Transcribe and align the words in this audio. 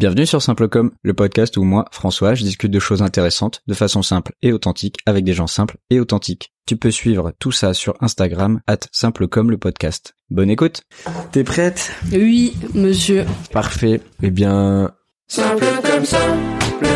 Bienvenue 0.00 0.24
sur 0.24 0.40
Simplecom, 0.40 0.92
le 1.02 1.12
podcast 1.12 1.58
où 1.58 1.62
moi, 1.62 1.84
François, 1.92 2.32
je 2.32 2.42
discute 2.42 2.70
de 2.70 2.78
choses 2.78 3.02
intéressantes 3.02 3.60
de 3.66 3.74
façon 3.74 4.00
simple 4.00 4.32
et 4.40 4.50
authentique 4.50 4.96
avec 5.04 5.24
des 5.24 5.34
gens 5.34 5.46
simples 5.46 5.76
et 5.90 6.00
authentiques. 6.00 6.54
Tu 6.64 6.78
peux 6.78 6.90
suivre 6.90 7.34
tout 7.38 7.52
ça 7.52 7.74
sur 7.74 7.96
Instagram, 8.00 8.62
at 8.66 8.78
Simplecom 8.92 9.50
le 9.50 9.58
podcast. 9.58 10.14
Bonne 10.30 10.48
écoute 10.48 10.84
T'es 11.32 11.44
prête? 11.44 11.92
Oui, 12.12 12.54
monsieur. 12.72 13.26
Parfait. 13.52 14.00
Eh 14.22 14.30
bien... 14.30 14.90
Simple 15.28 15.66
comme 15.84 16.06
simple, 16.06 16.86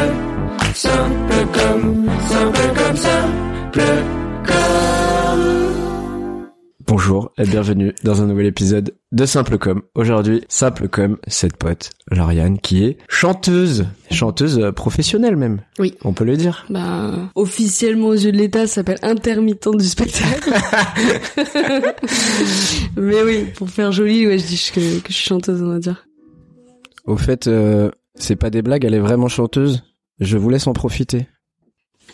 simple 0.72 1.46
comme, 1.52 2.08
simple 2.26 2.72
comme 2.74 2.96
simple 2.96 3.82
comme. 4.46 4.83
Bonjour 6.86 7.32
et 7.38 7.44
bienvenue 7.44 7.94
dans 8.04 8.20
un 8.20 8.26
nouvel 8.26 8.44
épisode 8.44 8.94
de 9.10 9.24
Simple 9.24 9.56
Com. 9.56 9.80
Aujourd'hui, 9.94 10.44
Simple 10.48 10.88
Com, 10.88 11.16
cette 11.26 11.56
pote, 11.56 11.88
Lauriane, 12.10 12.58
qui 12.58 12.84
est 12.84 12.98
chanteuse, 13.08 13.86
chanteuse 14.10 14.58
euh, 14.58 14.70
professionnelle 14.70 15.36
même. 15.36 15.62
Oui. 15.78 15.94
On 16.04 16.12
peut 16.12 16.24
le 16.24 16.36
dire. 16.36 16.66
Bah, 16.68 17.30
officiellement 17.36 18.08
aux 18.08 18.14
yeux 18.14 18.32
de 18.32 18.36
l'État, 18.36 18.66
ça 18.66 18.74
s'appelle 18.74 18.98
intermittent 19.02 19.74
du 19.78 19.86
spectacle. 19.86 20.50
Mais 22.96 23.22
oui, 23.22 23.46
pour 23.56 23.70
faire 23.70 23.90
joli, 23.90 24.26
ouais, 24.26 24.38
je 24.38 24.46
dis 24.46 24.70
que, 24.74 25.00
que 25.00 25.08
je 25.08 25.14
suis 25.14 25.28
chanteuse, 25.28 25.62
on 25.62 25.68
va 25.68 25.78
dire. 25.78 26.06
Au 27.06 27.16
fait, 27.16 27.46
euh, 27.46 27.90
c'est 28.14 28.36
pas 28.36 28.50
des 28.50 28.60
blagues, 28.60 28.84
elle 28.84 28.94
est 28.94 29.00
vraiment 29.00 29.28
chanteuse. 29.28 29.84
Je 30.20 30.36
vous 30.36 30.50
laisse 30.50 30.66
en 30.66 30.74
profiter. 30.74 31.28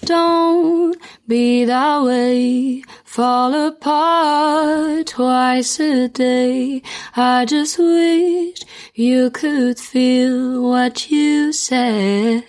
Don't 0.05 0.97
be 1.29 1.65
that 1.67 2.03
way, 2.03 2.83
fall 3.05 3.55
apart 3.55 5.07
twice 5.07 5.79
a 5.79 6.09
day. 6.09 6.83
I 7.17 7.45
just 7.45 7.79
wish 7.79 8.61
you 8.95 9.31
could 9.31 9.79
feel 9.79 10.63
what 10.63 11.11
you 11.11 11.53
say. 11.53 12.43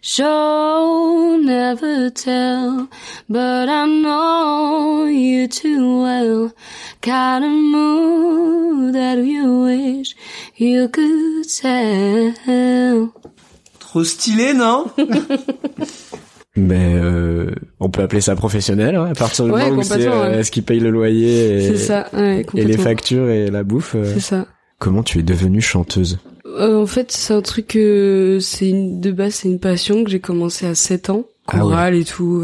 Show 0.00 1.38
never 1.42 2.08
tell, 2.08 2.88
but 3.28 3.68
I 3.68 3.84
know 3.84 5.04
you 5.04 5.48
too 5.48 6.02
well. 6.02 6.52
Kind 7.02 7.44
of 7.44 7.50
mood 7.50 8.94
that 8.94 9.18
you 9.18 9.60
wish 9.60 10.14
you 10.56 10.88
could 10.88 11.48
tell. 11.48 13.12
Trop 13.88 14.04
stylé, 14.04 14.52
non 14.52 14.84
Mais 16.56 16.94
euh, 17.02 17.50
on 17.80 17.88
peut 17.88 18.02
appeler 18.02 18.20
ça 18.20 18.36
professionnel, 18.36 18.96
hein, 18.96 19.06
à 19.10 19.14
partir 19.14 19.46
du 19.46 19.50
Ouais, 19.50 19.70
moment 19.70 19.80
où 19.80 19.82
c'est 19.82 20.06
euh, 20.06 20.30
ouais. 20.30 20.38
est-ce 20.40 20.50
qui 20.50 20.60
paye 20.60 20.78
le 20.80 20.90
loyer 20.90 21.56
et, 21.56 21.68
C'est 21.68 21.76
ça, 21.78 22.06
ouais, 22.12 22.44
et 22.54 22.64
les 22.64 22.76
factures 22.76 23.30
et 23.30 23.50
la 23.50 23.62
bouffe. 23.62 23.94
euh. 23.94 24.04
C'est 24.12 24.20
ça. 24.20 24.46
Comment 24.78 25.02
tu 25.02 25.18
es 25.20 25.22
devenue 25.22 25.62
chanteuse 25.62 26.18
Euh, 26.46 26.76
en 26.82 26.86
fait, 26.86 27.10
c'est 27.12 27.32
un 27.32 27.40
truc 27.40 27.68
que 27.68 28.38
c'est 28.42 28.68
une, 28.68 29.00
de 29.00 29.10
base, 29.10 29.34
c'est 29.36 29.48
une 29.48 29.58
passion 29.60 30.04
que 30.04 30.10
j'ai 30.10 30.20
commencé 30.20 30.66
à 30.66 30.74
7 30.74 31.08
ans, 31.10 31.24
Ah 31.46 31.58
chorale 31.58 31.94
et 31.94 32.04
tout. 32.04 32.42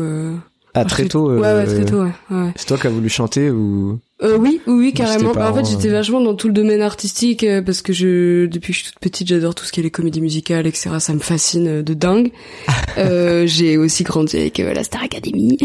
Euh... 0.76 0.80
Ah 0.80 0.84
très 0.84 1.04
c'est- 1.04 1.10
tôt. 1.10 1.30
Ouais, 1.30 1.46
euh, 1.46 1.60
ouais, 1.60 1.66
très 1.66 1.84
tôt, 1.84 2.02
ouais. 2.02 2.10
ouais. 2.30 2.52
C'est 2.56 2.66
toi 2.66 2.76
qui 2.78 2.86
as 2.88 2.90
voulu 2.90 3.08
chanter 3.08 3.48
ou 3.50 4.00
Euh, 4.22 4.36
oui, 4.38 4.60
oui, 4.66 4.74
oui, 4.74 4.88
Ou 4.92 4.96
carrément. 4.96 5.32
Bah, 5.32 5.50
en 5.50 5.54
fait, 5.54 5.64
j'étais 5.64 5.88
euh. 5.88 5.92
vachement 5.92 6.20
dans 6.20 6.34
tout 6.34 6.48
le 6.48 6.52
domaine 6.54 6.82
artistique 6.82 7.44
euh, 7.44 7.62
parce 7.62 7.80
que 7.80 7.92
je, 7.92 8.46
depuis 8.46 8.72
que 8.72 8.78
je 8.78 8.82
suis 8.84 8.92
toute 8.92 9.00
petite, 9.00 9.28
j'adore 9.28 9.54
tout 9.54 9.64
ce 9.64 9.72
qui 9.72 9.80
est 9.80 9.82
les 9.84 9.90
comédies 9.92 10.20
musicales, 10.20 10.66
etc. 10.66 10.90
Ça 10.98 11.14
me 11.14 11.20
fascine 11.20 11.68
euh, 11.68 11.82
de 11.82 11.94
dingue. 11.94 12.32
euh, 12.98 13.46
j'ai 13.46 13.76
aussi 13.78 14.02
grandi 14.02 14.36
avec 14.36 14.58
euh, 14.58 14.72
la 14.74 14.82
Star 14.82 15.02
Academy. 15.04 15.58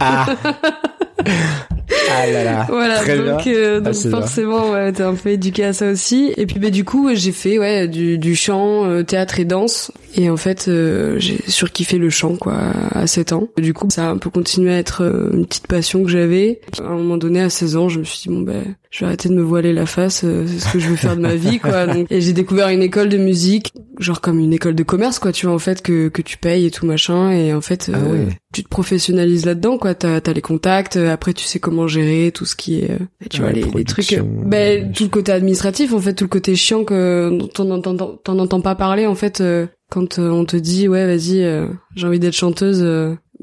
Ah 0.00 0.26
Ah 2.10 2.26
là 2.26 2.44
là. 2.44 2.66
voilà, 2.68 2.96
Très 2.98 3.18
donc, 3.18 3.46
euh, 3.46 3.80
Ah, 3.84 3.90
donc 3.90 4.10
forcément, 4.10 4.70
ouais, 4.70 4.92
t'es 4.92 5.02
un 5.02 5.14
peu 5.14 5.30
éduqué 5.30 5.64
à 5.64 5.72
ça 5.72 5.90
aussi. 5.90 6.32
Et 6.36 6.46
puis, 6.46 6.58
bah, 6.58 6.70
du 6.70 6.84
coup, 6.84 7.08
j'ai 7.14 7.32
fait 7.32 7.58
ouais 7.58 7.88
du, 7.88 8.18
du 8.18 8.34
chant, 8.36 8.84
euh, 8.86 9.02
théâtre 9.02 9.40
et 9.40 9.44
danse. 9.44 9.90
Et 10.16 10.30
en 10.30 10.36
fait, 10.36 10.66
euh, 10.68 11.16
j'ai 11.18 11.38
surkiffé 11.46 11.98
le 11.98 12.08
chant, 12.10 12.36
quoi, 12.36 12.54
à 12.92 13.06
7 13.06 13.32
ans. 13.32 13.48
Du 13.58 13.74
coup, 13.74 13.88
ça 13.90 14.06
a 14.08 14.10
un 14.10 14.16
peu 14.18 14.30
continué 14.30 14.72
à 14.74 14.78
être 14.78 15.02
euh, 15.02 15.30
une 15.32 15.46
petite 15.46 15.66
passion 15.66 16.02
que 16.04 16.08
j'avais. 16.10 16.60
À 16.80 16.86
un 16.88 16.96
moment 16.96 17.16
donné, 17.18 17.42
à 17.42 17.50
16 17.50 17.76
ans, 17.76 17.88
je 17.88 17.98
me 17.98 18.04
suis 18.04 18.20
dit, 18.22 18.28
bon, 18.34 18.40
ben, 18.40 18.62
je 18.90 19.00
vais 19.00 19.06
arrêter 19.06 19.28
de 19.28 19.34
me 19.34 19.42
voiler 19.42 19.72
la 19.72 19.84
face, 19.86 20.22
euh, 20.24 20.46
c'est 20.46 20.58
ce 20.58 20.72
que 20.72 20.78
je 20.78 20.88
veux 20.88 20.96
faire 20.96 21.16
de 21.16 21.20
ma 21.20 21.34
vie, 21.34 21.58
quoi. 21.58 21.86
Donc, 21.92 22.06
et 22.10 22.20
j'ai 22.20 22.32
découvert 22.32 22.68
une 22.68 22.82
école 22.82 23.08
de 23.08 23.18
musique, 23.18 23.72
genre 23.98 24.20
comme 24.20 24.38
une 24.38 24.52
école 24.52 24.74
de 24.74 24.82
commerce, 24.82 25.18
quoi, 25.18 25.32
tu 25.32 25.46
vois, 25.46 25.54
en 25.54 25.58
fait, 25.58 25.82
que, 25.82 26.08
que 26.08 26.22
tu 26.22 26.38
payes 26.38 26.66
et 26.66 26.70
tout 26.70 26.86
machin. 26.86 27.30
Et 27.32 27.52
en 27.52 27.60
fait, 27.60 27.90
Ah 27.92 27.96
euh, 27.98 28.12
ouais. 28.26 28.28
tu 28.52 28.62
te 28.62 28.68
professionnalises 28.68 29.44
là-dedans, 29.44 29.78
quoi. 29.78 29.94
T'as 29.94 30.20
as 30.24 30.32
les 30.32 30.40
contacts, 30.40 30.96
euh, 30.96 31.12
après 31.12 31.32
tu 31.32 31.44
sais 31.44 31.58
comment 31.58 31.88
gérer 31.88 32.30
tout 32.32 32.44
ce 32.44 32.56
qui 32.56 32.80
est, 32.80 32.98
tu 33.30 33.40
Ouais, 33.42 33.52
vois, 33.52 33.52
les, 33.52 33.64
les 33.78 33.84
trucs, 33.84 34.18
ben, 34.44 34.92
tout 34.92 35.04
le 35.04 35.10
côté 35.10 35.32
administratif, 35.32 35.92
en 35.92 35.98
fait, 36.00 36.14
tout 36.14 36.24
le 36.24 36.28
côté 36.28 36.54
chiant 36.56 36.84
que 36.84 37.30
dont 37.36 37.48
t'en 37.48 37.70
entends, 37.70 37.96
t'en 37.96 38.38
entends 38.38 38.60
pas 38.60 38.74
parler, 38.76 39.06
en 39.06 39.14
fait, 39.14 39.40
euh, 39.40 39.66
quand 39.90 40.18
on 40.18 40.44
te 40.44 40.56
dit, 40.56 40.88
ouais, 40.88 41.06
vas-y, 41.06 41.44
j'ai 41.94 42.06
envie 42.06 42.18
d'être 42.18 42.34
chanteuse. 42.34 42.82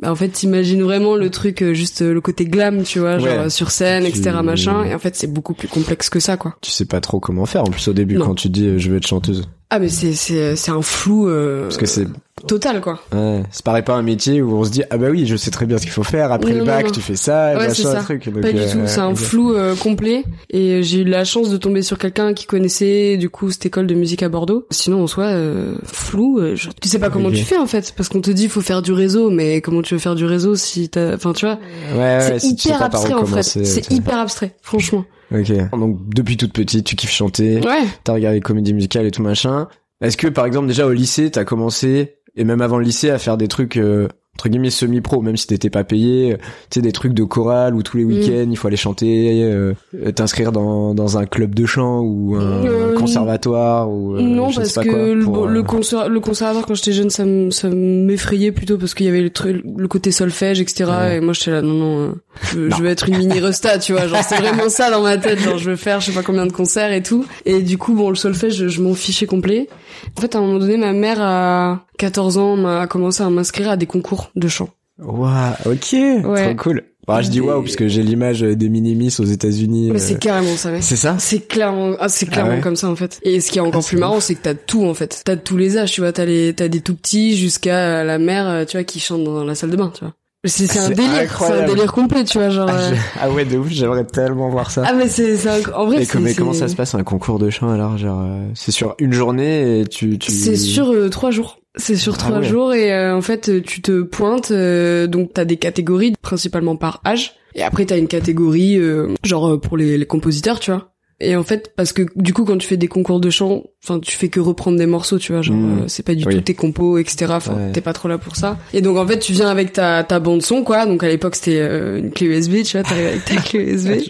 Bah, 0.01 0.11
en 0.11 0.15
fait, 0.15 0.29
t'imagines 0.29 0.81
vraiment 0.83 1.15
le 1.15 1.29
truc, 1.29 1.61
euh, 1.61 1.73
juste 1.73 2.01
euh, 2.01 2.13
le 2.13 2.21
côté 2.21 2.45
glam, 2.45 2.83
tu 2.83 2.99
vois, 2.99 3.17
genre 3.19 3.27
Ouais. 3.27 3.37
euh, 3.45 3.49
sur 3.49 3.71
scène, 3.71 4.03
Tu- 4.03 4.09
etc., 4.09 4.37
machin. 4.43 4.83
Et 4.85 4.93
en 4.93 4.99
fait, 4.99 5.15
c'est 5.15 5.31
beaucoup 5.31 5.53
plus 5.53 5.67
complexe 5.67 6.09
que 6.09 6.19
ça, 6.19 6.35
quoi. 6.37 6.55
Tu 6.61 6.71
sais 6.71 6.85
pas 6.85 6.99
trop 7.01 7.19
comment 7.19 7.45
faire 7.45 7.61
en 7.63 7.67
plus 7.69 7.87
au 7.87 7.93
début 7.93 8.15
Non. 8.15 8.25
quand 8.25 8.35
tu 8.35 8.49
dis 8.49 8.79
je 8.79 8.89
veux 8.89 8.97
être 8.97 9.07
chanteuse. 9.07 9.47
Ah, 9.69 9.79
mais 9.79 9.89
c'est 9.89 10.13
c'est 10.13 10.55
c'est 10.55 10.71
un 10.71 10.81
flou 10.81 11.27
euh, 11.27 11.63
Parce 11.63 11.77
que 11.77 11.85
c'est 11.85 12.07
total, 12.47 12.81
quoi. 12.81 12.99
ouais, 13.13 13.43
ça 13.51 13.61
paraît 13.63 13.83
pas 13.83 13.93
un 13.95 14.01
métier 14.01 14.41
où 14.41 14.55
on 14.57 14.63
se 14.63 14.69
dit 14.71 14.83
ah 14.89 14.97
bah 14.97 15.07
oui 15.09 15.25
je 15.25 15.35
sais 15.35 15.51
très 15.51 15.65
bien 15.65 15.77
ce 15.77 15.83
qu'il 15.83 15.91
faut 15.91 16.03
faire 16.03 16.31
après 16.31 16.51
Non, 16.53 16.59
le 16.59 16.65
bac 16.65 16.85
non. 16.85 16.91
tu 16.91 17.01
fais 17.01 17.15
ça 17.15 17.53
Ouais, 17.57 17.67
machin, 17.67 17.83
ça. 17.91 18.01
truc. 18.01 18.29
Donc, 18.29 18.41
Pas 18.41 18.51
du 18.51 18.59
euh, 18.59 18.71
tout, 18.71 18.79
c'est 18.85 18.99
un 18.99 19.15
flou 19.15 19.53
euh, 19.53 19.75
complet. 19.75 20.23
Et 20.49 20.83
j'ai 20.83 20.99
eu 20.99 21.03
la 21.03 21.23
chance 21.25 21.49
de 21.49 21.57
tomber 21.57 21.81
sur 21.81 21.97
quelqu'un 21.97 22.33
qui 22.33 22.45
connaissait 22.45 23.17
du 23.17 23.29
coup 23.29 23.51
cette 23.51 23.65
école 23.65 23.87
de 23.87 23.95
musique 23.95 24.23
à 24.23 24.29
Bordeaux. 24.29 24.65
Sinon, 24.71 25.03
en 25.03 25.07
soi, 25.07 25.25
euh, 25.25 25.75
flou, 25.85 26.39
euh, 26.39 26.55
genre, 26.55 26.73
tu 26.81 26.87
sais 26.89 26.99
pas 26.99 27.09
comment 27.09 27.29
tu 27.31 27.43
fais 27.43 27.57
en 27.57 27.65
fait, 27.67 27.93
parce 27.95 28.09
qu'on 28.09 28.21
te 28.21 28.31
dit 28.31 28.47
faut 28.49 28.61
faire 28.61 28.81
du 28.81 28.91
réseau, 28.93 29.29
mais 29.29 29.61
comment 29.61 29.81
tu 29.81 29.93
veux 29.93 29.99
faire 29.99 30.15
du 30.15 30.25
réseau 30.25 30.55
si 30.55 30.89
t'as, 30.89 31.15
enfin 31.15 31.33
tu 31.33 31.45
vois, 31.45 31.59
Ouais, 31.93 31.97
ouais, 31.99 32.19
c'est 32.21 32.39
si 32.39 32.53
hyper 32.67 32.81
abstrait 32.81 33.13
en 33.13 33.25
fait. 33.25 33.43
C'est 33.43 33.91
hyper 33.91 34.17
abstrait, 34.19 34.55
franchement. 34.61 35.05
Ok. 35.33 35.51
Donc 35.71 35.97
depuis 36.13 36.37
toute 36.37 36.53
petite 36.53 36.85
tu 36.85 36.95
kiffes 36.95 37.09
chanter, 37.11 37.55
Ouais. 37.61 37.83
t'as 38.03 38.13
regardé 38.13 38.37
les 38.37 38.41
comédies 38.41 38.73
musicales 38.73 39.05
et 39.07 39.11
tout 39.11 39.23
machin. 39.23 39.67
Est-ce 40.01 40.17
que 40.17 40.27
par 40.27 40.45
exemple 40.45 40.67
déjà 40.67 40.85
au 40.85 40.91
lycée 40.91 41.31
t'as 41.31 41.43
commencé 41.43 42.17
et 42.35 42.43
même 42.43 42.61
avant 42.61 42.77
le 42.77 42.83
lycée 42.85 43.09
à 43.09 43.17
faire 43.19 43.37
des 43.37 43.47
trucs 43.47 43.77
euh, 43.77 44.07
entre 44.35 44.49
guillemets 44.49 44.71
semi-pro 44.71 45.21
même 45.21 45.37
si 45.37 45.45
t'étais 45.45 45.69
pas 45.69 45.83
payé, 45.83 46.33
euh, 46.33 46.37
tu 46.71 46.79
sais 46.79 46.81
des 46.81 46.91
trucs 46.91 47.13
de 47.13 47.23
chorale 47.23 47.75
où 47.75 47.83
tous 47.83 47.97
les 47.97 48.03
Mm. 48.03 48.07
week-ends 48.07 48.47
il 48.49 48.57
faut 48.57 48.67
aller 48.67 48.77
chanter, 48.77 49.43
euh, 49.43 49.73
euh, 49.93 50.11
t'inscrire 50.11 50.51
dans 50.51 50.95
dans 50.95 51.19
un 51.19 51.25
club 51.27 51.53
de 51.53 51.65
chant 51.67 51.99
ou 51.99 52.35
un 52.35 52.65
Euh, 52.65 52.95
conservatoire 52.95 53.91
ou 53.91 54.15
euh, 54.15 54.21
non, 54.21 54.49
je 54.49 54.55
sais 54.55 54.61
parce 54.61 54.73
pas 54.73 54.83
que 54.85 54.89
quoi, 54.89 55.13
le, 55.13 55.23
pour, 55.23 55.45
le, 55.47 55.61
conser- 55.61 56.07
le 56.09 56.19
conservatoire 56.19 56.65
quand 56.65 56.73
j'étais 56.73 56.93
jeune, 56.93 57.11
ça 57.11 57.25
me- 57.25 57.51
ça 57.51 57.69
m'effrayait 57.69 58.51
plutôt 58.51 58.79
parce 58.79 58.95
qu'il 58.95 59.05
y 59.05 59.09
avait 59.09 59.21
le, 59.21 59.29
truc, 59.29 59.61
le 59.77 59.87
côté 59.87 60.11
solfège, 60.11 60.59
etc. 60.61 60.85
Ouais. 60.89 61.17
Et 61.17 61.19
moi 61.21 61.33
j'étais 61.33 61.51
là, 61.51 61.61
non, 61.61 61.73
non, 61.73 62.15
je, 62.41 62.59
Non. 62.59 62.75
je 62.75 62.81
veux 62.81 62.89
être 62.89 63.07
une 63.07 63.17
mini 63.19 63.39
resta, 63.39 63.77
tu 63.77 63.91
vois. 63.93 64.07
Genre 64.07 64.23
c'est 64.27 64.37
vraiment 64.37 64.67
ça 64.69 64.89
dans 64.89 65.03
ma 65.03 65.17
tête. 65.17 65.39
Genre 65.41 65.59
je 65.59 65.69
veux 65.69 65.75
faire 65.75 65.99
je 66.01 66.07
sais 66.07 66.11
pas 66.11 66.23
combien 66.23 66.47
de 66.47 66.51
concerts 66.51 66.91
et 66.91 67.03
tout. 67.03 67.23
Et 67.45 67.61
du 67.61 67.77
coup, 67.77 67.93
bon, 67.93 68.09
le 68.09 68.15
solfège, 68.15 68.55
je, 68.55 68.67
je 68.67 68.81
m'en 68.81 68.95
fichais 68.95 69.27
complet. 69.27 69.69
En 70.17 70.21
fait, 70.21 70.35
à 70.35 70.39
un 70.39 70.41
moment 70.41 70.59
donné, 70.59 70.77
ma 70.77 70.93
mère 70.93 71.21
à 71.21 71.85
14 71.97 72.37
ans 72.37 72.55
m'a 72.55 72.87
commencé 72.87 73.23
à 73.23 73.29
m'inscrire 73.29 73.69
à 73.69 73.77
des 73.77 73.85
concours 73.85 74.31
de 74.35 74.47
chant. 74.47 74.69
Waouh, 74.99 75.53
ok, 75.65 75.93
Ouais. 76.25 76.55
trop 76.55 76.63
cool. 76.63 76.83
Bah, 77.05 77.21
je 77.21 77.29
dis 77.29 77.41
waouh 77.41 77.61
parce 77.61 77.75
que 77.75 77.89
j'ai 77.89 78.01
l'image 78.01 78.41
des 78.41 78.69
minimis 78.69 79.13
aux 79.19 79.25
États-Unis. 79.25 79.89
Mais 79.91 79.99
euh, 79.99 80.01
c'est 80.01 80.19
carrément 80.19 80.55
ça, 80.55 80.71
mec. 80.71 80.83
c'est 80.83 80.95
ça? 80.95 81.17
C'est 81.19 81.45
clairement, 81.47 81.95
ah, 81.99 82.07
c'est 82.07 82.25
clairement 82.27 82.51
ouais 82.53 82.61
comme 82.61 82.77
ça 82.77 82.87
en 82.89 82.95
fait. 82.95 83.19
Et 83.23 83.41
ce 83.41 83.51
qui 83.51 83.57
est 83.57 83.61
encore 83.61 83.81
Ah, 83.83 83.87
plus 83.89 83.97
marrant, 83.97 84.21
c'est 84.21 84.35
que 84.35 84.41
t'as 84.41 84.53
tout 84.53 84.85
en 84.85 84.93
fait. 84.93 85.21
T'as 85.25 85.35
tous 85.35 85.57
les 85.57 85.77
âges, 85.77 85.91
tu 85.91 85.99
vois. 85.99 86.13
T'as 86.13 86.23
les, 86.23 86.53
t'as 86.53 86.69
des 86.69 86.79
tout 86.79 86.95
petits 86.95 87.35
jusqu'à 87.35 88.05
la 88.05 88.19
mère, 88.19 88.47
euh, 88.47 88.63
tu 88.65 88.77
vois, 88.77 88.85
qui 88.85 89.01
chante 89.01 89.23
dans 89.25 89.43
la 89.43 89.53
salle 89.55 89.71
de 89.71 89.75
bain, 89.75 89.91
tu 89.93 90.05
vois. 90.05 90.13
C'est 90.45 90.67
c'est 90.67 90.79
un 90.79 90.89
délire, 90.89 91.37
c'est 91.39 91.53
un 91.53 91.65
délire 91.65 91.91
complet, 91.93 92.25
tu 92.25 92.37
vois, 92.37 92.49
genre. 92.49 92.67
Ah, 92.69 92.75
euh, 92.77 92.93
je- 92.95 93.01
ah 93.21 93.29
ouais, 93.31 93.45
de 93.45 93.57
ouf, 93.57 93.69
j'aimerais 93.69 94.03
tellement 94.03 94.49
voir 94.49 94.71
ça. 94.71 94.83
Ah 94.85 94.91
mais 94.93 95.07
c'est, 95.07 95.37
c'est 95.37 95.47
un- 95.47 95.73
en 95.73 95.85
vrai, 95.85 96.05
comme- 96.05 96.23
mais 96.23 96.31
c'est- 96.31 96.35
comment 96.37 96.51
ça 96.53 96.67
se 96.67 96.75
passe 96.75 96.93
un 96.95 97.03
concours 97.03 97.39
de 97.39 97.49
chant 97.49 97.69
alors 97.69 97.97
genre 97.97 98.21
euh, 98.21 98.45
c'est 98.53 98.71
sur 98.73 98.95
une 98.99 99.13
journée 99.13 99.79
et 99.79 99.85
tu 99.87 100.19
tu 100.19 100.31
C'est 100.31 100.57
sur 100.57 100.91
euh, 100.91 101.07
trois 101.09 101.31
jours. 101.31 101.59
C'est 101.77 101.95
sur 101.95 102.15
Ah 102.15 102.17
trois 102.17 102.39
ouais. 102.39 102.43
jours 102.43 102.73
et 102.73 102.93
euh, 102.93 103.15
en 103.15 103.21
fait 103.21 103.47
euh, 103.49 103.61
tu 103.61 103.81
te 103.81 104.01
pointes 104.03 104.51
euh, 104.51 105.07
donc 105.07 105.31
t'as 105.33 105.45
des 105.45 105.57
catégories 105.57 106.13
principalement 106.21 106.75
par 106.75 107.01
âge 107.05 107.33
et 107.55 107.63
après 107.63 107.85
t'as 107.85 107.97
une 107.97 108.07
catégorie 108.07 108.77
euh, 108.77 109.07
genre 109.23 109.59
pour 109.59 109.75
les, 109.77 109.97
les 109.97 110.05
compositeurs 110.05 110.59
tu 110.59 110.69
vois 110.71 110.92
et 111.23 111.35
en 111.35 111.43
fait 111.43 111.71
parce 111.75 111.93
que 111.93 112.03
du 112.15 112.33
coup 112.33 112.45
quand 112.45 112.57
tu 112.57 112.67
fais 112.67 112.77
des 112.77 112.87
concours 112.87 113.19
de 113.19 113.29
chant 113.29 113.63
enfin 113.83 113.99
tu 113.99 114.15
fais 114.15 114.29
que 114.29 114.39
reprendre 114.39 114.77
des 114.77 114.85
morceaux 114.85 115.17
tu 115.19 115.31
vois 115.33 115.41
genre 115.41 115.55
Mm. 115.55 115.79
euh, 115.79 115.83
c'est 115.87 116.03
pas 116.05 116.15
du 116.15 116.25
Oui. 116.25 116.35
tout 116.35 116.41
tes 116.41 116.53
compos 116.53 116.97
etc 116.97 117.27
enfin 117.31 117.53
Ouais. 117.53 117.71
t'es 117.71 117.81
pas 117.81 117.93
trop 117.93 118.07
là 118.07 118.17
pour 118.17 118.35
ça 118.35 118.57
et 118.73 118.81
donc 118.81 118.97
en 118.97 119.05
fait 119.07 119.19
tu 119.19 119.33
viens 119.33 119.49
avec 119.49 119.73
ta 119.73 120.03
ta 120.03 120.19
bande 120.19 120.41
son 120.41 120.63
quoi 120.63 120.85
donc 120.85 121.03
à 121.03 121.07
l'époque 121.07 121.35
c'était 121.35 121.59
euh, 121.59 121.97
une 121.99 122.11
clé 122.11 122.27
USB 122.27 122.63
tu 122.63 122.77
vois 122.77 122.83
t'arrives 122.87 123.07
avec 123.07 123.25
ta 123.25 123.35
clé 123.37 123.59
USB 123.59 123.91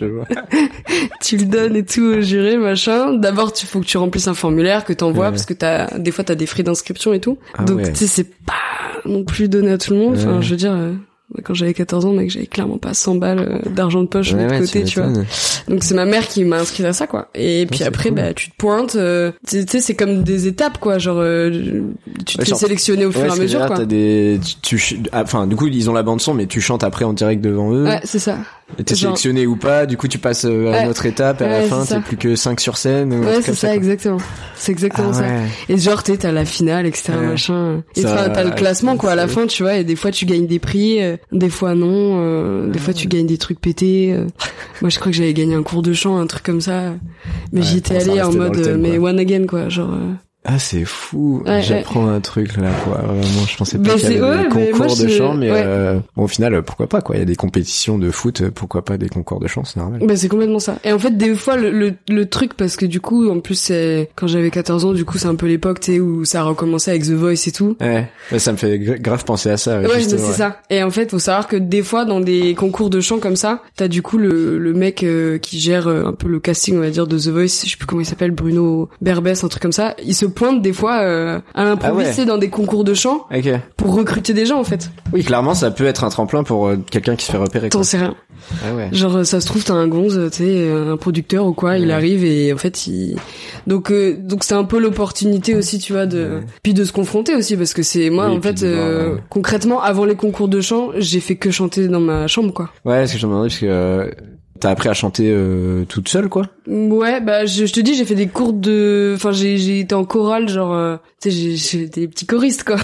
tu 1.21 1.37
le 1.37 1.45
donnes 1.45 1.75
et 1.75 1.85
tout 1.85 2.01
au 2.03 2.21
juré 2.21 2.57
machin 2.57 3.13
d'abord 3.13 3.53
tu 3.53 3.65
faut 3.65 3.79
que 3.79 3.85
tu 3.85 3.97
remplisses 3.97 4.27
un 4.27 4.33
formulaire 4.33 4.85
que 4.85 4.93
t'envoies 4.93 5.25
Ouais. 5.25 5.31
parce 5.31 5.45
que 5.45 5.53
t'as 5.53 5.97
des 5.99 6.11
fois 6.11 6.23
t'as 6.23 6.35
des 6.35 6.45
frais 6.45 6.63
d'inscription 6.63 7.13
et 7.13 7.19
tout 7.19 7.37
Ah 7.57 7.63
donc 7.63 7.77
ouais. 7.77 7.91
tu 7.91 7.95
sais 7.99 8.07
c'est 8.07 8.29
pas 8.45 8.53
non 9.05 9.23
plus 9.23 9.47
donné 9.49 9.71
à 9.71 9.77
tout 9.77 9.93
le 9.93 9.99
monde 9.99 10.15
enfin 10.17 10.41
je 10.41 10.49
veux 10.49 10.55
dire 10.57 10.73
euh, 10.73 10.93
Quand 11.43 11.53
j'avais 11.53 11.73
14 11.73 12.05
ans, 12.05 12.13
mec, 12.13 12.29
j'avais 12.29 12.45
clairement 12.45 12.77
pas 12.77 12.93
100 12.93 13.15
balles 13.15 13.39
euh, 13.39 13.69
d'argent 13.69 14.01
de 14.01 14.07
poche 14.07 14.33
Ouais, 14.33 14.45
de 14.45 14.49
ouais, 14.51 14.59
côté, 14.59 14.83
tu 14.83 14.99
vois. 14.99 15.09
Donc 15.67 15.83
c'est 15.83 15.95
ma 15.95 16.05
mère 16.05 16.27
qui 16.27 16.43
m'a 16.43 16.59
inscrit 16.59 16.85
à 16.85 16.93
ça, 16.93 17.07
quoi. 17.07 17.29
Et 17.33 17.65
puis 17.69 17.83
après, 17.83 18.09
cool. 18.09 18.17
bah, 18.17 18.33
tu 18.33 18.51
te 18.51 18.55
pointes. 18.57 18.95
euh, 18.95 19.31
tu 19.47 19.63
sais, 19.67 19.79
c'est 19.79 19.95
comme 19.95 20.23
des 20.23 20.47
étapes, 20.47 20.77
quoi. 20.79 20.97
Genre, 20.99 21.17
euh, 21.19 21.81
tu 22.25 22.37
te 22.37 22.43
fais 22.45 22.55
sélectionner 22.55 23.05
au 23.05 23.11
fur 23.11 23.25
et 23.25 23.29
à 23.29 23.35
mesure, 23.35 23.59
dire, 23.59 23.67
quoi. 23.67 23.77
t'as 23.77 23.85
des, 23.85 24.39
tu, 24.61 24.77
tu 24.77 24.99
ah, 25.11 25.23
enfin, 25.23 25.47
du 25.47 25.55
coup, 25.55 25.67
ils 25.67 25.89
ont 25.89 25.93
la 25.93 26.03
bande 26.03 26.21
son, 26.21 26.33
mais 26.33 26.45
tu 26.45 26.61
chantes 26.61 26.83
après 26.83 27.05
en 27.05 27.13
direct 27.13 27.41
devant 27.41 27.73
eux. 27.73 27.85
Ouais, 27.85 28.01
c'est 28.03 28.19
ça. 28.19 28.37
Et 28.79 28.83
t'es 28.83 28.95
genre- 28.95 29.11
sélectionné 29.17 29.45
ou 29.47 29.55
pas, 29.55 29.85
du 29.85 29.97
coup, 29.97 30.07
tu 30.07 30.17
passes 30.17 30.45
euh, 30.45 30.67
à 30.67 30.71
Ouais. 30.71 30.83
une 30.83 30.89
autre 30.89 31.05
étape, 31.05 31.41
et 31.41 31.45
à 31.45 31.61
la 31.61 31.61
fin, 31.63 31.81
t'es 31.81 31.87
ça. 31.87 31.99
plus 31.99 32.17
que 32.17 32.35
5 32.35 32.59
sur 32.59 32.77
scène. 32.77 33.13
ou 33.13 33.23
Ouais, 33.23 33.41
c'est 33.41 33.53
ça, 33.53 33.67
quoi. 33.67 33.75
exactement. 33.75 34.17
C'est 34.55 34.71
exactement 34.71 35.09
Ah 35.11 35.13
ça. 35.15 35.21
ouais. 35.21 35.41
Et 35.69 35.77
genre, 35.77 36.03
t'es, 36.03 36.17
t'as 36.17 36.31
la 36.31 36.45
finale, 36.45 36.85
etc., 36.85 37.13
machin. 37.21 37.83
Et 37.95 38.01
Ça- 38.01 38.29
t'as 38.29 38.43
le 38.43 38.51
classement, 38.51 38.97
quoi, 38.97 39.11
à 39.11 39.15
la 39.15 39.27
fin, 39.27 39.45
tu 39.47 39.63
vois, 39.63 39.75
et 39.77 39.83
des 39.83 39.95
fois, 39.95 40.11
tu 40.11 40.25
gagnes 40.25 40.47
des 40.47 40.59
prix, 40.59 41.01
euh, 41.03 41.17
des 41.31 41.49
fois, 41.49 41.75
non, 41.75 41.87
euh, 42.21 42.69
des 42.69 42.79
fois, 42.79 42.93
tu 42.93 43.07
gagnes 43.07 43.27
des 43.27 43.37
trucs 43.37 43.59
pétés. 43.59 44.13
euh. 44.13 44.25
Moi, 44.81 44.89
je 44.89 44.99
crois 44.99 45.11
que 45.11 45.17
j'avais 45.17 45.33
gagné 45.33 45.55
un 45.55 45.63
cours 45.63 45.81
de 45.81 45.93
chant, 45.93 46.17
un 46.17 46.27
truc 46.27 46.43
comme 46.43 46.61
ça. 46.61 46.93
Mais 47.51 47.61
j'y 47.61 47.77
étais 47.77 47.99
ça 47.99 48.11
allée 48.11 48.21
en 48.21 48.31
mode, 48.33 48.53
thème, 48.61 48.73
euh, 48.73 48.77
mais 48.77 48.97
one 48.97 49.19
again, 49.19 49.45
quoi, 49.47 49.69
genre... 49.69 49.91
Ah, 50.45 50.59
c'est 50.59 50.85
fou. 50.85 51.41
Ouais, 51.45 51.61
J'apprends 51.61 52.07
un 52.07 52.19
truc, 52.19 52.57
là, 52.57 52.69
quoi. 52.83 52.95
Vraiment, 52.97 53.45
je 53.47 53.55
pensais 53.57 53.77
pas 53.77 53.95
qu'il 53.95 54.11
y 54.13 54.17
avait 54.17 54.43
des 54.43 54.49
concours 54.49 54.95
de 54.97 55.07
chant, 55.07 55.33
mais 55.35 55.51
ouais. 55.51 55.63
euh, 55.65 55.99
bon, 56.15 56.23
au 56.23 56.27
final, 56.27 56.61
pourquoi 56.63 56.87
pas, 56.87 57.01
quoi. 57.01 57.15
Il 57.15 57.19
y 57.19 57.21
a 57.21 57.25
des 57.25 57.35
compétitions 57.35 57.97
de 57.97 58.11
foot, 58.11 58.49
pourquoi 58.49 58.83
pas 58.83 58.97
des 58.97 59.09
concours 59.09 59.39
de 59.39 59.47
chant, 59.47 59.63
c'est 59.63 59.77
normal. 59.79 60.01
Bah 60.05 60.15
c'est 60.17 60.27
complètement 60.27 60.59
ça. 60.59 60.77
Et 60.83 60.91
en 60.91 60.99
fait 60.99 61.15
des 61.17 61.33
fois 61.35 61.55
le, 61.55 61.71
le, 61.71 61.93
le 62.09 62.25
truc 62.29 62.55
parce 62.55 62.75
que 62.75 62.85
du 62.85 62.99
coup 62.99 63.29
en 63.29 63.39
plus 63.39 63.55
c'est 63.55 64.09
quand 64.15 64.27
j'avais 64.27 64.49
14 64.51 64.85
ans 64.85 64.93
du 64.93 65.05
coup 65.05 65.17
c'est 65.17 65.27
un 65.27 65.35
peu 65.35 65.47
l'époque 65.47 65.79
tu 65.79 65.93
sais 65.93 65.99
où 65.99 66.25
ça 66.25 66.41
a 66.41 66.43
recommencé 66.43 66.91
avec 66.91 67.03
The 67.03 67.11
Voice 67.11 67.47
et 67.47 67.51
tout. 67.51 67.75
Ouais, 67.79 68.09
Ouais, 68.31 68.39
ça 68.39 68.51
me 68.51 68.57
fait 68.57 68.77
gra- 68.79 68.99
grave 68.99 69.23
penser 69.25 69.49
à 69.49 69.57
ça. 69.57 69.79
Ouais, 69.79 70.01
c'est 70.01 70.17
ça. 70.17 70.61
Et 70.69 70.83
en 70.83 70.89
fait, 70.91 71.09
faut 71.11 71.19
savoir 71.19 71.47
que 71.47 71.55
des 71.55 71.83
fois, 71.83 72.05
dans 72.05 72.19
des 72.19 72.53
concours 72.55 72.89
de 72.89 72.99
chant 73.01 73.19
comme 73.19 73.35
ça, 73.35 73.61
t'as 73.75 73.87
du 73.87 74.01
coup 74.01 74.17
le, 74.17 74.57
le 74.57 74.73
mec 74.73 75.03
euh, 75.03 75.37
qui 75.37 75.59
gère 75.59 75.87
euh, 75.87 76.05
un 76.07 76.13
peu 76.13 76.27
le 76.27 76.39
casting, 76.39 76.77
on 76.77 76.81
va 76.81 76.89
dire, 76.89 77.07
de 77.07 77.17
The 77.17 77.27
Voice. 77.29 77.63
Je 77.65 77.69
sais 77.71 77.77
plus 77.77 77.85
comment 77.85 78.01
il 78.01 78.05
s'appelle, 78.05 78.31
Bruno 78.31 78.89
Berbès, 79.01 79.43
un 79.43 79.47
truc 79.47 79.61
comme 79.61 79.71
ça. 79.71 79.95
Il 80.03 80.15
se 80.15 80.25
pointe 80.33 80.61
des 80.61 80.73
fois 80.73 81.01
euh, 81.01 81.39
à 81.53 81.63
l'improviste 81.63 82.01
Ah 82.05 82.09
ouais. 82.09 82.13
sais, 82.13 82.25
dans 82.25 82.37
des 82.37 82.49
concours 82.49 82.83
de 82.83 82.93
chant 82.93 83.25
pour 83.77 83.95
recruter 83.95 84.33
des 84.33 84.45
gens 84.45 84.59
en 84.59 84.63
fait. 84.63 84.89
Oui, 85.13 85.23
clairement, 85.23 85.53
ça 85.53 85.71
peut 85.71 85.85
être 85.85 86.03
un 86.03 86.09
tremplin 86.09 86.43
pour 86.43 86.67
euh, 86.67 86.77
quelqu'un 86.89 87.15
qui 87.15 87.25
se 87.25 87.31
fait 87.31 87.37
repérer. 87.37 87.69
T'en 87.69 87.83
sais 87.83 87.97
rien. 87.97 88.15
Ah 88.65 88.75
ouais. 88.75 88.89
Genre 88.91 89.17
euh, 89.17 89.23
ça 89.23 89.39
se 89.39 89.45
trouve 89.45 89.63
t'as 89.63 89.73
un 89.73 89.87
gonze, 89.87 90.19
tu 90.31 90.43
un 90.43 90.97
producteur 90.97 91.45
ou 91.45 91.53
quoi, 91.53 91.77
il 91.77 91.91
arrive 91.91 92.25
et 92.25 92.51
en 92.51 92.57
fait 92.57 92.87
il 92.87 93.15
donc 93.67 93.91
euh, 93.91 94.17
donc 94.19 94.43
c'est 94.43 94.53
un 94.55 94.65
peu 94.65 94.79
l'opportunité 94.79 95.55
aussi, 95.55 95.79
tu 95.79 95.93
vois, 95.93 96.05
de 96.05 96.41
puis 96.61 96.73
de 96.73 96.83
se 96.83 96.91
confronter 96.91 97.35
aussi 97.35 97.55
parce 97.55 97.73
que 97.73 97.83
c'est 97.83 98.09
moi 98.09 98.27
Oui, 98.29 98.37
en 98.37 98.41
fait 98.41 98.63
voir, 98.63 99.17
concrètement 99.29 99.81
avant 99.81 100.05
les 100.05 100.15
concours 100.15 100.47
de 100.49 100.59
chant, 100.61 100.89
j'ai 100.97 101.19
fait 101.19 101.35
que 101.35 101.51
chanter 101.51 101.87
dans 101.87 101.99
ma 102.01 102.27
chambre 102.27 102.53
quoi. 102.53 102.69
Ouais, 102.85 103.07
ce 103.07 103.13
que 103.13 103.19
je 103.19 103.27
me 103.27 103.31
demandais, 103.31 103.49
parce 103.49 103.59
que 103.61 103.65
euh, 103.67 104.11
t'as 104.63 104.71
appris 104.71 104.89
à 104.89 104.93
chanter 104.93 105.29
euh, 105.31 105.85
toute 105.85 106.09
seule, 106.09 106.27
quoi. 106.29 106.47
Ouais, 106.67 107.21
bah 107.21 107.45
je, 107.45 107.65
je 107.65 107.71
te 107.73 107.79
dis, 107.79 107.95
j'ai 107.95 108.05
fait 108.05 108.15
des 108.15 108.27
cours 108.27 108.53
de, 108.53 109.13
enfin 109.15 109.31
j'ai 109.31 109.57
j'ai 109.57 109.79
été 109.81 109.93
en 109.95 110.05
chorale, 110.05 110.49
genre, 110.49 110.73
euh, 110.73 110.97
tu 111.21 111.29
sais, 111.31 111.37
j'ai- 111.37 111.55
j'ai 111.55 111.81
été 111.83 112.07
petits 112.07 112.25
choristes 112.25 112.63
quoi. 112.63 112.77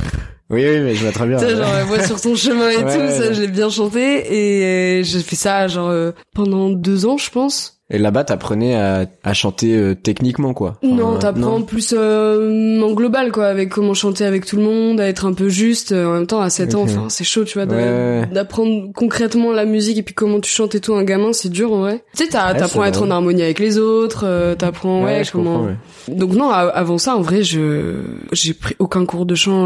Oui, 0.51 0.63
oui, 0.67 0.79
mais 0.81 0.95
je 0.95 1.03
vois 1.03 1.11
très 1.11 1.27
bien. 1.27 1.37
Genre 1.37 1.49
euh, 1.73 1.85
moi 1.85 2.01
sur 2.03 2.19
ton 2.19 2.35
chemin 2.35 2.69
et 2.71 2.77
Ouais, 2.77 2.81
tout, 2.93 2.99
ouais, 3.01 3.11
ça 3.11 3.27
ouais. 3.29 3.33
l'ai 3.33 3.47
bien 3.47 3.69
chanté 3.69 4.01
et 4.01 4.65
euh, 4.99 5.03
j'ai 5.03 5.19
fait 5.21 5.35
ça 5.35 5.67
genre 5.67 5.89
euh, 5.89 6.11
pendant 6.35 6.69
deux 6.69 7.05
ans 7.05 7.17
je 7.17 7.29
pense. 7.29 7.78
Et 7.91 7.97
là-bas, 7.97 8.23
t'apprenais 8.23 8.75
à, 8.75 9.05
à 9.23 9.33
chanter 9.33 9.75
euh, 9.75 9.95
techniquement, 9.95 10.53
quoi. 10.53 10.77
Enfin, 10.83 10.93
non, 10.95 11.15
euh, 11.15 11.17
t'apprends 11.17 11.61
plus 11.63 11.93
euh, 11.97 12.79
en 12.81 12.91
global 12.93 13.31
quoi, 13.31 13.47
avec 13.47 13.69
comment 13.69 13.95
chanter 13.95 14.25
avec 14.25 14.45
tout 14.45 14.57
le 14.57 14.61
monde, 14.63 14.99
à 15.01 15.07
être 15.07 15.25
un 15.25 15.33
peu 15.33 15.49
juste. 15.49 15.91
euh, 15.91 16.05
en 16.05 16.13
même 16.13 16.27
temps, 16.27 16.39
à 16.39 16.49
7 16.51 16.75
ans, 16.75 16.83
enfin 16.83 17.07
c'est 17.09 17.23
chaud, 17.23 17.45
tu 17.45 17.57
vois, 17.59 17.67
Ouais, 17.67 17.75
ouais, 17.75 18.29
d'apprendre 18.31 18.91
concrètement 18.93 19.51
la 19.51 19.65
musique 19.65 19.97
et 19.97 20.03
puis 20.03 20.13
comment 20.13 20.39
tu 20.39 20.51
chantes 20.51 20.75
et 20.75 20.79
tout. 20.79 20.93
Un 20.93 21.03
gamin, 21.03 21.33
c'est 21.33 21.49
dur 21.49 21.73
en 21.73 21.79
vrai. 21.79 22.03
Tu 22.15 22.25
sais, 22.25 22.37
Ouais, 22.37 22.57
t'apprends 22.57 22.81
à 22.83 22.87
être 22.89 23.01
en 23.01 23.09
harmonie 23.09 23.41
avec 23.41 23.57
les 23.59 23.79
autres, 23.79 24.23
euh, 24.25 24.53
t'apprends 24.53 25.03
ouais, 25.03 25.23
comment. 25.31 25.67
Donc 26.07 26.33
non, 26.33 26.49
avant 26.51 26.97
ça, 26.99 27.15
en 27.15 27.21
vrai, 27.21 27.41
je 27.43 27.95
j'ai 28.31 28.53
pris 28.53 28.75
aucun 28.77 29.05
cours 29.05 29.25
de 29.25 29.33
chant. 29.35 29.65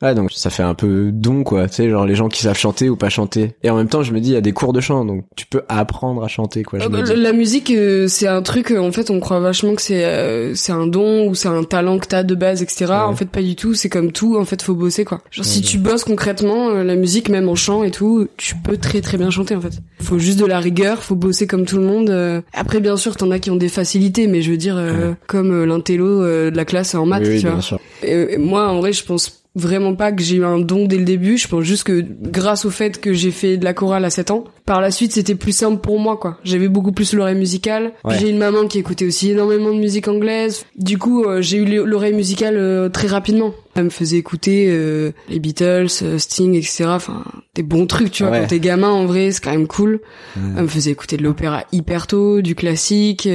Ouais, 0.00 0.14
donc 0.14 0.30
ça 0.32 0.48
fait 0.50 0.62
un 0.62 0.74
peu 0.74 1.10
don, 1.12 1.42
quoi. 1.42 1.66
Tu 1.68 1.74
sais, 1.74 1.90
genre 1.90 2.06
les 2.06 2.14
gens 2.14 2.28
qui 2.28 2.42
savent 2.42 2.56
chanter 2.56 2.88
ou 2.88 2.94
pas 2.96 3.08
chanter. 3.08 3.56
Et 3.64 3.70
en 3.70 3.76
même 3.76 3.88
temps, 3.88 4.04
je 4.04 4.12
me 4.12 4.20
dis, 4.20 4.30
il 4.30 4.34
y 4.34 4.36
a 4.36 4.40
des 4.40 4.52
cours 4.52 4.72
de 4.72 4.80
chant, 4.80 5.04
donc 5.04 5.24
tu 5.34 5.44
peux 5.46 5.62
apprendre 5.68 6.22
à 6.22 6.28
chanter, 6.28 6.62
quoi. 6.62 6.78
Je 6.78 6.84
Euh, 6.84 6.88
me 6.88 6.98
la- 6.98 7.02
dis. 7.02 7.16
La 7.16 7.32
musique, 7.32 7.70
euh, 7.72 8.06
c'est 8.06 8.28
un 8.28 8.40
truc. 8.42 8.70
euh, 8.70 8.78
En 8.78 8.92
fait, 8.92 9.10
on 9.10 9.18
croit 9.18 9.40
vachement 9.40 9.74
que 9.74 9.82
c'est 9.82 10.04
euh, 10.04 10.54
c'est 10.54 10.70
un 10.70 10.86
don 10.86 11.26
ou 11.28 11.34
c'est 11.34 11.48
un 11.48 11.64
talent 11.64 11.98
que 11.98 12.06
t'as 12.06 12.22
de 12.22 12.34
base, 12.36 12.62
etc. 12.62 12.84
Ouais. 12.86 12.94
En 12.94 13.16
fait, 13.16 13.28
pas 13.28 13.42
du 13.42 13.56
tout. 13.56 13.74
C'est 13.74 13.88
comme 13.88 14.12
tout. 14.12 14.36
En 14.38 14.44
fait, 14.44 14.62
faut 14.62 14.74
bosser 14.76 15.04
quoi. 15.04 15.20
Genre, 15.32 15.44
si 15.44 15.58
Ouais. 15.60 15.64
tu 15.64 15.78
bosses 15.78 16.04
concrètement 16.04 16.70
la 16.70 16.94
musique, 16.94 17.28
même 17.28 17.48
en 17.48 17.56
chant 17.56 17.82
et 17.82 17.90
tout, 17.90 18.28
tu 18.36 18.54
peux 18.54 18.76
très 18.76 19.00
très 19.00 19.18
bien 19.18 19.30
chanter 19.30 19.56
en 19.56 19.60
fait. 19.60 19.80
Faut 20.00 20.18
juste 20.18 20.38
de 20.38 20.46
la 20.46 20.60
rigueur. 20.60 21.02
Faut 21.02 21.16
bosser 21.16 21.48
comme 21.48 21.64
tout 21.66 21.76
le 21.78 21.84
monde. 21.84 22.42
Après, 22.52 22.78
bien 22.78 22.96
sûr, 22.96 23.16
t'en 23.16 23.30
as 23.32 23.40
qui 23.40 23.50
ont 23.50 23.56
des 23.56 23.68
facilités, 23.68 24.28
mais 24.28 24.42
je 24.42 24.50
veux 24.52 24.56
dire, 24.56 24.76
euh, 24.78 25.14
comme 25.26 25.64
l'intello 25.64 26.22
de 26.22 26.56
la 26.56 26.64
classe 26.64 26.94
en 26.94 27.04
maths, 27.04 27.22
oui, 27.24 27.30
oui, 27.30 27.36
tu 27.40 27.46
vois. 27.46 27.52
bien 27.54 27.60
sûr. 27.62 27.80
Et, 28.04 28.34
et 28.34 28.38
moi, 28.38 28.68
en 28.68 28.78
vrai, 28.78 28.92
je 28.92 29.04
pense 29.04 29.34
vraiment 29.58 29.94
pas 29.94 30.12
que 30.12 30.22
j'ai 30.22 30.36
eu 30.36 30.44
un 30.44 30.58
don 30.58 30.86
dès 30.86 30.96
le 30.96 31.04
début. 31.04 31.36
Je 31.36 31.48
pense 31.48 31.64
juste 31.64 31.84
que 31.84 32.04
grâce 32.22 32.64
au 32.64 32.70
fait 32.70 33.00
que 33.00 33.12
j'ai 33.12 33.30
fait 33.30 33.56
de 33.56 33.64
la 33.64 33.74
chorale 33.74 34.04
à 34.04 34.10
7 34.10 34.30
ans, 34.30 34.44
par 34.68 34.80
la 34.80 34.90
suite, 34.90 35.12
c'était 35.12 35.34
plus 35.34 35.56
simple 35.56 35.80
pour 35.80 35.98
moi, 35.98 36.18
quoi. 36.18 36.38
J'avais 36.44 36.68
beaucoup 36.68 36.92
plus 36.92 37.14
l'oreille 37.14 37.38
musicale. 37.38 37.92
Ouais. 38.04 38.18
J'ai 38.18 38.28
une 38.28 38.38
maman 38.38 38.66
qui 38.66 38.78
écoutait 38.78 39.06
aussi 39.06 39.30
énormément 39.30 39.72
de 39.72 39.78
musique 39.78 40.08
anglaise. 40.08 40.66
Du 40.76 40.98
coup, 40.98 41.24
euh, 41.24 41.40
j'ai 41.40 41.56
eu 41.56 41.64
l'oreille 41.84 42.12
musicale 42.12 42.56
euh, 42.58 42.88
très 42.90 43.08
rapidement. 43.08 43.54
Elle 43.74 43.84
me 43.84 43.90
faisait 43.90 44.18
écouter 44.18 44.66
euh, 44.68 45.12
les 45.30 45.38
Beatles, 45.38 45.88
Sting, 46.18 46.54
etc. 46.54 46.84
Enfin, 46.88 47.24
des 47.54 47.62
bons 47.62 47.86
trucs, 47.86 48.10
tu 48.10 48.24
vois. 48.24 48.32
Ouais. 48.32 48.40
Quand 48.40 48.48
t'es 48.48 48.60
gamin, 48.60 48.90
en 48.90 49.06
vrai, 49.06 49.30
c'est 49.30 49.42
quand 49.42 49.52
même 49.52 49.68
cool. 49.68 50.00
Ouais. 50.36 50.42
Elle 50.56 50.64
me 50.64 50.68
faisait 50.68 50.90
écouter 50.90 51.16
de 51.16 51.22
l'opéra 51.22 51.64
hyper 51.72 52.06
tôt, 52.06 52.42
du 52.42 52.54
classique, 52.54 53.26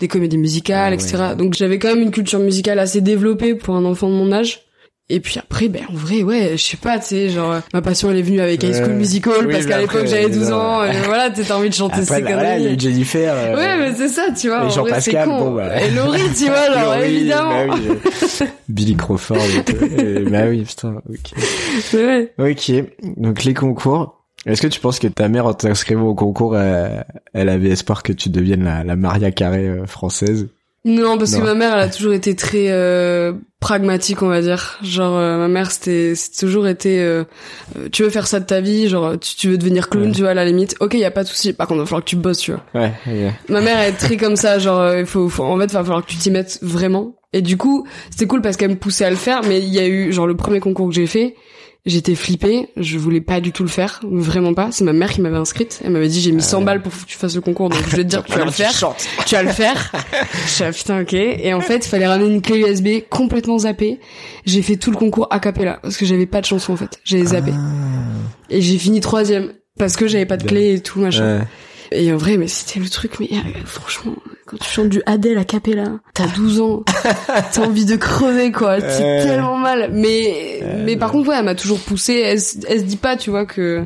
des 0.00 0.08
comédies 0.08 0.38
musicales, 0.38 0.92
Ah 0.92 0.94
etc. 0.94 1.16
Donc 1.38 1.54
j'avais 1.54 1.78
quand 1.78 1.88
même 1.88 2.02
une 2.02 2.10
culture 2.10 2.40
musicale 2.40 2.78
assez 2.78 3.00
développée 3.00 3.54
pour 3.54 3.74
un 3.74 3.84
enfant 3.86 4.08
de 4.08 4.14
mon 4.14 4.32
âge. 4.32 4.67
Et 5.10 5.20
puis 5.20 5.38
après, 5.38 5.68
ben 5.68 5.82
en 5.90 5.94
vrai, 5.94 6.22
ouais, 6.22 6.52
je 6.58 6.62
sais 6.62 6.76
pas, 6.76 6.98
tu 6.98 7.06
sais, 7.06 7.28
genre 7.30 7.52
euh, 7.52 7.60
ma 7.72 7.80
passion 7.80 8.10
elle 8.10 8.18
est 8.18 8.22
venue 8.22 8.40
avec 8.40 8.62
High 8.62 8.74
School. 8.74 8.92
Musical 8.92 9.32
Oui, 9.46 9.52
parce 9.52 9.64
qu'à 9.64 9.78
l'époque 9.78 10.04
j'avais 10.06 10.28
12 10.28 10.52
ans, 10.52 10.84
et 10.84 10.92
voilà, 11.06 11.30
t'as 11.30 11.56
envie 11.56 11.70
de 11.70 11.74
chanter 11.74 12.04
ces 12.04 12.20
bah, 12.20 12.30
voilà, 12.32 12.58
il 12.58 12.64
y 12.64 12.66
a 12.66 12.72
eu 12.72 12.76
conneries. 12.76 12.80
Jennifer. 12.92 13.32
euh, 13.34 13.56
Ouais, 13.56 13.76
mais 13.78 13.94
c'est 13.94 14.08
ça, 14.08 14.26
tu 14.38 14.48
vois, 14.48 14.58
et 14.58 14.60
vrai, 14.60 14.70
c'est 14.70 14.74
Jean-Pascal, 14.76 15.28
con. 15.28 15.38
bon, 15.38 15.50
bah. 15.54 15.80
Et 15.82 15.90
Laurie, 15.92 16.20
tu 16.36 16.44
vois, 16.44 16.66
genre 16.74 16.94
Laurie, 16.96 17.16
évidemment. 17.16 17.66
bah 17.68 17.74
oui, 17.74 17.96
je- 18.20 18.44
Billy 18.68 18.96
Crawford. 18.96 19.36
et 19.38 19.64
tout. 19.64 19.84
Et- 19.98 20.20
bah 20.30 20.42
oui, 20.50 20.62
putain, 20.64 20.96
ok. 21.08 21.42
Ouais. 21.94 22.32
Ok, 22.38 22.72
donc 23.16 23.44
les 23.44 23.54
concours. 23.54 24.14
Est-ce 24.46 24.60
que 24.62 24.66
tu 24.68 24.78
penses 24.78 24.98
que 24.98 25.08
ta 25.08 25.28
mère, 25.28 25.46
en 25.46 25.54
t'inscrivant 25.54 26.06
au 26.08 26.14
concours, 26.14 26.56
elle, 26.56 27.04
elle 27.32 27.48
avait 27.48 27.70
espoir 27.70 28.02
que 28.02 28.12
tu 28.12 28.28
deviennes 28.28 28.64
la, 28.64 28.84
la 28.84 28.94
Maria 28.94 29.30
Carré 29.30 29.66
euh, 29.66 29.86
française? 29.86 30.48
Non, 30.84 31.18
parce 31.18 31.32
Non. 31.32 31.40
que 31.40 31.44
ma 31.44 31.54
mère, 31.54 31.74
elle 31.74 31.80
a 31.80 31.88
toujours 31.88 32.12
été 32.12 32.34
très 32.36 32.66
euh, 32.70 33.32
pragmatique, 33.60 34.22
on 34.22 34.28
va 34.28 34.40
dire. 34.40 34.78
Genre, 34.82 35.16
euh, 35.18 35.36
ma 35.36 35.48
mère, 35.48 35.70
c'était, 35.70 36.14
c'est 36.14 36.30
toujours 36.38 36.66
été, 36.68 37.00
euh, 37.02 37.24
euh, 37.76 37.88
tu 37.90 38.04
veux 38.04 38.10
faire 38.10 38.26
ça 38.26 38.40
de 38.40 38.46
ta 38.46 38.60
vie, 38.60 38.88
genre, 38.88 39.18
tu, 39.18 39.34
tu 39.36 39.48
veux 39.48 39.58
devenir 39.58 39.88
clown, 39.90 40.06
Ouais. 40.06 40.12
tu 40.12 40.20
vois, 40.22 40.30
à 40.30 40.34
la 40.34 40.44
limite. 40.44 40.76
Ok, 40.80 40.94
y 40.94 41.04
a 41.04 41.10
pas 41.10 41.24
de 41.24 41.28
souci. 41.28 41.52
Par 41.52 41.66
contre, 41.66 41.78
il 41.78 41.82
va 41.82 41.86
falloir 41.86 42.04
que 42.04 42.08
tu 42.10 42.16
bosses, 42.16 42.38
tu 42.38 42.52
vois. 42.52 42.62
Ouais, 42.74 42.92
ouais. 43.06 43.32
Ma 43.48 43.60
mère 43.60 43.78
elle 43.80 43.90
est 43.92 43.96
très 43.96 44.16
comme 44.16 44.36
ça, 44.36 44.58
genre, 44.58 44.80
euh, 44.80 45.00
il 45.00 45.06
faut, 45.06 45.28
faut, 45.28 45.42
en 45.44 45.58
fait, 45.58 45.70
va 45.72 45.82
falloir 45.82 46.04
que 46.06 46.10
tu 46.10 46.16
t'y 46.16 46.30
mettes 46.30 46.58
vraiment. 46.62 47.16
Et 47.34 47.42
du 47.42 47.56
coup, 47.58 47.86
c'était 48.10 48.26
cool 48.26 48.40
parce 48.40 48.56
qu'elle 48.56 48.70
me 48.70 48.76
poussait 48.76 49.04
à 49.04 49.10
le 49.10 49.16
faire, 49.16 49.42
mais 49.46 49.58
il 49.58 49.68
y 49.68 49.80
a 49.80 49.86
eu, 49.86 50.12
genre, 50.12 50.26
le 50.26 50.36
premier 50.36 50.60
concours 50.60 50.88
que 50.88 50.94
j'ai 50.94 51.06
fait, 51.06 51.34
j'étais 51.86 52.14
flippée, 52.14 52.68
je 52.76 52.98
voulais 52.98 53.20
pas 53.20 53.40
du 53.40 53.52
tout 53.52 53.62
le 53.62 53.68
faire, 53.68 54.00
vraiment 54.02 54.54
pas. 54.54 54.70
C'est 54.72 54.84
ma 54.84 54.92
mère 54.92 55.10
qui 55.10 55.20
m'avait 55.20 55.36
inscrite, 55.36 55.80
elle 55.84 55.90
m'avait 55.90 56.08
dit 56.08 56.20
j'ai 56.20 56.32
mis 56.32 56.42
100 56.42 56.62
balles 56.62 56.82
pour 56.82 56.92
que 56.92 57.04
tu 57.06 57.16
fasses 57.16 57.34
le 57.34 57.40
concours, 57.40 57.68
donc 57.68 57.80
je 57.88 57.96
vais 57.96 58.04
te 58.04 58.08
dire 58.08 58.22
que 58.24 58.28
tu 58.32 58.38
vas 58.38 58.44
le 58.44 58.50
faire. 58.50 58.72
Tu 59.26 59.34
vas 59.34 59.42
le 59.42 59.50
faire. 59.50 59.92
Je 60.46 60.50
suis 60.50 60.64
ah, 60.64 60.72
putain 60.72 61.00
ok. 61.02 61.14
Et 61.14 61.54
en 61.54 61.60
fait, 61.60 61.86
il 61.86 61.88
fallait 61.88 62.06
ramener 62.06 62.34
une 62.34 62.42
clé 62.42 62.60
USB 62.60 63.08
complètement 63.08 63.58
zappée. 63.58 64.00
J'ai 64.44 64.62
fait 64.62 64.76
tout 64.76 64.90
le 64.90 64.96
concours 64.96 65.28
a 65.30 65.40
cappella 65.40 65.78
parce 65.82 65.96
que 65.96 66.06
j'avais 66.06 66.26
pas 66.26 66.40
de 66.40 66.46
chanson 66.46 66.72
en 66.72 66.76
fait. 66.76 67.00
J'avais 67.04 67.24
zappé. 67.24 67.52
Et 68.50 68.60
j'ai 68.60 68.78
fini 68.78 69.00
troisième 69.00 69.52
parce 69.78 69.96
que 69.96 70.06
j'avais 70.06 70.26
pas 70.26 70.36
de 70.36 70.44
clé 70.44 70.74
et 70.74 70.80
tout 70.80 71.00
machin. 71.00 71.38
Ouais. 71.38 71.44
Et 71.90 72.12
en 72.12 72.16
vrai, 72.16 72.36
mais 72.36 72.48
c'était 72.48 72.80
le 72.80 72.88
truc, 72.88 73.18
mais 73.18 73.28
euh, 73.32 73.60
franchement, 73.64 74.14
quand 74.50 74.56
tu 74.58 74.68
chantes 74.70 74.88
du 74.88 75.02
Adele 75.06 75.36
à 75.38 75.44
cappella, 75.44 75.98
t'as 76.14 76.26
12 76.28 76.60
ans, 76.60 76.82
t'as 77.52 77.66
envie 77.66 77.84
de 77.84 77.96
crever, 77.96 78.50
quoi, 78.50 78.80
c'est 78.80 79.02
Ouais. 79.02 79.22
tellement 79.22 79.56
mal. 79.56 79.90
Mais, 79.92 80.60
mais 80.84 80.96
par 80.96 81.10
contre, 81.12 81.28
ouais, 81.28 81.36
elle 81.38 81.44
m'a 81.44 81.54
toujours 81.54 81.78
poussé, 81.80 82.14
elle, 82.14 82.40
se- 82.40 82.56
elle 82.66 82.78
se 82.80 82.84
dit 82.84 82.96
pas, 82.96 83.16
tu 83.16 83.28
vois, 83.28 83.44
que, 83.44 83.84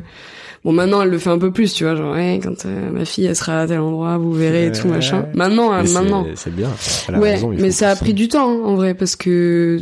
bon, 0.63 0.71
maintenant, 0.71 1.01
elle 1.01 1.09
le 1.09 1.17
fait 1.17 1.29
un 1.31 1.37
peu 1.37 1.51
plus, 1.51 1.73
tu 1.73 1.83
vois, 1.83 1.95
genre, 1.95 2.13
ouais, 2.13 2.39
quand 2.41 2.65
euh, 2.65 2.89
ma 2.91 3.03
fille, 3.03 3.25
elle 3.25 3.35
sera 3.35 3.59
à 3.61 3.67
tel 3.67 3.79
endroit, 3.81 4.17
vous 4.17 4.31
verrez 4.31 4.67
et 4.67 4.71
tout, 4.71 4.87
machin. 4.87 5.25
Maintenant, 5.33 5.73
hein, 5.73 5.83
Mais 5.83 5.89
maintenant. 5.91 6.25
C'est 6.35 6.55
bien. 6.55 6.69
Elle 7.09 7.15
a 7.15 7.19
Ouais, 7.19 7.31
raison, 7.33 7.49
mais 7.59 7.71
ça 7.71 7.89
a 7.89 7.95
pris 7.97 8.13
du 8.13 8.29
temps, 8.29 8.49
hein, 8.49 8.61
en 8.63 8.75
vrai, 8.75 8.93
parce 8.93 9.17
que 9.17 9.79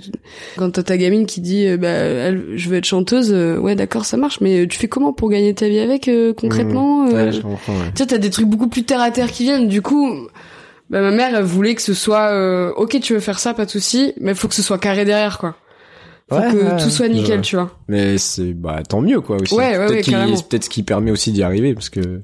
quand 0.57 0.71
t'as 0.71 0.81
ta 0.83 0.97
gamine 0.97 1.27
qui 1.27 1.41
dit, 1.41 1.67
euh, 1.67 1.77
bah, 1.77 1.89
elle, 1.89 2.43
je 2.55 2.69
veux 2.69 2.77
être 2.77 2.85
chanteuse, 2.85 3.31
euh, 3.31 3.57
ouais, 3.59 3.75
d'accord, 3.75 4.05
ça 4.05 4.17
marche, 4.17 4.41
mais 4.41 4.61
euh, 4.63 4.67
tu 4.67 4.79
fais 4.79 4.87
comment 4.87 5.13
pour 5.13 5.29
gagner 5.29 5.53
ta 5.53 5.67
vie 5.67 5.79
avec, 5.79 6.07
euh, 6.07 6.33
concrètement 6.33 7.03
Mmh. 7.03 7.09
euh, 7.15 7.25
Ouais, 7.27 7.31
je 7.33 7.41
comprends, 7.41 7.73
ouais. 7.73 7.91
tu 7.95 8.01
sais, 8.01 8.07
t'as 8.07 8.17
des 8.17 8.29
trucs 8.31 8.47
beaucoup 8.47 8.67
plus 8.67 8.83
terre 8.83 9.01
à 9.01 9.11
terre 9.11 9.31
qui 9.31 9.43
viennent. 9.43 9.67
Du 9.67 9.81
coup, 9.83 10.09
bah, 10.91 11.01
ma 11.01 11.11
mère, 11.11 11.33
elle 11.33 11.45
voulait 11.45 11.73
que 11.73 11.81
ce 11.81 11.93
soit, 11.93 12.31
euh, 12.33 12.71
ok, 12.75 12.99
tu 12.99 13.13
veux 13.13 13.21
faire 13.21 13.39
ça, 13.39 13.53
pas 13.53 13.63
de 13.65 13.71
souci, 13.71 14.13
mais 14.19 14.35
faut 14.35 14.49
que 14.49 14.53
ce 14.55 14.61
soit 14.61 14.77
carré 14.77 15.05
derrière, 15.05 15.37
quoi. 15.37 15.55
Faut 16.29 16.35
Ouais, 16.35 16.51
que 16.51 16.57
ouais, 16.57 16.77
tout 16.77 16.89
soit 16.89 17.07
nickel, 17.07 17.41
tu 17.41 17.55
vois. 17.55 17.71
Mais 17.87 18.17
c'est 18.17 18.53
bah 18.53 18.83
tant 18.87 19.01
mieux 19.01 19.19
quoi 19.21 19.37
aussi. 19.41 19.53
Ouais, 19.53 19.77
ouais, 19.77 19.87
peut-être 19.87 20.05
c'est 20.05 20.47
peut-être 20.47 20.63
ce 20.65 20.69
qui 20.69 20.83
permet 20.83 21.11
aussi 21.11 21.31
d'y 21.31 21.43
arriver 21.43 21.73
parce 21.73 21.89
que 21.89 22.21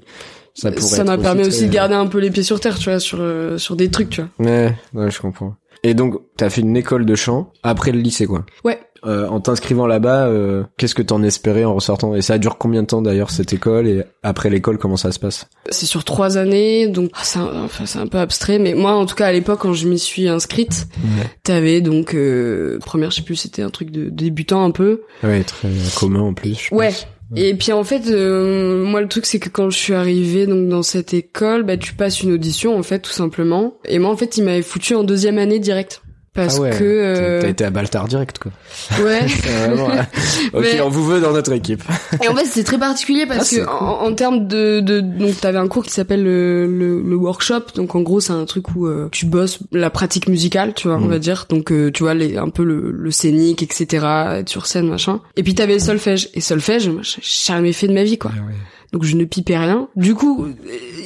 ça 0.53 0.71
pourrait 0.71 0.81
Ça 0.81 1.03
m'a 1.03 1.17
permis 1.17 1.45
aussi 1.45 1.67
de 1.67 1.71
garder 1.73 1.95
un 1.95 2.07
peu 2.07 2.19
les 2.19 2.29
pieds 2.29 2.43
sur 2.43 2.59
terre, 2.59 2.77
tu 2.77 2.89
vois, 2.89 2.99
sur 2.99 3.19
euh, 3.21 3.57
sur 3.57 3.75
des 3.75 3.89
trucs, 3.89 4.09
tu 4.09 4.21
vois. 4.21 4.45
Ouais, 4.45 4.75
ouais, 4.93 5.11
je 5.11 5.19
comprends. 5.19 5.55
Et 5.83 5.93
donc, 5.93 6.15
t'as 6.35 6.49
fait 6.49 6.61
une 6.61 6.75
école 6.75 7.05
de 7.05 7.15
chant 7.15 7.51
après 7.63 7.91
le 7.91 7.99
lycée, 7.99 8.25
quoi. 8.25 8.45
Ouais. 8.63 8.79
Euh, 9.05 9.27
en 9.27 9.39
t'inscrivant 9.39 9.85
là-bas, 9.87 10.27
euh, 10.27 10.63
qu'est-ce 10.77 10.95
que 10.95 11.01
t'en 11.01 11.21
espérais 11.23 11.63
en 11.63 11.75
ressortant? 11.75 12.15
Et 12.15 12.21
ça 12.21 12.37
dure 12.37 12.57
combien 12.57 12.81
de 12.81 12.87
temps 12.87 13.01
d'ailleurs 13.01 13.29
cette 13.29 13.53
école? 13.53 13.87
Et 13.87 14.03
après 14.23 14.49
l'école, 14.49 14.77
comment 14.77 14.97
ça 14.97 15.11
se 15.11 15.19
passe? 15.19 15.47
C'est 15.69 15.85
sur 15.85 16.03
trois 16.03 16.37
années, 16.37 16.87
donc 16.87 17.11
ah, 17.13 17.19
c'est 17.23 17.39
un, 17.39 17.63
enfin, 17.65 17.85
c'est 17.85 17.99
un 17.99 18.07
peu 18.07 18.17
abstrait, 18.17 18.59
mais 18.59 18.73
moi, 18.73 18.93
en 18.93 19.05
tout 19.05 19.15
cas, 19.15 19.27
à 19.27 19.31
l'époque, 19.31 19.59
quand 19.59 19.73
je 19.73 19.87
m'y 19.87 19.99
suis 19.99 20.27
inscrite, 20.27 20.87
t'avais 21.43 21.81
donc 21.81 22.13
euh, 22.15 22.79
première, 22.79 23.11
je 23.11 23.17
sais 23.17 23.21
plus, 23.21 23.35
c'était 23.35 23.61
un 23.61 23.69
truc 23.69 23.91
de 23.91 24.09
débutant 24.09 24.63
un 24.63 24.71
peu. 24.71 25.01
Ouais, 25.23 25.43
très 25.43 25.69
commun 25.95 26.21
en 26.21 26.33
plus. 26.33 26.67
je 26.69 26.75
Ouais. 26.75 26.87
pense. 26.87 27.07
Et 27.35 27.55
puis 27.55 27.73
en 27.73 27.83
fait, 27.83 28.07
euh, 28.07 28.85
moi 28.85 29.01
le 29.01 29.09
truc 29.09 29.25
c'est 29.25 29.37
que 29.39 29.49
quand 29.49 29.69
je 29.69 29.77
suis 29.77 29.93
arrivée 29.93 30.47
donc 30.47 30.69
dans 30.69 30.81
cette 30.81 31.13
école, 31.13 31.63
bah 31.63 31.75
tu 31.75 31.93
passes 31.93 32.23
une 32.23 32.31
audition 32.31 32.77
en 32.79 32.83
fait 32.83 32.99
tout 32.99 33.11
simplement. 33.11 33.73
Et 33.83 33.99
moi 33.99 34.09
en 34.11 34.15
fait, 34.15 34.37
il 34.37 34.45
m'avait 34.45 34.61
foutu 34.61 34.95
en 34.95 35.03
deuxième 35.03 35.37
année 35.37 35.59
direct 35.59 36.01
parce 36.37 36.55
ah 36.57 36.61
ouais, 36.61 36.69
que 36.71 36.83
euh, 36.83 37.41
t'as 37.41 37.49
été 37.49 37.65
à 37.65 37.69
Baltar 37.69 38.07
direct, 38.07 38.39
quoi. 38.39 38.51
ouais. 39.03 39.27
C'est 39.27 39.49
vraiment, 39.49 39.87
ok, 40.53 40.61
Mais- 40.61 40.79
on 40.81 40.89
vous 40.89 41.05
veut 41.05 41.19
dans 41.19 41.33
notre 41.33 41.51
équipe. 41.51 41.83
Et 42.23 42.27
en 42.29 42.35
fait, 42.35 42.45
c'était 42.45 42.63
très 42.63 42.77
particulier 42.79 43.25
parce 43.25 43.39
Ah, 43.41 43.43
c'est 43.43 43.59
que 43.61 43.65
cool. 43.65 43.77
en, 43.87 44.03
en 44.05 44.13
termes 44.13 44.47
de, 44.47 44.79
de 44.79 45.01
donc 45.01 45.39
t'avais 45.41 45.57
un 45.57 45.67
cours 45.67 45.83
qui 45.83 45.91
s'appelle 45.91 46.23
le, 46.23 46.65
le, 46.67 47.01
le 47.01 47.15
workshop. 47.15 47.61
Donc 47.75 47.95
en 47.95 48.01
gros, 48.01 48.19
c'est 48.21 48.31
un 48.33 48.45
truc 48.45 48.73
où 48.75 48.85
euh, 48.87 49.09
tu 49.11 49.25
bosses 49.25 49.59
la 49.73 49.89
pratique 49.89 50.29
musicale, 50.29 50.73
tu 50.73 50.87
vois, 50.87 50.97
on 50.97 51.01
Mm. 51.01 51.09
va 51.09 51.19
dire. 51.19 51.45
Donc 51.49 51.71
euh, 51.71 51.91
tu 51.91 52.03
vois 52.03 52.13
les 52.13 52.37
un 52.37 52.49
peu 52.49 52.63
le, 52.63 52.91
le 52.91 53.11
scénique, 53.11 53.63
etc. 53.63 54.05
être 54.39 54.49
sur 54.49 54.65
scène, 54.67 54.87
machin. 54.87 55.19
Et 55.35 55.43
puis 55.43 55.55
t'avais 55.55 55.73
le 55.73 55.79
solfège. 55.79 56.29
Et 56.33 56.41
solfège, 56.41 56.87
moi, 56.89 57.01
j'ai 57.03 57.21
jamais 57.23 57.73
fait 57.73 57.87
de 57.87 57.93
ma 57.93 58.03
vie, 58.03 58.17
quoi. 58.17 58.31
Donc 58.93 59.03
je 59.03 59.15
ne 59.17 59.25
pipais 59.25 59.57
rien. 59.57 59.89
Du 59.95 60.15
coup, 60.15 60.47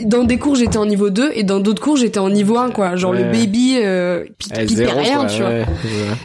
dans 0.06 0.24
des 0.24 0.38
cours 0.38 0.56
j'étais 0.56 0.78
en 0.78 0.86
niveau 0.86 1.10
2 1.10 1.32
et 1.34 1.44
dans 1.44 1.60
d'autres 1.60 1.82
cours 1.82 1.98
j'étais 1.98 2.20
en 2.20 2.30
niveau 2.30 2.58
1 2.58 2.70
quoi. 2.72 2.96
Genre 2.96 3.12
Ouais. 3.12 3.24
le 3.24 3.32
baby 3.32 3.78
euh, 3.82 4.24
Eh, 4.28 4.34
pipait 4.38 4.68
zéro, 4.68 5.00
rien, 5.00 5.18
quoi, 5.18 5.26
tu 5.26 5.42
vois. 5.42 5.50
ouais. 5.50 5.66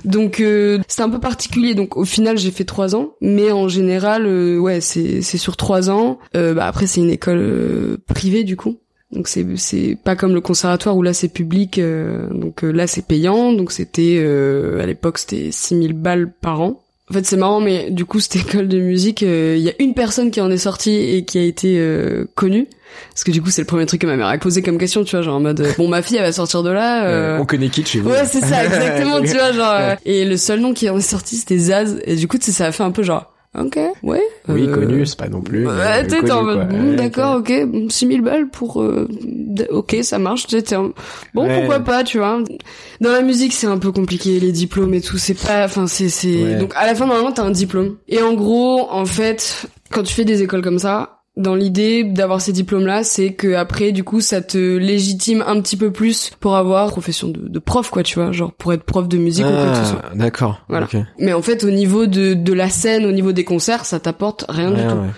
Donc 0.05 0.41
euh, 0.41 0.79
c'était 0.89 1.03
un 1.03 1.11
peu 1.11 1.19
particulier. 1.21 1.75
Donc 1.75 1.97
au 1.97 2.05
final 2.05 2.37
j'ai 2.39 2.51
fait 2.51 2.65
trois 2.65 2.95
ans, 2.95 3.13
mais 3.21 3.51
en 3.53 3.69
général 3.69 4.27
euh, 4.27 4.59
ouais 4.59 4.81
c'est 4.81 5.23
c'est 5.23 5.39
sur 5.39 5.57
trois 5.57 5.89
ans. 5.91 6.19
Euh, 6.37 6.53
bah 6.55 6.67
après 6.67 6.87
c'est 6.87 7.01
une 7.01 7.11
école 7.11 7.39
euh, 7.39 7.97
privée 8.07 8.45
du 8.45 8.57
coup. 8.57 8.77
Donc 9.13 9.29
c'est 9.29 9.47
c'est 9.57 9.97
pas 10.05 10.17
comme 10.17 10.35
le 10.35 10.41
conservatoire 10.41 10.97
où 10.97 11.03
là 11.03 11.13
c'est 11.15 11.29
public. 11.29 11.79
euh, 11.79 12.29
donc 12.33 12.63
là 12.63 12.87
c'est 12.87 13.07
payant. 13.07 13.53
Donc 13.53 13.73
c'était 13.73 14.17
euh, 14.19 14.83
à 14.83 14.87
l'époque 14.87 15.19
c'était 15.19 15.51
6000 15.53 15.93
balles 15.95 16.33
par 16.41 16.61
an. 16.61 16.83
En 17.09 17.15
fait, 17.15 17.25
c'est 17.25 17.37
marrant, 17.37 17.61
mais 17.61 17.91
du 17.91 18.05
coup, 18.05 18.19
cette 18.19 18.35
école 18.35 18.67
de 18.67 18.81
musique, 18.81 19.23
euh, 19.23 19.55
il 19.57 19.63
y 19.63 19.69
a 19.69 19.73
une 19.79 19.95
personne 19.95 20.33
qui 20.33 20.41
en 20.41 20.51
est 20.51 20.57
sortie 20.59 20.91
et 20.97 21.25
qui 21.25 21.39
a 21.39 21.43
été 21.43 21.77
euh, 21.79 22.25
connue. 22.35 22.67
Parce 23.13 23.23
que 23.23 23.31
du 23.31 23.41
coup, 23.41 23.51
c'est 23.51 23.63
le 23.63 23.67
premier 23.67 23.87
truc 23.87 24.01
que 24.01 24.07
ma 24.09 24.17
mère 24.17 24.27
a 24.27 24.37
posé 24.39 24.61
comme 24.61 24.77
question, 24.77 25.05
tu 25.05 25.15
vois, 25.15 25.23
genre 25.23 25.37
en 25.37 25.41
mode, 25.41 25.61
euh, 25.61 25.73
bon, 25.79 25.87
ma 25.87 26.03
fille, 26.03 26.17
elle 26.17 26.25
va 26.25 26.33
sortir 26.33 26.65
de 26.65 26.71
là. 26.71 27.07
euh, 27.07 27.37
Euh, 27.37 27.39
on 27.41 27.45
connaît 27.47 27.69
qui 27.69 27.83
de 27.83 27.87
chez 27.87 28.01
vous 28.01 28.11
Ouais, 28.11 28.25
c'est 28.27 28.41
ça, 28.41 28.65
exactement, 28.65 29.21
tu 29.21 29.35
vois, 29.35 29.53
genre. 29.53 29.73
euh, 29.79 29.95
Et 30.05 30.25
le 30.25 30.37
seul 30.37 30.59
nom 30.59 30.73
qui 30.75 30.91
en 30.91 30.97
est 30.99 31.01
sorti, 31.01 31.37
c'était 31.37 31.59
Zaz. 31.59 32.01
Et 32.07 32.17
du 32.17 32.27
coup, 32.27 32.39
ça 32.41 32.67
a 32.67 32.73
fait 32.73 32.83
un 32.83 32.91
peu 32.91 33.05
genre, 33.05 33.33
ok, 33.59 33.79
ouais. 34.03 34.23
Oui, 34.49 34.67
euh, 34.69 34.75
connu, 34.75 35.07
c'est 35.07 35.19
pas 35.19 35.29
non 35.29 35.41
plus. 35.41 35.67
Ouais, 35.67 35.73
euh, 35.73 36.03
t'es 36.09 36.31
en 36.31 36.43
mode, 36.43 36.73
Ouais, 36.73 36.97
d'accord, 36.97 37.37
ok, 37.39 37.53
6000 37.89 38.21
balles 38.23 38.49
pour, 38.49 38.83
euh, 38.83 39.09
ok, 39.71 39.97
ça 40.03 40.19
marche, 40.19 40.47
t'es 40.47 40.77
en- 40.77 40.93
bon, 41.35 41.47
Ouais. 41.47 41.59
pourquoi 41.59 41.81
pas, 41.81 42.05
tu 42.05 42.19
vois. 42.19 42.39
Dans 43.01 43.11
la 43.13 43.23
musique, 43.23 43.53
c'est 43.53 43.67
un 43.67 43.79
peu 43.79 43.93
compliqué, 43.93 44.39
les 44.41 44.53
diplômes 44.53 44.95
et 44.95 45.01
tout, 45.01 45.19
c'est 45.19 45.35
pas, 45.35 45.65
enfin, 45.65 45.87
c'est, 45.87 46.09
c'est, 46.09 46.37
Ouais. 46.45 46.57
donc, 46.57 46.73
à 46.77 46.87
la 46.87 46.95
fin, 46.95 47.07
normalement, 47.07 47.33
t'as 47.33 47.45
un 47.45 47.51
diplôme. 47.51 47.97
Et 48.09 48.23
en 48.23 48.35
gros, 48.35 48.89
en 48.91 49.07
fait, 49.07 49.67
quand 49.91 50.03
tu 50.03 50.15
fais 50.15 50.25
des 50.25 50.43
écoles 50.43 50.63
comme 50.63 50.79
ça, 50.79 51.16
dans 51.37 51.55
l'idée 51.55 52.03
d'avoir 52.05 52.41
ces 52.41 52.53
diplômes-là, 52.53 53.05
c'est 53.05 53.35
que 53.35 53.55
après, 53.55 53.93
du 53.93 54.05
coup, 54.05 54.21
ça 54.21 54.41
te 54.41 54.57
légitime 54.77 55.45
un 55.47 55.61
petit 55.61 55.77
peu 55.77 55.91
plus 55.91 56.31
pour 56.41 56.57
avoir 56.57 56.89
profession 56.89 57.29
de, 57.29 57.47
de 57.49 57.59
prof, 57.59 57.91
quoi, 57.91 58.03
tu 58.03 58.19
vois, 58.19 58.33
genre 58.33 58.53
pour 58.53 58.73
être 58.73 58.85
prof 58.85 59.07
de 59.07 59.19
musique 59.19 59.45
ou 59.45 59.51
quoi 59.51 59.71
que 59.73 59.77
ce 59.77 59.85
soit. 59.85 60.03
Ah, 60.05 60.15
d'accord. 60.15 60.61
Voilà. 60.69 60.87
ok. 60.87 60.97
Mais 61.19 61.33
en 61.35 61.43
fait, 61.43 61.63
au 61.65 61.71
niveau 61.71 62.07
de, 62.07 62.35
de 62.35 62.53
la 62.53 62.71
scène, 62.71 63.05
au 63.05 63.13
niveau 63.13 63.33
des 63.33 63.45
concerts, 63.45 63.85
ça 63.85 64.01
t'apporte 64.01 64.47
rien 64.49 64.71
du 64.71 64.81
tout. 64.81 64.95
ouais. 64.95 65.11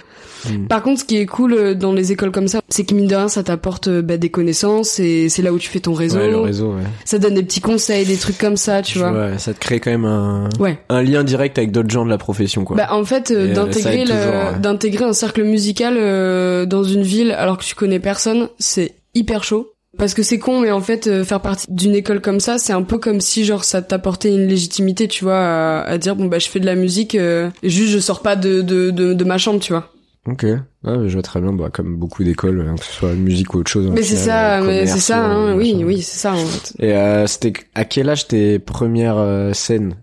Mm. 0.45 0.67
Par 0.67 0.83
contre, 0.83 1.01
ce 1.01 1.05
qui 1.05 1.17
est 1.17 1.27
cool 1.27 1.53
euh, 1.55 1.75
dans 1.75 1.93
les 1.93 2.13
écoles 2.13 2.31
comme 2.31 2.49
ça, 2.49 2.61
c'est 2.69 2.85
que 2.85 2.95
mine 2.95 3.07
de 3.07 3.15
rien, 3.17 3.29
ça 3.29 3.43
t'apporte 3.43 3.89
euh, 3.89 4.03
bah, 4.03 4.17
des 4.17 4.31
connaissances 4.31 4.99
et 5.01 5.29
c'est 5.29 5.43
là 5.43 5.53
où 5.53 5.59
tu 5.59 5.69
fais 5.69 5.81
ton 5.81 5.93
réseau. 5.95 6.19
Ouais, 6.19 6.29
le 6.31 6.39
réseau, 6.41 6.73
ouais. 6.75 6.83
Ça 7.05 7.19
donne 7.19 7.35
des 7.35 7.43
petits 7.43 7.61
conseils, 7.61 8.05
des 8.07 8.17
trucs 8.17 8.39
comme 8.39 8.57
ça, 8.57 8.83
tu 8.83 8.99
vois. 8.99 9.11
vois, 9.11 9.39
ça 9.39 9.55
te 9.55 9.59
crée 9.59 9.81
quand 9.81 9.91
même 9.91 10.05
un, 10.05 10.49
Ouais. 10.61 10.79
un 10.89 11.03
lien 11.03 11.25
direct 11.25 11.59
avec 11.59 11.73
d'autres 11.73 11.91
gens 11.91 12.05
de 12.05 12.11
la 12.11 12.19
profession, 12.19 12.65
quoi. 12.65 12.77
Bah 12.77 12.89
en 12.91 13.05
fait, 13.05 13.31
euh, 13.31 13.53
d'intégrer 13.55 14.05
le- 14.05 14.13
ouais. 14.15 15.03
un 15.05 15.13
cercle 15.13 15.45
musical 15.45 15.95
euh, 15.97 16.67
dans 16.67 16.83
une 16.85 17.03
ville 17.03 17.31
alors 17.33 17.59
que 17.59 17.65
tu 17.65 17.75
connais 17.75 18.01
personne, 18.01 18.49
c'est 18.59 18.95
hyper 19.15 19.45
chaud. 19.45 19.73
Parce 19.97 20.15
que 20.15 20.23
c'est 20.23 20.39
con, 20.39 20.61
mais 20.61 20.71
en 20.71 20.81
fait, 20.83 21.07
euh, 21.09 21.25
faire 21.25 21.41
partie 21.41 21.67
d'une 21.71 21.95
école 21.95 22.21
comme 22.21 22.39
ça, 22.41 22.59
c'est 22.59 22.73
un 22.75 22.83
peu 22.83 22.99
comme 22.99 23.21
si 23.21 23.45
genre 23.45 23.65
ça 23.65 23.83
t'apportait 23.83 24.29
une 24.29 24.47
légitimité, 24.47 25.09
tu 25.09 25.25
vois, 25.25 25.39
à, 25.39 25.81
à 25.81 25.99
dire 25.99 26.15
bon 26.15 26.27
bah 26.27 26.39
je 26.39 26.47
fais 26.49 26.61
de 26.61 26.67
la 26.67 26.75
musique, 26.77 27.15
euh, 27.15 27.49
juste 27.65 27.91
je 27.91 27.99
sors 27.99 28.21
pas 28.21 28.37
de, 28.37 28.61
de, 28.63 28.91
de, 28.91 29.15
de 29.15 29.25
ma 29.25 29.39
chambre, 29.39 29.59
tu 29.61 29.73
vois. 29.73 29.91
Ok. 30.29 30.45
Mais 30.85 31.09
je 31.09 31.15
vois 31.15 31.23
très 31.23 31.41
bien, 31.41 31.53
bah, 31.53 31.71
comme 31.73 31.97
beaucoup 31.97 32.23
d'écoles, 32.23 32.61
hein, 32.69 32.75
que 32.79 32.85
ce 32.85 32.93
soit 32.93 33.15
musique 33.15 33.55
ou 33.55 33.59
autre 33.59 33.71
chose. 33.71 33.87
au 33.87 33.93
Mais 33.93 34.03
c'est 34.03 34.17
ça, 34.17 34.61
mais 34.61 34.87
c'est 34.87 35.01
ça, 35.01 35.25
hein, 35.25 35.53
euh, 35.53 35.57
oui, 35.57 35.75
machin. 35.75 35.87
oui, 35.87 36.03
c'est 36.03 36.19
ça 36.19 36.35
en 36.35 36.45
fait. 36.45 36.75
Et 36.79 36.95
euh, 36.95 37.27
c'était 37.27 37.55
à 37.75 37.85
quel 37.85 38.11
âge 38.11 38.29
tes 38.29 38.59
premières 38.59 39.17
euh, 39.17 39.53
scènes? 39.55 39.95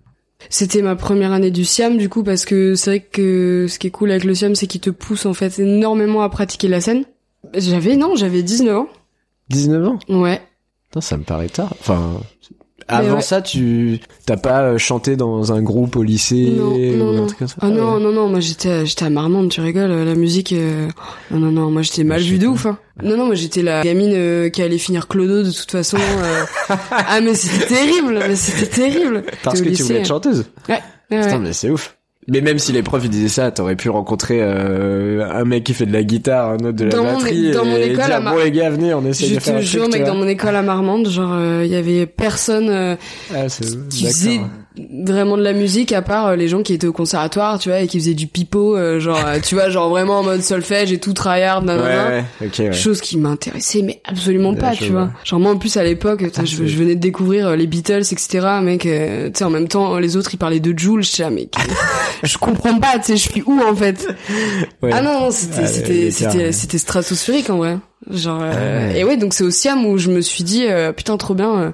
C'était 0.49 0.81
ma 0.81 0.95
première 0.95 1.31
année 1.31 1.51
du 1.51 1.63
SIAM 1.63 1.97
du 1.97 2.09
coup 2.09 2.23
parce 2.23 2.45
que 2.45 2.75
c'est 2.75 2.89
vrai 2.89 2.99
que 2.99 3.65
ce 3.67 3.79
qui 3.79 3.87
est 3.87 3.91
cool 3.91 4.11
avec 4.11 4.23
le 4.23 4.35
SIAM 4.35 4.53
c'est 4.53 4.67
qu'il 4.67 4.81
te 4.81 4.91
pousse 4.91 5.25
en 5.25 5.33
fait 5.33 5.57
énormément 5.59 6.21
à 6.21 6.29
pratiquer 6.29 6.67
la 6.67 6.81
scène. 6.81 7.03
J'avais 7.55 7.95
non, 7.95 8.15
j'avais 8.15 8.43
19 8.43 8.77
ans. 8.77 8.87
19 9.49 9.87
ans? 9.87 9.99
Ouais. 10.09 10.41
Putain, 10.89 11.01
ça 11.01 11.17
me 11.17 11.23
paraît 11.23 11.49
tard. 11.49 11.73
Enfin, 11.79 12.19
avant 12.87 13.15
ouais. 13.15 13.21
ça, 13.21 13.41
tu 13.41 13.99
t'as 14.25 14.37
pas 14.37 14.61
euh, 14.61 14.77
chanté 14.77 15.15
dans 15.15 15.51
un 15.53 15.61
groupe 15.61 15.95
au 15.95 16.03
lycée 16.03 16.51
Non, 16.55 16.69
non, 16.77 17.05
ou 17.05 17.09
un 17.09 17.13
non. 17.13 17.25
truc 17.25 17.39
comme 17.39 17.47
ça 17.47 17.55
Ah 17.61 17.69
non 17.69 17.95
ouais. 17.95 18.03
non 18.03 18.11
non, 18.11 18.29
moi 18.29 18.39
j'étais 18.39 18.85
j'étais 18.85 19.05
à 19.05 19.09
Marmande, 19.09 19.49
tu 19.49 19.61
rigoles, 19.61 19.89
la 19.89 20.15
musique 20.15 20.53
euh, 20.53 20.87
non 21.31 21.39
non 21.39 21.51
non, 21.51 21.71
moi 21.71 21.81
j'étais 21.81 22.03
mal 22.03 22.21
vue 22.21 22.35
sais 22.35 22.37
de 22.43 22.47
ouf 22.47 22.65
hein. 22.67 22.77
Non 23.03 23.17
non, 23.17 23.25
moi 23.25 23.35
j'étais 23.35 23.61
la 23.63 23.81
gamine 23.83 24.13
euh, 24.13 24.49
qui 24.49 24.61
allait 24.61 24.77
finir 24.77 25.07
clodo 25.07 25.43
de 25.43 25.51
toute 25.51 25.71
façon 25.71 25.97
euh. 25.97 26.45
Ah 26.91 27.19
mais 27.21 27.33
c'était 27.33 27.65
terrible, 27.65 28.19
mais 28.27 28.35
c'était 28.35 28.67
terrible. 28.67 29.23
Parce 29.43 29.61
que 29.61 29.69
tu 29.69 29.83
voulais 29.83 29.99
être 29.99 30.07
chanteuse. 30.07 30.45
Ouais, 30.69 30.79
ouais. 31.11 31.21
Putain, 31.23 31.39
mais 31.39 31.53
c'est 31.53 31.69
ouf. 31.69 31.94
Mais 32.27 32.41
même 32.41 32.57
si 32.57 32.71
les 32.71 32.81
profs 32.81 33.03
ils 33.05 33.09
disaient 33.09 33.27
ça, 33.27 33.51
t'aurais 33.51 33.75
pu 33.75 33.89
rencontrer 33.89 34.39
euh, 34.41 35.23
un 35.31 35.45
mec 35.45 35.63
qui 35.63 35.73
fait 35.75 35.85
de 35.85 35.93
la 35.93 36.03
guitare, 36.03 36.49
un 36.51 36.55
autre 36.55 36.71
de 36.71 36.85
la 36.85 36.91
Dans 36.91 37.03
mon- 37.03 37.13
batterie, 37.13 37.51
dans 37.51 37.65
mon 37.65 37.75
et 37.77 37.83
école, 37.91 38.05
dire 38.05 38.15
à 38.15 38.19
Mar- 38.19 38.33
bon 38.35 38.43
les 38.43 38.51
gars 38.51 38.69
venez, 38.71 38.93
on 38.95 39.05
essaie 39.05 39.27
Je 39.27 39.35
de 39.35 39.39
faire 39.39 39.53
te 39.53 39.59
un 39.59 39.61
jure, 39.61 39.87
mec, 39.89 40.03
dans 40.05 40.15
mon 40.15 40.27
école 40.27 40.55
à 40.55 40.61
Marmande, 40.63 41.07
genre, 41.07 41.37
il 41.61 41.67
y 41.67 41.75
avait 41.75 42.07
personne 42.07 42.69
euh, 42.69 42.95
Ah, 43.33 43.45
qui 43.91 44.05
faisait 44.05 44.39
vraiment 45.05 45.37
de 45.37 45.43
la 45.43 45.53
musique 45.53 45.91
à 45.91 46.01
part 46.01 46.27
euh, 46.27 46.35
les 46.35 46.47
gens 46.47 46.61
qui 46.63 46.73
étaient 46.73 46.87
au 46.87 46.93
conservatoire, 46.93 47.59
tu 47.59 47.69
vois, 47.69 47.79
et 47.79 47.87
qui 47.87 47.99
faisaient 47.99 48.13
du 48.13 48.27
pipeau, 48.27 48.75
euh, 48.75 48.99
genre, 48.99 49.19
euh, 49.25 49.39
tu 49.41 49.55
vois, 49.55 49.69
genre 49.69 49.89
vraiment 49.89 50.19
en 50.19 50.23
mode 50.23 50.41
solfège 50.41 50.91
et 50.91 50.97
tout 50.99 51.13
tryhard, 51.13 51.61
Ouais, 51.61 51.65
nanana. 51.67 52.07
ouais, 52.09 52.23
ok, 52.47 52.53
ouais. 52.59 52.73
Chose 52.73 53.01
qui 53.01 53.17
m'intéressait, 53.17 53.81
mais 53.81 54.01
absolument 54.05 54.51
Ouais, 54.51 54.57
pas, 54.59 54.71
tu 54.75 54.91
vois. 54.91 55.09
Genre 55.23 55.39
moi 55.39 55.51
en 55.51 55.57
plus 55.57 55.77
à 55.77 55.83
l'époque, 55.83 56.23
Ah, 56.37 56.43
je, 56.45 56.65
je 56.65 56.75
venais 56.77 56.95
de 56.95 56.99
découvrir 56.99 57.47
euh, 57.49 57.55
les 57.55 57.67
Beatles, 57.67 57.99
etc. 58.11 58.47
Mec, 58.61 58.85
euh, 58.85 59.27
tu 59.27 59.39
sais, 59.39 59.43
en 59.45 59.49
même 59.49 59.67
temps, 59.67 59.97
les 59.97 60.17
autres 60.17 60.29
ils 60.33 60.37
parlaient 60.37 60.59
de 60.59 60.77
Jules, 60.77 61.03
je 61.03 61.09
sais, 61.09 61.29
mec, 61.29 61.55
je 62.23 62.37
comprends 62.37 62.77
pas, 62.79 62.99
tu 62.99 63.05
sais, 63.05 63.17
je 63.17 63.29
suis 63.31 63.43
où 63.45 63.59
en 63.61 63.75
fait? 63.75 64.07
Ouais. 64.81 64.91
Ah 64.93 65.01
non, 65.01 65.31
c'était 65.31 65.61
Ah, 65.63 65.67
c'était 65.67 66.11
c'était 66.11 66.37
ouais. 66.37 66.51
c'était 66.51 66.77
stratosphérique 66.77 67.49
en 67.49 67.57
vrai. 67.57 67.77
Genre 68.11 68.39
euh, 68.43 68.51
Ah 68.53 68.93
ouais. 68.93 68.99
et 68.99 69.03
ouais, 69.03 69.17
donc 69.17 69.33
c'est 69.33 69.43
au 69.43 69.49
Siam 69.51 69.85
où 69.85 69.97
je 69.97 70.11
me 70.11 70.21
suis 70.21 70.43
dit 70.43 70.65
euh, 70.67 70.91
putain 70.91 71.17
trop 71.17 71.33
bien. 71.33 71.73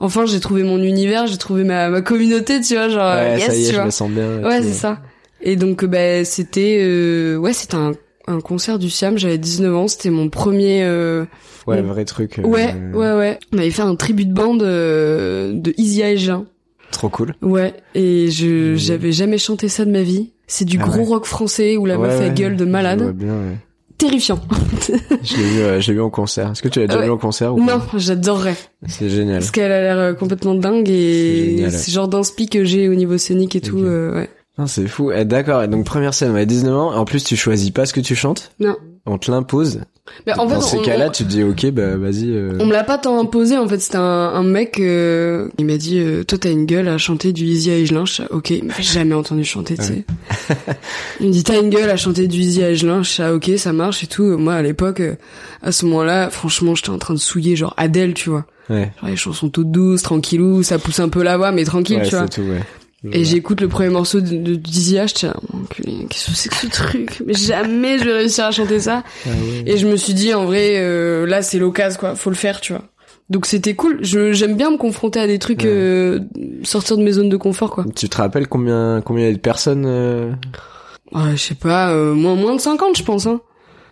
Euh, 0.00 0.04
enfin, 0.06 0.26
j'ai 0.26 0.40
trouvé 0.40 0.62
mon 0.62 0.78
univers, 0.82 1.26
j'ai 1.26 1.38
trouvé 1.38 1.64
ma 1.64 1.88
ma 1.90 2.00
communauté, 2.02 2.60
tu 2.60 2.74
vois, 2.74 2.88
genre 2.88 3.14
Ouais, 3.14 3.34
euh, 3.34 3.36
yes, 3.36 3.46
ça 3.46 3.54
y 3.56 3.62
est, 3.62 3.66
tu 3.66 3.70
je 3.72 3.76
vois. 3.76 3.84
me 3.86 3.90
sens 3.90 4.10
bien. 4.10 4.42
Ouais, 4.42 4.62
c'est 4.62 4.72
ça. 4.72 4.98
Et 5.40 5.56
donc 5.56 5.84
euh, 5.84 5.86
bah 5.86 6.24
c'était 6.24 6.78
euh, 6.82 7.36
ouais, 7.36 7.52
c'était 7.52 7.76
un 7.76 7.92
un 8.26 8.40
concert 8.40 8.78
du 8.78 8.88
Siam, 8.88 9.18
j'avais 9.18 9.36
19 9.36 9.76
ans, 9.76 9.86
c'était 9.88 10.08
mon 10.10 10.30
premier 10.30 10.82
euh, 10.84 11.24
Ouais, 11.66 11.82
Mm. 11.82 11.86
vrai 11.86 12.04
truc. 12.06 12.38
euh, 12.38 12.42
ouais, 12.42 12.74
ouais 12.94 13.12
ouais. 13.12 13.38
On 13.52 13.58
avait 13.58 13.70
fait 13.70 13.82
un 13.82 13.94
tribut 13.96 14.24
de 14.26 14.32
bande 14.32 14.62
euh, 14.62 15.52
de 15.54 15.74
Isia 15.76 16.10
et 16.10 16.16
Jean. 16.16 16.46
Trop 16.90 17.08
cool. 17.10 17.34
Ouais, 17.42 17.74
et 17.94 18.30
je 18.30 18.76
j'avais 18.76 19.12
jamais 19.12 19.36
chanté 19.38 19.68
ça 19.68 19.84
de 19.84 19.90
ma 19.90 20.02
vie. 20.02 20.30
C'est 20.46 20.64
du 20.64 20.78
Ah 20.80 20.84
gros 20.86 20.98
ouais. 21.00 21.04
rock 21.06 21.24
français 21.26 21.76
où 21.76 21.84
la 21.86 21.96
meuf 21.98 22.18
elle 22.20 22.34
gueule 22.34 22.56
de 22.56 22.64
Je 22.64 22.70
malade. 22.70 23.02
vois 23.02 23.12
bien, 23.12 23.32
ouais. 23.34 23.56
Terrifiant. 23.98 24.40
Je 25.22 25.36
l'ai 25.36 25.42
vu, 25.42 25.60
euh, 25.60 25.80
je 25.80 25.88
l'ai 25.88 25.94
vu 25.94 26.00
en 26.02 26.10
concert. 26.10 26.50
Est-ce 26.50 26.62
que 26.62 26.68
tu 26.68 26.80
l'as 26.80 26.86
déjà 26.86 26.98
Ouais. 26.98 27.06
vu 27.06 27.10
en 27.12 27.16
concert 27.18 27.54
ou 27.54 27.62
Non, 27.64 27.80
j'adorerais. 27.96 28.56
C'est 28.86 29.08
génial. 29.08 29.38
Parce 29.38 29.50
qu'elle 29.50 29.70
a 29.72 29.80
l'air 29.80 29.98
euh, 29.98 30.12
complètement 30.14 30.54
dingue 30.54 30.88
et 30.88 31.66
c'est 31.70 31.92
genre 31.92 32.08
d'inspi 32.08 32.48
que 32.48 32.64
j'ai 32.64 32.88
au 32.88 32.94
niveau 32.94 33.16
scénique 33.18 33.54
et 33.56 33.60
tout. 33.60 33.78
Euh, 33.78 34.14
ouais. 34.14 34.30
Non, 34.58 34.66
c'est 34.66 34.86
fou. 34.88 35.10
Eh, 35.12 35.24
D'accord. 35.24 35.62
Et 35.62 35.68
donc 35.68 35.84
première 35.84 36.12
scène, 36.14 36.32
ouais, 36.32 36.46
19 36.46 36.74
ans. 36.76 36.94
En 36.94 37.04
plus, 37.04 37.22
tu 37.24 37.36
choisis 37.36 37.70
pas 37.70 37.86
ce 37.86 37.92
que 37.92 38.00
tu 38.00 38.14
chantes. 38.14 38.52
Non. 38.60 38.76
On 39.06 39.18
te 39.18 39.30
l'impose. 39.30 39.80
Mais 40.26 40.38
en 40.38 40.46
fait, 40.46 40.54
Dans 40.56 40.60
ces 40.60 40.76
on- 40.78 40.82
cas-là, 40.82 41.08
tu 41.08 41.24
te 41.24 41.28
dis 41.30 41.42
ok, 41.42 41.70
bah 41.70 41.96
vas-y. 41.96 42.30
euh, 42.30 42.58
On 42.60 42.66
me 42.66 42.72
l'a 42.72 42.84
pas 42.84 42.98
tant 42.98 43.18
imposé 43.18 43.56
en 43.56 43.66
fait, 43.66 43.78
c'était 43.78 43.96
un, 43.96 44.02
un 44.02 44.42
mec 44.42 44.78
euh, 44.78 45.48
il 45.58 45.64
m'a 45.64 45.78
dit 45.78 45.98
euh, 45.98 46.24
toi 46.24 46.36
t'as 46.38 46.50
une 46.50 46.66
gueule 46.66 46.88
à 46.88 46.98
chanter 46.98 47.32
du 47.32 47.44
Easy 47.44 47.86
Je 47.86 47.94
fais, 48.06 48.22
OK, 48.30 48.50
il 48.50 48.64
m'avait 48.64 48.82
jamais 48.82 49.14
entendu 49.14 49.44
chanter, 49.44 49.76
tu 49.78 49.82
sais. 49.84 50.04
il 51.20 51.28
me 51.28 51.32
dit 51.32 51.42
t'as 51.42 51.58
une 51.60 51.70
gueule 51.70 51.88
à 51.88 51.96
chanter 51.96 52.28
du 52.28 52.38
Easy 52.40 52.60
je 52.74 53.02
fais, 53.04 53.22
ah, 53.22 53.34
OK, 53.34 53.50
ça 53.56 53.72
marche 53.72 54.04
et 54.04 54.06
tout. 54.06 54.36
Moi 54.36 54.54
à 54.54 54.62
l'époque 54.62 55.00
euh, 55.00 55.14
à 55.62 55.72
ce 55.72 55.86
moment-là, 55.86 56.28
franchement, 56.28 56.74
j'étais 56.74 56.90
en 56.90 56.98
train 56.98 57.14
de 57.14 57.18
souiller 57.18 57.56
genre 57.56 57.72
Adèle, 57.78 58.12
tu 58.12 58.28
vois. 58.28 58.44
Ouais. 58.68 58.92
Genre 59.00 59.08
les 59.10 59.16
chansons 59.16 59.48
toutes 59.48 59.70
douces, 59.70 60.02
tranquillou, 60.02 60.62
ça 60.62 60.78
pousse 60.78 61.00
un 61.00 61.08
peu 61.08 61.22
la 61.22 61.38
voix 61.38 61.50
mais 61.50 61.64
tranquille, 61.64 61.98
Ouais, 61.98 62.08
tu 62.08 62.14
vois. 62.14 62.28
tout, 62.28 62.42
ouais. 62.42 62.60
Et 63.12 63.24
j'écoute 63.24 63.60
le 63.60 63.68
premier 63.68 63.90
morceau 63.90 64.20
de, 64.20 64.36
de 64.36 64.54
Dizzy 64.54 64.94
H, 64.96 65.08
j'étais 65.08 65.26
là, 65.26 65.34
enculé, 65.52 66.06
qu'est-ce 66.08 66.26
que 66.30 66.36
c'est 66.36 66.48
que 66.48 66.56
ce 66.56 66.66
truc? 66.68 67.22
Mais 67.26 67.34
jamais 67.34 67.98
je 67.98 68.04
vais 68.04 68.12
réussir 68.18 68.46
à 68.46 68.50
chanter 68.50 68.80
ça. 68.80 69.02
Ah 69.26 69.28
ouais. 69.30 69.62
Et 69.66 69.76
je 69.76 69.86
me 69.86 69.96
suis 69.96 70.14
dit, 70.14 70.32
en 70.32 70.46
vrai, 70.46 70.76
euh, 70.78 71.26
là, 71.26 71.42
c'est 71.42 71.58
l'occasion, 71.58 71.98
quoi. 72.00 72.14
Faut 72.14 72.30
le 72.30 72.36
faire, 72.36 72.60
tu 72.60 72.72
vois. 72.72 72.82
Donc 73.30 73.46
c'était 73.46 73.74
cool. 73.74 73.98
Je, 74.02 74.32
j'aime 74.32 74.56
bien 74.56 74.70
me 74.70 74.76
confronter 74.76 75.18
à 75.20 75.26
des 75.26 75.38
trucs, 75.38 75.60
Ouais. 75.62 75.68
euh, 75.68 76.18
sortir 76.62 76.96
de 76.96 77.02
mes 77.02 77.12
zones 77.12 77.28
de 77.28 77.36
confort, 77.36 77.70
quoi. 77.70 77.84
Tu 77.94 78.08
te 78.08 78.16
rappelles 78.16 78.48
combien 78.48 79.00
combien 79.04 79.24
il 79.24 79.28
y 79.28 79.32
a 79.32 79.34
de 79.34 79.40
personnes 79.40 79.84
euh, 79.86 80.30
Ouais, 81.12 81.32
je 81.36 81.40
sais 81.42 81.54
pas, 81.54 81.90
euh, 81.90 82.14
moins, 82.14 82.34
moins 82.34 82.54
de 82.56 82.60
50, 82.60 82.96
je 82.98 83.02
pense, 83.02 83.26
hein. 83.26 83.40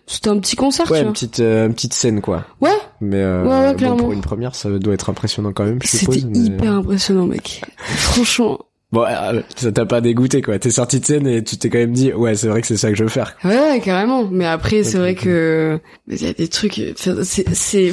C'était 0.05 0.29
un 0.29 0.37
petit 0.37 0.55
concert, 0.57 0.89
Ouais, 0.91 0.97
tu 0.97 1.01
une 1.01 1.03
vois. 1.05 1.13
petite 1.13 1.39
euh, 1.39 1.65
une 1.67 1.73
petite 1.73 1.93
scène 1.93 2.19
quoi. 2.19 2.45
Ouais, 2.59 2.69
Mais 2.99 3.21
euh, 3.21 3.43
Ouais, 3.43 3.49
ouais, 3.49 3.71
bon, 3.71 3.77
clairement. 3.77 3.97
pour 3.97 4.11
une 4.11 4.19
première, 4.21 4.53
ça 4.53 4.69
doit 4.69 4.93
être 4.93 5.09
impressionnant 5.09 5.53
quand 5.53 5.63
même, 5.63 5.79
je 5.81 5.87
c'était 5.87 5.99
suppose. 5.99 6.25
mais- 6.25 6.39
hyper 6.39 6.73
impressionnant, 6.73 7.25
mec. 7.25 7.61
Franchement. 7.77 8.59
Bon, 8.93 9.05
euh, 9.09 9.41
ça 9.55 9.71
t'a 9.71 9.87
pas 9.87 10.01
dégoûté 10.01 10.43
quoi. 10.43 10.59
T'es 10.59 10.69
sorti 10.69 10.99
de 10.99 11.05
scène 11.05 11.25
et 11.25 11.43
tu 11.43 11.57
t'es 11.57 11.71
quand 11.71 11.79
même 11.79 11.93
dit 11.93 12.13
ouais, 12.13 12.35
c'est 12.35 12.47
vrai 12.47 12.61
que 12.61 12.67
c'est 12.67 12.77
ça 12.77 12.91
que 12.91 12.95
je 12.95 13.01
veux 13.01 13.09
faire. 13.09 13.35
Ouais, 13.43 13.81
carrément. 13.83 14.27
Mais 14.29 14.45
après, 14.45 14.83
c'est 14.83 14.99
vrai 14.99 15.15
que 15.15 15.79
il 16.07 16.21
y 16.21 16.27
a 16.27 16.33
des 16.33 16.47
trucs. 16.47 16.79
C'est, 17.23 17.49
c'est, 17.55 17.91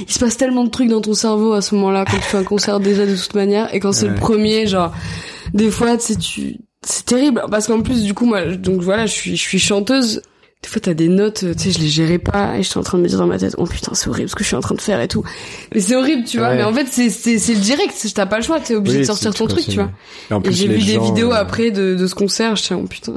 il 0.00 0.12
se 0.12 0.18
passe 0.18 0.36
tellement 0.36 0.64
de 0.64 0.70
trucs 0.70 0.88
dans 0.88 1.00
ton 1.00 1.14
cerveau 1.14 1.52
à 1.52 1.62
ce 1.62 1.76
moment-là 1.76 2.04
quand 2.04 2.16
tu 2.16 2.24
fais 2.24 2.36
un 2.36 2.42
concert 2.42 2.80
déjà 2.80 3.06
de 3.06 3.14
toute 3.14 3.36
manière 3.36 3.72
et 3.72 3.78
quand 3.78 3.92
c'est 3.92 4.08
le 4.08 4.16
premier, 4.16 4.66
genre, 4.66 4.92
des 5.54 5.70
fois, 5.70 5.96
tu 5.96 6.06
sais, 6.06 6.16
tu, 6.16 6.56
c'est 6.82 7.06
terrible 7.06 7.44
parce 7.48 7.68
qu'en 7.68 7.82
plus, 7.82 8.02
du 8.02 8.12
coup, 8.12 8.26
moi, 8.26 8.44
donc 8.56 8.80
voilà, 8.80 9.06
je 9.06 9.12
suis, 9.12 9.36
je 9.36 9.42
suis 9.42 9.60
chanteuse. 9.60 10.20
Des 10.60 10.68
fois, 10.68 10.80
t'as 10.82 10.92
des 10.94 11.06
notes, 11.08 11.44
tu 11.56 11.62
sais, 11.62 11.70
je 11.70 11.78
les 11.78 11.86
gérais 11.88 12.18
pas 12.18 12.58
et 12.58 12.64
j'étais 12.64 12.78
en 12.78 12.82
train 12.82 12.98
de 12.98 13.02
me 13.04 13.08
dire 13.08 13.18
dans 13.18 13.28
ma 13.28 13.38
tête, 13.38 13.54
oh 13.58 13.64
putain, 13.64 13.92
c'est 13.94 14.08
horrible 14.08 14.28
ce 14.28 14.34
que 14.34 14.42
je 14.42 14.48
suis 14.48 14.56
en 14.56 14.60
train 14.60 14.74
de 14.74 14.80
faire 14.80 15.00
et 15.00 15.06
tout. 15.06 15.22
Mais 15.72 15.80
c'est 15.80 15.94
horrible, 15.94 16.24
tu 16.24 16.38
vois. 16.38 16.48
Ouais. 16.48 16.56
Mais 16.56 16.64
en 16.64 16.72
fait, 16.72 16.86
c'est, 16.90 17.10
c'est, 17.10 17.38
c'est 17.38 17.54
le 17.54 17.60
direct. 17.60 17.94
T'as 18.12 18.26
pas 18.26 18.38
le 18.38 18.42
choix. 18.42 18.58
T'es 18.58 18.74
obligé 18.74 18.96
Oui, 18.96 19.02
de 19.02 19.06
sortir 19.06 19.32
ton 19.32 19.46
truc, 19.46 19.64
tu 19.64 19.76
vois. 19.76 19.90
Et 20.44 20.52
j'ai 20.52 20.66
vu 20.66 20.82
des 20.84 20.98
vidéos 20.98 21.30
euh, 21.32 21.36
après 21.36 21.70
de, 21.70 21.94
de 21.94 22.06
ce 22.08 22.14
concert. 22.16 22.56
Je 22.56 22.74
oh 22.74 22.82
putain. 22.88 23.12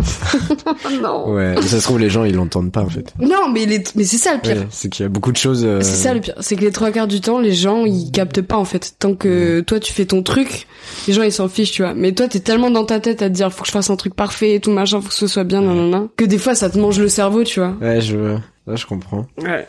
non. 1.01 1.31
Ouais, 1.33 1.55
mais 1.55 1.61
ça 1.63 1.79
se 1.79 1.83
trouve 1.83 1.99
les 1.99 2.09
gens 2.09 2.23
ils 2.25 2.35
l'entendent 2.35 2.71
pas 2.71 2.81
en 2.81 2.89
fait. 2.89 3.11
Non, 3.19 3.49
mais 3.51 3.65
les, 3.65 3.83
mais 3.95 4.03
c'est 4.03 4.17
ça 4.17 4.33
le 4.35 4.39
pire. 4.41 4.57
Ouais, 4.57 4.67
c'est 4.69 4.89
qu'il 4.89 5.03
y 5.03 5.05
a 5.05 5.09
beaucoup 5.09 5.31
de 5.31 5.37
choses. 5.37 5.63
euh, 5.65 5.81
C'est 5.81 5.95
ça 5.95 6.13
le 6.13 6.19
pire, 6.21 6.35
c'est 6.41 6.55
que 6.55 6.61
les 6.61 6.71
trois 6.71 6.91
quarts 6.91 7.07
du 7.07 7.21
temps, 7.21 7.39
les 7.39 7.53
gens 7.53 7.85
ils 7.85 8.11
captent 8.11 8.41
pas 8.41 8.57
en 8.57 8.65
fait. 8.65 8.93
Tant 8.99 9.15
que 9.15 9.61
toi 9.61 9.79
tu 9.79 9.91
fais 9.93 10.05
ton 10.05 10.21
truc, 10.23 10.67
les 11.07 11.13
gens 11.13 11.23
ils 11.23 11.31
s'en 11.31 11.47
fichent, 11.49 11.71
tu 11.71 11.81
vois. 11.81 11.93
Mais 11.95 12.11
toi 12.11 12.27
t'es 12.27 12.39
tellement 12.39 12.69
dans 12.69 12.85
ta 12.85 12.99
tête 12.99 13.21
à 13.23 13.29
te 13.29 13.33
dire 13.33 13.51
faut 13.51 13.61
que 13.63 13.67
je 13.67 13.71
fasse 13.73 13.89
un 13.89 13.95
truc 13.95 14.13
parfait 14.15 14.55
et 14.55 14.59
tout 14.59 14.71
machin, 14.71 15.01
faut 15.01 15.09
que 15.09 15.15
ce 15.15 15.27
soit 15.27 15.43
bien, 15.43 15.61
nan, 15.61 15.75
nan, 15.75 15.89
nan, 15.89 16.07
que 16.15 16.25
des 16.25 16.37
fois 16.37 16.53
ça 16.55 16.69
te 16.69 16.77
mange 16.77 16.99
le 16.99 17.07
cerveau, 17.09 17.30
tu 17.45 17.59
vois. 17.59 17.75
Ouais, 17.81 18.01
je 18.01 18.37
je 18.67 18.85
comprends. 18.85 19.25
Ouais. 19.41 19.67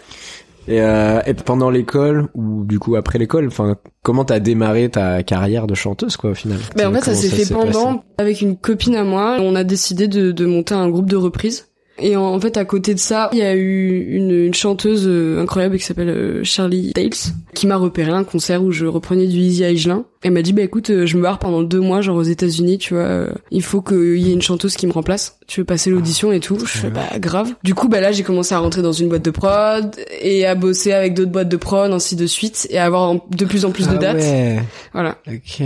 Et, 0.68 0.80
euh, 0.80 1.20
et 1.26 1.34
pendant 1.34 1.70
l'école 1.70 2.28
ou 2.34 2.64
du 2.64 2.78
coup 2.78 2.94
après 2.94 3.18
l'école, 3.18 3.48
enfin, 3.48 3.76
comment 4.02 4.24
t'as 4.24 4.38
démarré 4.38 4.88
ta 4.88 5.22
carrière 5.24 5.66
de 5.66 5.74
chanteuse 5.74 6.16
quoi 6.16 6.30
au 6.30 6.34
final? 6.34 6.58
Ben 6.76 6.88
en 6.88 6.92
fait 6.92 7.00
ça 7.00 7.14
s'est 7.14 7.28
fait 7.28 7.52
pendant 7.52 8.04
avec 8.18 8.40
une 8.42 8.56
copine 8.56 8.94
à 8.94 9.02
moi. 9.02 9.38
On 9.40 9.56
a 9.56 9.64
décidé 9.64 10.06
de, 10.06 10.30
de 10.30 10.46
monter 10.46 10.74
un 10.74 10.88
groupe 10.88 11.10
de 11.10 11.16
reprises. 11.16 11.68
Et 11.98 12.16
en, 12.16 12.22
en 12.22 12.40
fait, 12.40 12.56
à 12.56 12.64
côté 12.64 12.94
de 12.94 12.98
ça, 12.98 13.28
il 13.32 13.38
y 13.38 13.42
a 13.42 13.54
eu 13.54 13.98
une, 14.16 14.30
une 14.30 14.54
chanteuse 14.54 15.04
euh, 15.06 15.42
incroyable 15.42 15.76
qui 15.76 15.84
s'appelle 15.84 16.08
euh, 16.08 16.42
Charlie 16.42 16.92
Tales, 16.94 17.10
qui 17.54 17.66
m'a 17.66 17.76
repéré 17.76 18.10
à 18.10 18.16
un 18.16 18.24
concert 18.24 18.62
où 18.62 18.72
je 18.72 18.86
reprenais 18.86 19.26
du 19.26 19.36
Easy 19.36 19.62
Agelin. 19.62 20.06
Elle 20.24 20.30
m'a 20.32 20.42
dit, 20.42 20.52
bah 20.52 20.62
écoute, 20.62 20.90
euh, 20.90 21.04
je 21.04 21.16
me 21.16 21.22
barre 21.22 21.38
pendant 21.40 21.62
deux 21.62 21.80
mois, 21.80 22.00
genre 22.00 22.16
aux 22.16 22.22
États-Unis, 22.22 22.78
tu 22.78 22.94
vois. 22.94 23.02
euh, 23.02 23.32
il 23.50 23.62
faut 23.62 23.82
qu'il 23.82 24.18
y 24.18 24.30
ait 24.30 24.32
une 24.32 24.40
chanteuse 24.42 24.76
qui 24.76 24.86
me 24.86 24.92
remplace. 24.92 25.38
Tu 25.48 25.60
veux 25.60 25.64
passer 25.64 25.90
l'audition 25.90 26.30
et 26.30 26.38
tout? 26.38 26.58
Je 26.60 26.64
fais, 26.66 26.90
bah 26.90 27.08
grave. 27.18 27.52
Du 27.64 27.74
coup, 27.74 27.88
bah 27.88 28.00
là, 28.00 28.12
j'ai 28.12 28.22
commencé 28.22 28.54
à 28.54 28.58
rentrer 28.60 28.82
dans 28.82 28.92
une 28.92 29.08
boîte 29.08 29.24
de 29.24 29.30
prod 29.32 29.94
et 30.20 30.46
à 30.46 30.54
bosser 30.54 30.92
avec 30.92 31.14
d'autres 31.14 31.32
boîtes 31.32 31.48
de 31.48 31.56
prod, 31.56 31.90
ainsi 31.92 32.14
de 32.14 32.26
suite, 32.26 32.68
et 32.70 32.78
à 32.78 32.84
avoir 32.84 33.14
de 33.30 33.44
plus 33.44 33.64
en 33.64 33.72
plus 33.72 33.88
de 33.88 33.94
Ah 33.96 33.98
dates. 33.98 34.16
ouais, 34.18 34.60
Voilà. 34.92 35.18
ok. 35.26 35.60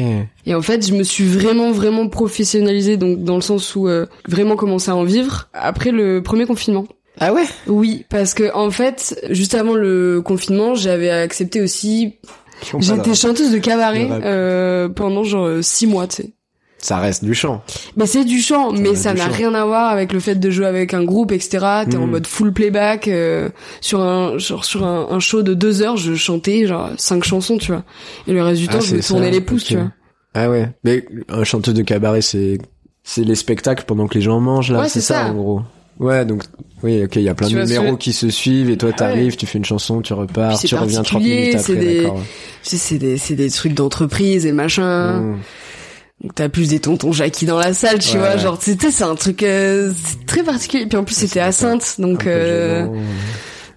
Et 0.47 0.55
en 0.55 0.63
fait, 0.63 0.87
je 0.87 0.95
me 0.95 1.03
suis 1.03 1.25
vraiment, 1.25 1.71
vraiment 1.73 2.09
professionnalisée, 2.09 2.97
donc 2.97 3.23
dans 3.25 3.37
le 3.37 3.43
sens 3.43 3.75
où 3.77 3.89
euh, 3.89 4.07
vraiment 4.29 4.57
commencé 4.57 4.91
à 4.91 4.97
en 4.97 5.05
vivre 5.05 5.49
après 5.53 5.91
le 5.91 6.23
premier 6.23 6.47
confinement. 6.47 6.87
Ah 7.19 7.33
ouais? 7.33 7.45
Oui, 7.67 8.05
parce 8.11 8.35
que 8.35 8.55
en 8.55 8.71
fait, 8.71 9.19
juste 9.31 9.55
avant 9.55 9.75
le 9.75 10.21
confinement, 10.23 10.75
j'avais 10.75 11.09
accepté 11.11 11.63
aussi. 11.63 12.15
J'étais 12.79 13.15
chanteuse 13.15 13.53
de 13.53 13.59
cabaret 13.59 14.09
euh, 14.11 14.89
pendant 14.89 15.25
genre 15.25 15.47
euh, 15.47 15.63
six 15.63 15.87
mois, 15.87 16.07
tu 16.07 16.17
sais. 16.17 16.31
Ça 16.79 16.99
reste 16.99 17.25
du 17.25 17.35
chant. 17.35 17.63
Mais 17.97 18.07
c'est 18.07 18.25
du 18.25 18.39
chant, 18.41 18.71
mais 18.73 18.95
ça 18.95 19.15
n'a 19.15 19.27
rien 19.27 19.55
à 19.55 19.65
voir 19.65 19.91
avec 19.91 20.13
le 20.13 20.21
fait 20.21 20.35
de 20.35 20.51
jouer 20.51 20.67
avec 20.67 20.93
un 20.95 21.05
groupe, 21.05 21.33
etc. 21.33 21.59
T'es 21.89 21.97
en 21.97 22.07
Mm. 22.07 22.11
mode 22.11 22.27
full 22.27 22.53
playback 22.53 23.09
euh, 23.09 23.49
sur 23.81 24.01
un 24.03 24.37
genre 24.39 24.65
sur 24.65 24.85
un, 24.87 25.09
un 25.11 25.19
show 25.19 25.43
de 25.43 25.55
deux 25.55 25.81
heures, 25.83 25.97
je 25.97 26.15
chantais 26.15 26.67
genre 26.67 26.91
cinq 26.99 27.25
chansons, 27.25 27.57
tu 27.59 27.73
vois. 27.73 27.83
Et 28.29 28.33
le 28.35 28.43
reste 28.43 28.61
du 28.61 28.67
Ah, 28.69 28.75
temps, 28.75 28.81
je 28.81 28.97
me 28.97 29.03
tournais 29.03 29.27
ça, 29.27 29.31
les 29.33 29.41
pouces, 29.41 29.65
tu 29.65 29.75
vois. 29.77 29.91
Ah 30.35 30.51
ouais. 30.51 30.69
Mais 30.85 31.05
un 31.31 31.45
chanteuse 31.45 31.75
de 31.75 31.83
cabaret, 31.83 32.21
c'est 32.21 32.59
c'est 33.03 33.25
les 33.25 33.37
spectacles 33.37 33.85
pendant 33.87 34.07
que 34.07 34.15
les 34.15 34.21
gens 34.21 34.39
mangent 34.41 34.71
là, 34.71 34.81
Ouais, 34.81 34.89
c'est 34.89 35.01
c'est 35.01 35.15
ça, 35.15 35.25
ça. 35.25 35.31
en 35.31 35.35
gros. 35.35 35.63
Ouais, 35.99 36.25
donc 36.25 36.43
oui, 36.83 37.05
ok, 37.05 37.17
il 37.17 37.23
y 37.23 37.29
a 37.29 37.35
plein 37.35 37.49
Tu 37.49 37.55
de 37.55 37.65
ce 37.65 37.73
numéros 37.73 37.97
qui 37.97 38.13
se 38.13 38.29
suivent 38.29 38.69
et 38.71 38.77
toi 38.77 38.93
t'arrives, 38.93 39.37
tu 39.37 39.47
fais 39.47 39.59
une 39.59 39.65
chanson, 39.65 40.03
tu 40.03 40.13
repars, 40.13 40.59
c'est 40.59 40.69
tu 40.69 40.75
reviens 40.75 41.03
30 41.03 41.23
particulier, 41.23 41.37
minutes 41.47 41.59
c'est 41.61 41.73
après, 41.73 41.85
des- 41.87 42.03
d'accord. 42.03 42.23
Tu 42.63 42.71
sais, 42.71 42.77
c'est 42.77 42.99
des, 42.99 43.17
c'est 43.19 43.35
des 43.35 43.51
trucs 43.51 43.73
d'entreprise 43.75 44.45
et 44.47 44.53
machin. 44.53 45.21
Mmh. 45.21 45.39
Donc 46.23 46.35
t'as 46.35 46.49
plus 46.49 46.69
des 46.69 46.81
tontons 46.81 47.13
Jackie 47.13 47.45
dans 47.47 47.59
la 47.59 47.73
salle, 47.75 47.99
tu 47.99 48.13
Ouais, 48.15 48.19
vois. 48.19 48.37
Genre, 48.39 48.59
sais, 48.63 48.91
c'est 48.91 49.05
un 49.05 49.15
truc 49.15 49.43
euh, 49.43 49.93
c'est 50.05 50.25
très 50.27 50.43
particulier. 50.43 50.87
Puis 50.87 50.99
en 50.99 51.05
plus, 51.05 51.15
c'était 51.15 51.41
à 51.41 51.53
Sainte, 51.53 51.97
Un 51.99 52.03
donc 52.03 52.25
peu 52.25 52.31
euh, 52.31 52.87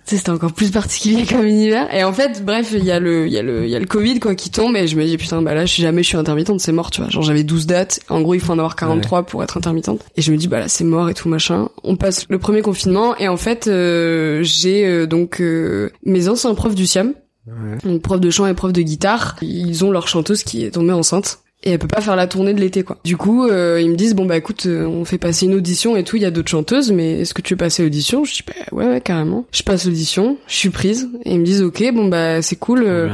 c'était 0.05 0.29
encore 0.31 0.53
plus 0.53 0.71
particulier 0.71 1.25
comme 1.25 1.45
univers. 1.45 1.93
Et 1.93 2.03
en 2.03 2.13
fait, 2.13 2.43
bref, 2.43 2.73
il 2.73 2.83
y 2.83 2.91
a 2.91 2.99
le, 2.99 3.27
il 3.27 3.33
y 3.33 3.37
a 3.37 3.43
le, 3.43 3.65
il 3.65 3.69
y 3.69 3.75
a 3.75 3.79
le 3.79 3.85
Covid 3.85 4.19
quoi 4.19 4.35
qui 4.35 4.49
tombe 4.49 4.75
et 4.75 4.87
je 4.87 4.95
me 4.95 5.05
dis 5.05 5.17
putain, 5.17 5.41
bah 5.41 5.53
là, 5.53 5.65
je 5.65 5.73
suis 5.73 5.83
jamais 5.83 6.03
je 6.03 6.07
suis 6.07 6.17
intermittente, 6.17 6.59
c'est 6.59 6.71
mort, 6.71 6.91
tu 6.91 7.01
vois. 7.01 7.09
Genre 7.09 7.23
j'avais 7.23 7.43
12 7.43 7.67
dates. 7.67 7.99
En 8.09 8.21
gros, 8.21 8.33
il 8.33 8.39
faut 8.39 8.53
en 8.53 8.57
avoir 8.57 8.75
43 8.75 9.23
pour 9.23 9.43
être 9.43 9.57
intermittente. 9.57 10.01
Et 10.15 10.21
je 10.21 10.31
me 10.31 10.37
dis 10.37 10.47
bah 10.47 10.59
là, 10.59 10.67
c'est 10.67 10.83
mort 10.83 11.09
et 11.09 11.13
tout 11.13 11.29
machin. 11.29 11.69
On 11.83 11.95
passe 11.95 12.25
le 12.29 12.39
premier 12.39 12.61
confinement 12.61 13.15
et 13.17 13.27
en 13.27 13.37
fait, 13.37 13.67
euh, 13.67 14.39
j'ai 14.43 14.85
euh, 14.85 15.05
donc 15.05 15.41
euh, 15.41 15.91
mes 16.03 16.27
anciens 16.27 16.53
profs 16.55 16.75
du 16.75 16.87
Siam 16.87 17.13
Ouais. 17.47 17.77
donc 17.83 18.03
prof 18.03 18.19
de 18.19 18.29
chant 18.29 18.45
et 18.45 18.53
prof 18.53 18.71
de 18.71 18.81
guitare, 18.81 19.35
ils 19.41 19.83
ont 19.83 19.89
leur 19.89 20.07
chanteuse 20.07 20.43
qui 20.43 20.63
est 20.65 20.71
tombée 20.71 20.91
enceinte 20.91 21.39
et 21.63 21.71
elle 21.71 21.79
peut 21.79 21.87
pas 21.87 22.01
faire 22.01 22.15
la 22.15 22.27
tournée 22.27 22.53
de 22.53 22.59
l'été 22.59 22.83
quoi. 22.83 22.97
Du 23.03 23.17
coup, 23.17 23.45
euh, 23.45 23.81
ils 23.81 23.89
me 23.89 23.95
disent 23.95 24.15
bon 24.15 24.25
bah 24.25 24.37
écoute, 24.37 24.65
euh, 24.65 24.85
on 24.85 25.03
fait 25.05 25.17
passer 25.17 25.45
une 25.45 25.53
audition 25.55 25.95
et 25.97 26.03
tout, 26.03 26.15
il 26.15 26.21
y 26.21 26.25
a 26.25 26.31
d'autres 26.31 26.49
chanteuses, 26.49 26.91
mais 26.91 27.19
est-ce 27.21 27.33
que 27.33 27.41
tu 27.41 27.53
veux 27.53 27.57
passer 27.57 27.83
l'audition? 27.83 28.23
Je 28.23 28.33
dis 28.33 28.43
bah 28.47 28.53
ouais 28.71 28.87
ouais 28.87 29.01
carrément. 29.01 29.45
Je 29.51 29.63
passe 29.63 29.85
l'audition, 29.85 30.37
je 30.47 30.55
suis 30.55 30.69
prise 30.69 31.09
et 31.25 31.33
ils 31.33 31.39
me 31.39 31.45
disent 31.45 31.61
ok 31.61 31.83
bon 31.93 32.07
bah 32.07 32.41
c'est 32.41 32.55
cool. 32.55 32.83
euh, 32.83 33.09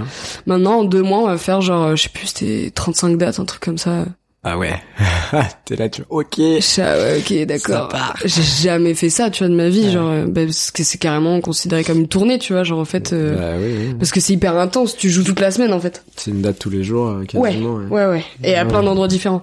maintenant 0.46 0.80
en 0.80 0.84
deux 0.84 1.02
mois 1.02 1.20
on 1.20 1.26
va 1.28 1.38
faire 1.38 1.62
genre 1.62 1.84
euh, 1.86 1.96
je 1.96 2.04
sais 2.04 2.10
plus 2.10 2.28
c'était 2.28 2.72
35 2.74 3.18
dates 3.18 3.40
un 3.40 3.46
truc 3.46 3.62
comme 3.64 3.78
ça. 3.80 4.06
Ah 4.48 4.60
ouais. 4.60 4.74
T'es 5.66 5.76
là, 5.76 5.90
tu 5.90 6.04
ok. 6.08 6.36
Je 6.38 6.60
dis, 6.76 6.82
ah 6.82 6.96
ouais 6.98 7.18
ok 7.20 7.48
d'accord. 7.48 7.90
Ça 7.92 7.98
part. 7.98 8.16
J'ai 8.24 8.44
jamais 8.70 8.94
fait 8.94 9.10
ça 9.10 9.32
tu 9.32 9.44
vois 9.44 9.50
de 9.50 9.56
ma 9.56 9.70
vie 9.70 9.86
Ouais. 9.86 9.92
genre 9.92 10.10
euh, 10.12 10.26
bah, 10.28 10.42
parce 10.46 10.70
que 10.70 10.84
c'est 10.84 11.00
carrément 11.00 11.42
considéré 11.42 11.84
comme 11.84 11.98
une 12.00 12.08
tournée 12.08 12.38
tu 12.38 12.54
vois 12.54 12.64
genre 12.64 12.78
en 12.80 12.86
fait. 12.86 13.12
euh, 13.12 13.36
Bah 13.36 13.60
oui, 13.60 13.74
oui. 13.90 13.96
Parce 13.98 14.12
que 14.12 14.20
c'est 14.20 14.34
hyper 14.34 14.56
intense, 14.58 14.96
tu 14.96 15.10
joues 15.10 15.24
toute 15.24 15.40
la 15.40 15.50
semaine 15.50 15.74
en 15.74 15.80
fait. 15.80 16.04
C'est 16.16 16.30
une 16.30 16.42
date 16.44 16.60
tous 16.60 16.70
les 16.70 16.84
jours, 16.84 17.08
euh, 17.08 17.20
Ouais, 17.34 17.50
quasiment. 17.52 17.76
ouais, 17.90 18.06
ouais. 18.06 18.24
Et 18.44 18.56
à 18.56 18.62
Ouais. 18.64 18.70
plein 18.70 18.84
d'endroits 18.84 19.08
différents. 19.08 19.42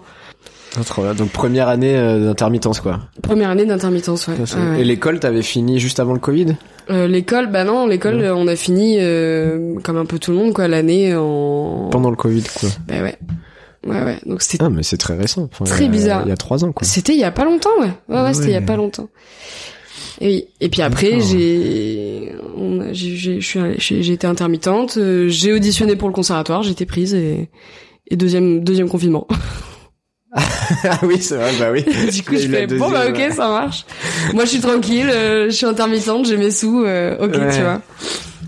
Ah, 0.79 0.85
trop 0.85 1.03
bien. 1.03 1.15
Donc 1.15 1.31
première 1.31 1.69
année 1.69 1.95
d'intermittence 1.95 2.79
quoi. 2.81 3.01
Première 3.23 3.51
année 3.51 3.67
d'intermittence, 3.67 4.29
ouais. 4.29 4.37
Ça, 4.37 4.47
c'est- 4.47 4.57
Ouais, 4.57 4.69
ouais. 4.71 4.81
Et 4.83 4.85
l'école, 4.85 5.19
t'avais 5.19 5.43
fini 5.43 5.81
juste 5.81 5.99
avant 5.99 6.13
le 6.15 6.21
Covid? 6.21 6.55
Euh, 6.91 7.09
l'école, 7.09 7.49
bah 7.51 7.65
non, 7.65 7.87
l'école, 7.89 8.17
Ouais. 8.21 8.31
on 8.31 8.47
a 8.47 8.55
fini 8.57 8.99
euh, 9.01 9.75
comme 9.83 9.97
un 9.97 10.05
peu 10.07 10.19
tout 10.21 10.31
le 10.31 10.37
monde, 10.37 10.53
quoi, 10.55 10.69
l'année 10.69 11.15
en. 11.17 11.89
Pendant 11.91 12.09
le 12.11 12.17
Covid 12.17 12.45
quoi. 12.59 12.69
Bah 12.87 13.03
ouais. 13.03 13.19
Ouais, 13.87 14.03
ouais. 14.03 14.19
Donc 14.27 14.43
c'était 14.43 14.63
Ah 14.65 14.71
mais 14.71 14.83
c'est 14.83 14.97
très 14.97 15.17
récent. 15.17 15.49
Enfin, 15.53 15.65
Très 15.65 15.89
bizarre. 15.89 16.23
Il 16.25 16.29
y 16.29 16.33
a 16.33 16.37
trois 16.37 16.65
ans 16.65 16.73
quoi. 16.73 16.87
C'était 16.87 17.15
il 17.15 17.19
y 17.19 17.25
a 17.25 17.33
pas 17.33 17.45
longtemps, 17.45 17.71
ouais. 17.81 17.91
Ouais, 18.09 18.23
ouais, 18.23 18.35
c'était 18.35 18.49
il 18.49 18.53
y 18.53 18.57
a 18.57 18.63
pas 18.63 18.77
longtemps. 18.77 19.09
Et, 20.21 20.27
oui. 20.27 20.45
et 20.61 20.69
puis 20.69 20.83
après, 20.83 21.21
j'ai, 21.21 22.33
j'ai, 22.93 24.13
été 24.13 24.27
intermittente, 24.27 24.97
euh, 24.99 25.29
j'ai 25.29 25.53
auditionné 25.53 25.97
pour 25.97 26.09
le 26.09 26.15
conservatoire, 26.15 26.63
j'ai 26.63 26.71
été 26.71 26.87
prise 26.87 27.15
et, 27.15 27.51
et 28.09 28.17
deuxième, 28.17 28.63
deuxième 28.63 28.89
confinement. 28.89 29.27
ah 30.85 30.99
oui, 31.03 31.21
c'est 31.21 31.37
vrai, 31.37 31.51
bah 31.59 31.71
oui. 31.73 31.83
du 32.13 32.23
coup, 32.23 32.37
je 32.37 32.49
fais 32.49 32.67
bon 32.67 32.91
bah 32.91 33.09
ok, 33.09 33.33
ça 33.33 33.49
marche. 33.49 33.85
Moi, 34.33 34.45
je 34.45 34.51
suis 34.51 34.61
tranquille, 34.61 35.11
euh, 35.11 35.47
je 35.47 35.57
suis 35.57 35.67
intermittente, 35.67 36.27
j'ai 36.27 36.37
mes 36.37 36.51
sous, 36.51 36.85
euh, 36.85 37.17
ok, 37.19 37.35
Ouais. 37.35 37.55
tu 37.55 37.63
vois. 37.63 37.81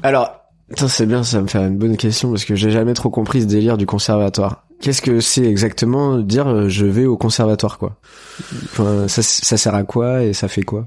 Alors, 0.02 0.30
attends, 0.72 0.88
c'est 0.88 1.06
bien, 1.06 1.24
ça 1.24 1.38
va 1.38 1.42
me 1.42 1.48
faire 1.48 1.62
une 1.62 1.76
bonne 1.76 1.96
question 1.96 2.30
parce 2.30 2.44
que 2.44 2.54
j'ai 2.54 2.70
jamais 2.70 2.94
trop 2.94 3.10
compris 3.10 3.42
ce 3.42 3.46
délire 3.46 3.76
du 3.76 3.86
conservatoire. 3.86 4.66
Qu'est-ce 4.84 5.00
que 5.00 5.20
c'est 5.20 5.44
exactement 5.44 6.18
dire 6.18 6.46
euh, 6.46 6.68
je 6.68 6.84
vais 6.84 7.06
au 7.06 7.16
conservatoire 7.16 7.78
quoi? 7.78 7.96
Ça, 9.08 9.22
ça 9.22 9.56
sert 9.56 9.74
à 9.74 9.82
quoi 9.82 10.22
et 10.22 10.34
ça 10.34 10.46
fait 10.46 10.62
quoi? 10.62 10.86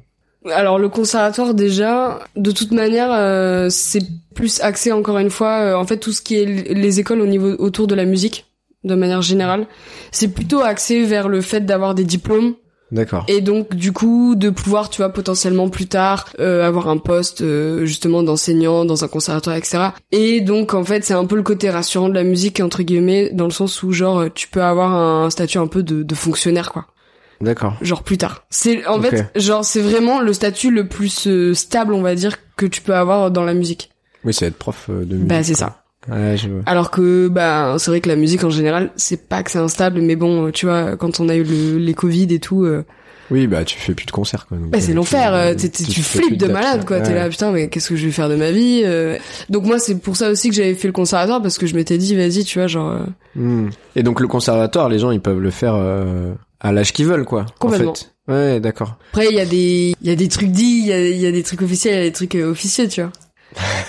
Alors 0.51 0.77
le 0.77 0.87
conservatoire 0.87 1.55
déjà, 1.55 2.19
de 2.35 2.51
toute 2.51 2.71
manière, 2.71 3.11
euh, 3.11 3.69
c'est 3.71 4.03
plus 4.35 4.61
axé 4.61 4.91
encore 4.91 5.17
une 5.17 5.31
fois, 5.31 5.61
euh, 5.61 5.75
en 5.75 5.85
fait 5.87 5.97
tout 5.97 6.11
ce 6.11 6.21
qui 6.21 6.35
est 6.35 6.45
les 6.45 6.99
écoles 6.99 7.21
au 7.21 7.25
niveau 7.25 7.55
autour 7.57 7.87
de 7.87 7.95
la 7.95 8.05
musique, 8.05 8.45
de 8.83 8.93
manière 8.93 9.23
générale, 9.23 9.65
c'est 10.11 10.27
plutôt 10.27 10.61
axé 10.61 11.03
vers 11.03 11.27
le 11.27 11.41
fait 11.41 11.61
d'avoir 11.61 11.95
des 11.95 12.03
diplômes 12.05 12.53
D'accord. 12.91 13.25
et 13.27 13.41
donc 13.41 13.75
du 13.75 13.91
coup 13.91 14.35
de 14.35 14.49
pouvoir, 14.49 14.89
tu 14.89 14.97
vois, 14.97 15.09
potentiellement 15.09 15.69
plus 15.69 15.87
tard 15.87 16.29
euh, 16.39 16.65
avoir 16.65 16.87
un 16.87 16.97
poste 16.97 17.41
euh, 17.41 17.85
justement 17.85 18.23
d'enseignant 18.23 18.85
dans 18.85 19.03
un 19.03 19.07
conservatoire, 19.07 19.55
etc. 19.55 19.89
Et 20.11 20.41
donc 20.41 20.73
en 20.73 20.83
fait 20.83 21.03
c'est 21.03 21.13
un 21.13 21.25
peu 21.25 21.35
le 21.35 21.43
côté 21.43 21.69
rassurant 21.69 22.09
de 22.09 22.13
la 22.13 22.23
musique 22.23 22.59
entre 22.59 22.83
guillemets 22.83 23.29
dans 23.31 23.45
le 23.45 23.51
sens 23.51 23.83
où 23.83 23.91
genre 23.91 24.25
tu 24.33 24.47
peux 24.47 24.63
avoir 24.63 24.93
un 24.93 25.29
statut 25.29 25.57
un 25.57 25.67
peu 25.67 25.83
de, 25.83 26.03
de 26.03 26.15
fonctionnaire 26.15 26.71
quoi 26.71 26.85
D'accord. 27.41 27.75
genre 27.81 28.03
plus 28.03 28.17
tard. 28.17 28.45
C'est 28.49 28.85
en 28.87 29.01
fait 29.01 29.31
genre 29.35 29.63
c'est 29.63 29.81
vraiment 29.81 30.21
le 30.21 30.33
statut 30.33 30.71
le 30.71 30.87
plus 30.87 31.27
euh, 31.27 31.53
stable 31.53 31.93
on 31.93 32.01
va 32.01 32.15
dire 32.15 32.37
que 32.55 32.65
tu 32.65 32.81
peux 32.81 32.95
avoir 32.95 33.31
dans 33.31 33.43
la 33.43 33.53
musique. 33.53 33.91
Oui, 34.23 34.33
c'est 34.33 34.47
être 34.47 34.57
prof 34.57 34.87
euh, 34.89 35.05
de 35.05 35.15
musique. 35.15 35.27
Bah 35.27 35.43
c'est 35.43 35.53
ça. 35.53 35.83
Ouais, 36.09 36.35
je 36.37 36.47
vois. 36.49 36.61
Alors 36.65 36.91
que 36.91 37.27
bah 37.27 37.75
c'est 37.79 37.91
vrai 37.91 38.01
que 38.01 38.09
la 38.09 38.15
musique 38.15 38.43
en 38.43 38.49
général 38.49 38.91
c'est 38.95 39.27
pas 39.27 39.43
que 39.43 39.51
c'est 39.51 39.59
instable 39.59 40.01
mais 40.01 40.15
bon 40.15 40.51
tu 40.51 40.65
vois 40.65 40.95
quand 40.97 41.19
on 41.19 41.29
a 41.29 41.35
eu 41.35 41.43
le, 41.43 41.77
les 41.77 41.93
Covid 41.93 42.27
et 42.33 42.39
tout 42.39 42.63
euh, 42.63 42.83
Oui, 43.29 43.45
bah 43.47 43.65
tu 43.65 43.77
fais 43.77 43.93
plus 43.93 44.05
de 44.05 44.11
concerts 44.11 44.45
quoi. 44.47 44.57
donc, 44.57 44.69
bah 44.69 44.79
c'est 44.79 44.91
euh, 44.91 44.95
l'enfer 44.95 45.29
tu- 45.31 45.35
euh, 45.35 45.53
t'es- 45.55 45.69
t'es- 45.69 45.83
tu 45.83 45.93
plus 46.01 46.03
flippes 46.03 46.37
de 46.37 46.47
malade 46.47 46.85
quoi 46.85 47.01
t'es 47.01 47.09
Ouais. 47.09 47.15
là 47.15 47.29
putain 47.29 47.51
mais 47.51 47.67
qu'est-ce 47.67 47.89
que 47.89 47.95
je 47.97 48.05
vais 48.05 48.11
faire 48.11 48.29
de 48.29 48.35
ma 48.35 48.51
vie 48.51 48.83
euh. 48.85 49.17
donc 49.49 49.65
moi 49.65 49.79
c'est 49.79 49.95
pour 49.99 50.15
ça 50.15 50.29
aussi 50.29 50.49
que 50.49 50.55
j'avais 50.55 50.75
fait 50.75 50.87
le 50.87 50.93
conservatoire 50.93 51.41
parce 51.41 51.57
que 51.57 51.67
je 51.67 51.75
m'étais 51.75 51.97
dit 51.97 52.15
vas-y 52.15 52.43
tu 52.45 52.59
vois 52.59 52.67
genre 52.67 52.91
euh, 52.91 52.99
Hmm. 53.35 53.69
Et 53.95 54.01
donc 54.01 54.19
le 54.19 54.27
conservatoire, 54.27 54.89
les 54.89 54.97
gens 54.97 55.11
ils 55.11 55.21
peuvent 55.21 55.39
le 55.39 55.51
faire 55.51 55.75
euh, 55.75 56.33
à 56.59 56.71
l'âge 56.71 56.91
qu'ils 56.91 57.05
veulent 57.05 57.23
quoi. 57.25 57.45
Complètement. 57.59 57.91
En 57.91 57.93
fait. 57.95 58.07
Ouais, 58.29 58.59
d'accord. 58.59 58.97
après 59.11 59.27
il 59.29 59.35
y 59.35 59.39
a 59.39 59.45
des 59.45 59.93
il 60.01 60.07
y 60.07 60.11
a 60.11 60.15
des 60.15 60.27
trucs 60.27 60.49
dits 60.51 60.79
il 60.81 60.87
y 60.87 60.91
a, 60.93 60.99
y 61.07 61.25
a 61.27 61.31
des 61.31 61.43
trucs 61.43 61.61
officiels 61.61 61.93
il 61.93 61.97
y 61.97 62.01
a 62.01 62.05
des 62.05 62.11
trucs 62.13 62.33
officieux 62.35 62.87
tu 62.87 63.01
vois 63.01 63.11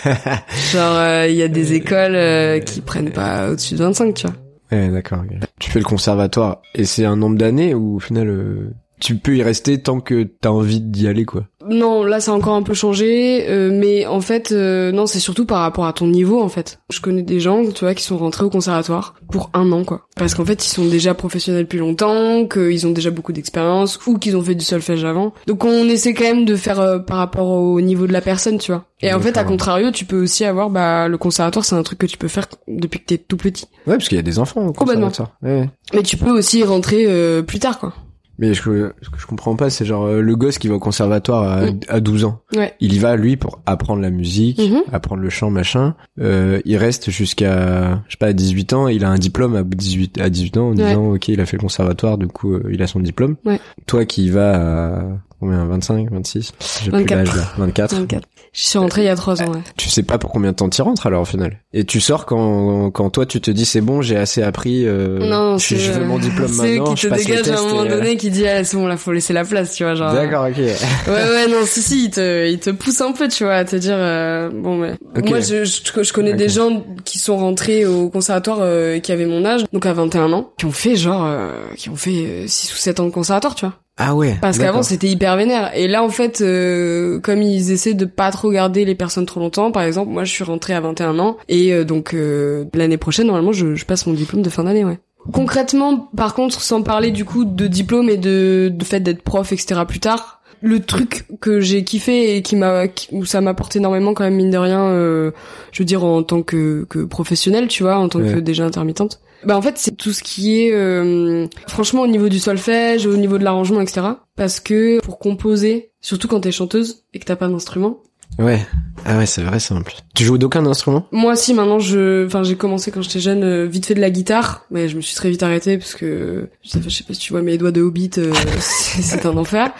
genre 0.73 0.97
euh, 0.97 1.27
il 1.29 1.37
y 1.37 1.43
a 1.43 1.49
des 1.49 1.75
écoles 1.75 2.15
euh, 2.15 2.61
qui 2.61 2.81
prennent 2.81 3.11
pas 3.11 3.51
au-dessus 3.51 3.75
de 3.75 3.85
25 3.85 4.15
tu 4.15 4.27
vois 4.27 4.37
Ouais, 4.71 4.91
d'accord. 4.91 5.23
Tu 5.59 5.71
fais 5.71 5.79
le 5.79 5.85
conservatoire 5.85 6.61
et 6.75 6.85
c'est 6.85 7.07
un 7.07 7.17
nombre 7.17 7.39
d'années 7.39 7.75
ou 7.75 7.97
au 7.97 7.99
final 8.01 8.29
euh, 8.29 8.75
tu 9.01 9.17
peux 9.17 9.37
y 9.37 9.43
rester 9.43 9.81
tant 9.81 10.01
que 10.01 10.25
t'as 10.25 10.51
envie 10.51 10.81
d'y 10.81 11.07
aller 11.09 11.25
quoi. 11.25 11.45
Non, 11.69 12.03
là 12.05 12.21
ça 12.21 12.33
a 12.33 12.35
encore 12.35 12.55
un 12.55 12.63
peu 12.63 12.73
changé, 12.73 13.45
euh, 13.49 13.71
mais 13.73 14.07
en 14.07 14.21
fait 14.21 14.53
euh, 14.53 14.91
non, 14.93 15.07
c'est 15.07 15.19
surtout 15.21 15.45
par 15.45 15.59
rapport 15.61 15.87
à 15.87 15.93
ton 15.93 16.07
niveau 16.07 16.41
en 16.41 16.49
fait. 16.49 16.79
Je 16.91 17.01
connais 17.01 17.23
des 17.23 17.41
gens, 17.41 17.63
tu 17.71 17.85
vois, 17.85 17.95
qui 17.95 18.05
sont 18.05 18.17
rentrés 18.17 18.45
au 18.45 18.51
conservatoire 18.51 19.15
pour 19.31 19.51
un 19.53 19.71
an 19.73 19.85
quoi, 19.85 20.07
parce 20.17 20.35
qu'en 20.35 20.45
fait 20.47 20.65
ils 20.65 20.71
sont 20.71 20.87
déjà 20.87 21.13
professionnels 21.15 21.65
depuis 21.65 21.79
longtemps, 21.79 22.47
qu'ils 22.47 22.87
ont 22.87 22.91
déjà 22.93 23.11
beaucoup 23.11 23.33
d'expérience 23.33 23.99
ou 24.07 24.19
qu'ils 24.19 24.37
ont 24.37 24.43
fait 24.43 24.55
du 24.55 24.65
solfège 24.65 25.05
avant. 25.05 25.35
Donc 25.47 25.65
on 25.65 25.89
essaie 25.89 26.15
quand 26.15 26.25
même 26.25 26.45
de 26.47 26.57
faire 26.57 26.81
euh, 26.81 26.99
par 26.99 27.19
rapport 27.19 27.49
au 27.49 27.81
niveau 27.81 28.07
de 28.07 28.13
la 28.13 28.21
personne, 28.23 28.59
tu 28.59 28.73
vois. 28.73 28.85
Et 29.01 29.13
en 29.13 29.21
fait, 29.21 29.37
à 29.37 29.45
contrario, 29.45 29.91
tu 29.93 30.05
peux 30.07 30.21
aussi 30.21 30.45
avoir 30.45 30.71
bah 30.71 31.07
le 31.07 31.19
conservatoire, 31.19 31.65
c'est 31.65 31.77
un 31.77 31.83
truc 31.83 31.99
que 31.99 32.07
tu 32.07 32.17
peux 32.19 32.27
faire 32.29 32.47
depuis 32.67 32.99
que 33.01 33.05
t'es 33.05 33.19
tout 33.19 33.37
petit. 33.37 33.67
Ouais, 33.87 33.95
parce 33.97 34.09
qu'il 34.09 34.17
y 34.17 34.21
a 34.21 34.23
des 34.23 34.39
enfants 34.39 34.67
au 34.67 34.73
Complètement. 34.73 35.09
conservatoire. 35.09 35.37
Ouais. 35.43 35.69
Mais 35.95 36.03
tu 36.03 36.17
peux 36.17 36.31
aussi 36.31 36.61
y 36.61 36.65
rentrer 36.65 37.05
euh, 37.07 37.43
plus 37.43 37.59
tard 37.59 37.79
quoi. 37.79 37.93
Mais 38.39 38.55
ce 38.55 38.61
que 38.63 38.93
je 39.19 39.27
comprends 39.27 39.57
pas, 39.57 39.69
c'est 39.71 39.85
genre 39.85 40.07
euh, 40.07 40.21
le 40.21 40.37
gosse 40.37 40.59
qui 40.59 40.69
va 40.69 40.75
au 40.77 40.79
conservatoire 40.79 41.43
à, 41.43 41.67
Mm. 41.73 41.81
à 41.89 42.01
12 42.01 42.25
ans. 42.25 42.41
Ouais. 42.57 42.75
Il 42.81 42.93
y 42.95 42.99
va 42.99 43.17
lui 43.17 43.37
pour 43.37 43.61
apprendre 43.67 44.01
la 44.01 44.11
musique, 44.11 44.59
Mhm. 44.61 44.83
apprendre 44.93 45.23
le 45.23 45.31
chant, 45.31 45.51
machin. 45.51 45.95
Euh, 46.21 46.61
il 46.65 46.77
reste 46.77 47.11
jusqu'à 47.11 48.03
je 48.07 48.13
sais 48.13 48.17
pas 48.19 48.29
à 48.29 48.33
18 48.33 48.73
ans, 48.73 48.89
il 48.89 49.05
a 49.05 49.11
un 49.11 49.19
diplôme 49.19 49.57
à 49.57 49.63
18 49.63 50.21
à 50.21 50.31
18 50.31 50.57
ans 50.57 50.69
en 50.69 50.77
Ouais. 50.77 50.87
disant 50.89 51.07
OK, 51.15 51.29
il 51.29 51.41
a 51.41 51.47
fait 51.47 51.57
le 51.57 51.63
conservatoire, 51.63 52.17
du 52.19 52.29
coup 52.29 52.55
euh, 52.55 52.69
il 52.73 52.81
a 52.83 52.87
son 52.87 53.01
diplôme. 53.01 53.37
Ouais. 53.45 53.61
Toi 53.87 54.05
qui 54.05 54.27
y 54.27 54.31
vas 54.31 54.99
à 54.99 55.03
combien? 55.41 55.65
25, 55.65 56.11
26 56.11 56.53
J'ai 56.83 56.91
plus 56.91 57.01
24. 57.01 57.19
l'âge 57.19 57.37
là. 57.37 57.43
24. 57.59 57.95
24. 57.97 58.29
Je 58.53 58.63
suis 58.65 58.79
rentrée 58.79 59.03
il 59.03 59.07
y 59.07 59.09
a 59.09 59.17
trois 59.17 59.43
ans. 59.43 59.53
Ouais. 59.53 59.61
Tu 59.77 59.89
sais 59.89 60.03
pas 60.03 60.19
pour 60.19 60.31
combien 60.31 60.51
de 60.53 60.57
temps 60.57 60.69
tu 60.69 60.81
rentres 60.83 61.07
alors 61.07 61.23
au 61.23 61.25
final. 61.25 61.59
Et 61.73 61.85
tu 61.85 62.01
sors 62.01 62.27
quand 62.27 62.91
quand 62.91 63.11
toi 63.11 63.27
tu 63.27 63.41
te 63.41 63.51
dis 63.51 63.65
c'est 63.65 63.81
bon, 63.81 64.01
j'ai 64.03 64.17
assez 64.17 64.43
appris 64.43 64.87
euh, 64.87 65.19
Non, 65.19 65.59
je, 65.59 65.67
c'est 65.67 65.77
je 65.77 65.93
veux 65.93 66.05
mon 66.07 66.19
diplôme 66.19 66.49
c'est 66.49 66.79
maintenant, 66.79 66.95
qui 66.95 67.03
je 67.03 67.09
te 67.09 67.15
dégage 67.15 67.49
à 67.51 67.59
un 67.59 67.63
moment 67.63 67.85
et, 67.85 67.89
euh, 67.89 67.97
donné 67.99 68.17
qui 68.17 68.31
dit 68.31 68.49
ah 68.49 68.65
c'est 68.65 68.77
bon 68.77 68.87
là 68.87 68.97
faut 68.97 69.13
laisser 69.13 69.33
la 69.33 69.45
place 69.45 69.75
tu 69.75 69.85
vois 69.85 69.95
genre 69.95 70.13
D'accord, 70.13 70.47
OK. 70.49 70.57
ouais 70.57 70.73
ouais 71.09 71.47
non 71.49 71.65
si 71.65 71.83
si 71.83 72.05
il 72.07 72.11
te 72.11 72.49
il 72.49 72.59
te 72.59 72.71
pousse 72.71 73.01
un 73.01 73.13
peu 73.13 73.29
tu 73.29 73.45
vois 73.45 73.55
à 73.55 73.65
te 73.65 73.77
dire 73.77 73.97
euh, 73.97 74.51
bon 74.51 74.77
mais 74.79 74.95
moi 75.29 75.41
je, 75.41 75.65
je 75.65 76.03
je 76.03 76.13
connais 76.13 76.35
des 76.35 76.49
gens 76.49 76.85
qui 77.05 77.19
sont 77.19 77.37
rentrés 77.37 77.85
au 77.87 78.09
conservatoire 78.09 78.59
euh, 78.63 78.99
qui 78.99 79.13
avaient 79.13 79.27
mon 79.27 79.45
âge 79.45 79.65
donc 79.73 79.85
à 79.87 79.93
21 79.93 80.33
ans 80.33 80.53
qui 80.59 80.65
ont 80.65 80.73
fait 80.73 80.97
genre 80.97 81.25
euh, 81.27 81.53
qui 81.77 81.91
ont 81.91 81.97
fait 81.97 82.45
6 82.47 82.73
ou 82.73 82.77
7 82.77 83.01
ans 83.01 83.05
de 83.07 83.11
conservatoire 83.11 83.55
tu 83.55 83.67
vois 83.67 83.75
Ah 83.99 84.15
ouais. 84.15 84.37
parce 84.41 84.59
qu'avant 84.59 84.83
c'était 84.83 85.09
hyper 85.09 85.37
vénère 85.37 85.71
et 85.77 85.89
là 85.89 86.03
en 86.05 86.09
fait 86.09 86.41
euh, 86.41 87.19
comme 87.21 87.43
ils 87.43 87.73
essaient 87.73 87.95
de 87.95 88.05
pas 88.05 88.31
trop 88.31 88.51
garder 88.51 88.85
les 88.85 88.95
personnes 88.95 89.27
trop 89.27 89.41
longtemps 89.41 89.73
par 89.73 89.83
exemple 89.83 90.11
moi 90.13 90.23
je 90.25 90.33
suis 90.33 90.45
rentrée 90.45 90.73
à 90.75 90.81
21 90.81 91.19
ans 91.19 91.37
et 91.49 91.73
euh, 91.73 91.85
donc 91.85 92.15
euh, 92.15 92.65
l'année 92.75 92.97
prochaine 92.97 93.27
normalement 93.27 93.53
je, 93.53 93.75
je 93.75 93.85
passe 93.85 94.07
mon 94.07 94.13
diplôme 94.15 94.43
de 94.43 94.51
fin 94.51 94.65
d'année 94.65 94.85
ouais 94.85 94.99
concrètement 95.33 96.09
par 96.17 96.35
contre 96.35 96.61
sans 96.61 96.83
parler 96.83 97.11
du 97.11 97.25
coup 97.25 97.45
de 97.45 97.67
diplôme 97.67 98.09
et 98.09 98.17
de, 98.17 98.71
de 98.73 98.85
fait 98.85 99.01
d'être 99.01 99.23
prof 99.23 99.53
etc 99.53 99.81
plus 99.87 100.01
tard 100.01 100.41
le 100.61 100.81
truc 100.81 101.25
que 101.41 101.61
j'ai 101.61 101.85
kiffé 101.85 102.35
et 102.37 102.43
qui 102.43 102.57
m'a 102.57 102.85
où 103.13 103.25
ça 103.25 103.41
m'apporte 103.41 103.77
énormément 103.77 104.13
quand 104.15 104.25
même 104.25 104.35
mine 104.35 104.51
de 104.51 104.59
rien 104.59 104.85
euh, 104.87 105.31
je 105.73 105.81
veux 105.83 105.85
dire 105.87 106.03
en 106.05 106.23
tant 106.23 106.43
que, 106.43 106.85
que 106.89 107.01
professionnel 107.05 107.69
tu 107.69 107.83
vois 107.85 107.97
en 107.99 108.09
tant 108.09 108.19
Ouais. 108.21 108.33
que 108.35 108.39
déjà 108.41 108.65
intermittente 108.65 109.21
bah 109.45 109.57
en 109.57 109.63
fait 109.63 109.79
c'est 109.79 109.97
tout 109.97 110.13
ce 110.13 110.23
qui 110.23 110.61
est 110.61 110.73
euh, 110.73 111.47
franchement 111.67 112.03
au 112.03 112.07
niveau 112.07 112.29
du 112.29 112.39
solfège 112.39 113.07
au 113.07 113.17
niveau 113.17 113.39
de 113.39 113.45
l'arrangement 113.45 113.81
etc 113.81 114.03
parce 114.37 114.61
que 114.61 115.01
pour 115.01 115.19
composer 115.19 115.93
surtout 116.01 116.29
quand 116.29 116.41
t'es 116.41 116.53
chanteuse 116.53 117.05
et 117.15 117.19
que 117.19 117.25
t'as 117.25 117.37
pas 117.37 117.49
d'instrument 117.49 118.03
Ouais. 118.39 118.65
Ah 119.05 119.17
ouais, 119.17 119.27
c'est 119.27 119.43
vrai 119.43 119.59
simple. 119.59 119.95
Tu 120.15 120.25
joues 120.25 120.39
d'aucun 120.39 120.65
instrument? 120.67 121.07
Moi 121.13 121.37
si 121.37 121.55
maintenant 121.55 121.79
je 121.79 122.27
enfin 122.27 122.43
j'ai 122.43 122.57
commencé 122.57 122.91
quand 122.91 123.03
j'étais 123.03 123.21
jeune 123.21 123.43
euh, 123.43 123.67
vite 123.67 123.87
fait 123.87 123.95
de 123.95 124.01
la 124.01 124.11
guitare 124.11 124.65
mais 124.71 124.89
je 124.89 124.97
me 124.97 125.01
suis 125.01 125.15
très 125.15 125.31
vite 125.31 125.43
arrêtée 125.43 125.79
parce 125.79 125.95
que 125.95 126.49
je 126.63 126.71
sais 126.71 126.81
pas, 127.05 127.15
si 127.15 127.21
tu 127.21 127.33
vois 127.33 127.43
mes 127.43 127.59
doigts 127.59 127.71
de 127.71 127.81
hobbit 127.81 128.11
euh, 128.19 128.33
c'est 128.59 129.03
c'est 129.03 129.27
un 129.27 129.37
enfer 129.37 129.73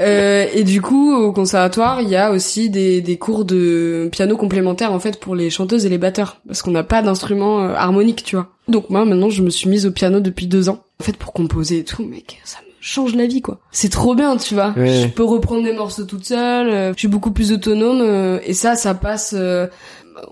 euh, 0.00 0.46
et 0.52 0.64
du 0.64 0.80
coup 0.80 1.12
au 1.14 1.32
conservatoire 1.32 2.00
il 2.00 2.08
y 2.08 2.16
a 2.16 2.30
aussi 2.30 2.70
des, 2.70 3.00
des 3.00 3.18
cours 3.18 3.44
de 3.44 4.08
piano 4.12 4.36
complémentaires 4.36 4.92
en 4.92 5.00
fait 5.00 5.18
pour 5.20 5.34
les 5.34 5.50
chanteuses 5.50 5.84
et 5.86 5.88
les 5.88 5.98
batteurs 5.98 6.40
parce 6.46 6.62
qu'on 6.62 6.70
n'a 6.70 6.84
pas 6.84 7.02
d'instrument 7.02 7.62
euh, 7.62 7.74
harmonique 7.74 8.22
tu 8.24 8.36
vois 8.36 8.48
donc 8.68 8.90
moi 8.90 9.04
maintenant 9.04 9.30
je 9.30 9.42
me 9.42 9.50
suis 9.50 9.68
mise 9.68 9.86
au 9.86 9.90
piano 9.90 10.20
depuis 10.20 10.46
deux 10.46 10.68
ans 10.68 10.84
en 11.00 11.04
fait 11.04 11.16
pour 11.16 11.32
composer 11.32 11.78
et 11.78 11.84
tout 11.84 12.04
mec 12.04 12.40
ça 12.44 12.58
me 12.66 12.71
change 12.82 13.14
la 13.14 13.26
vie 13.26 13.40
quoi. 13.40 13.60
C'est 13.70 13.88
trop 13.88 14.14
bien 14.14 14.36
tu 14.36 14.54
vois. 14.54 14.74
Ouais. 14.76 15.02
je 15.02 15.06
peux 15.06 15.24
reprendre 15.24 15.62
des 15.62 15.72
morceaux 15.72 16.04
toute 16.04 16.26
seule 16.26 16.68
euh, 16.68 16.92
je 16.92 16.98
suis 16.98 17.08
beaucoup 17.08 17.30
plus 17.30 17.52
autonome 17.52 18.00
euh, 18.02 18.40
et 18.44 18.52
ça 18.54 18.74
ça 18.74 18.92
passe 18.92 19.34
euh, 19.38 19.68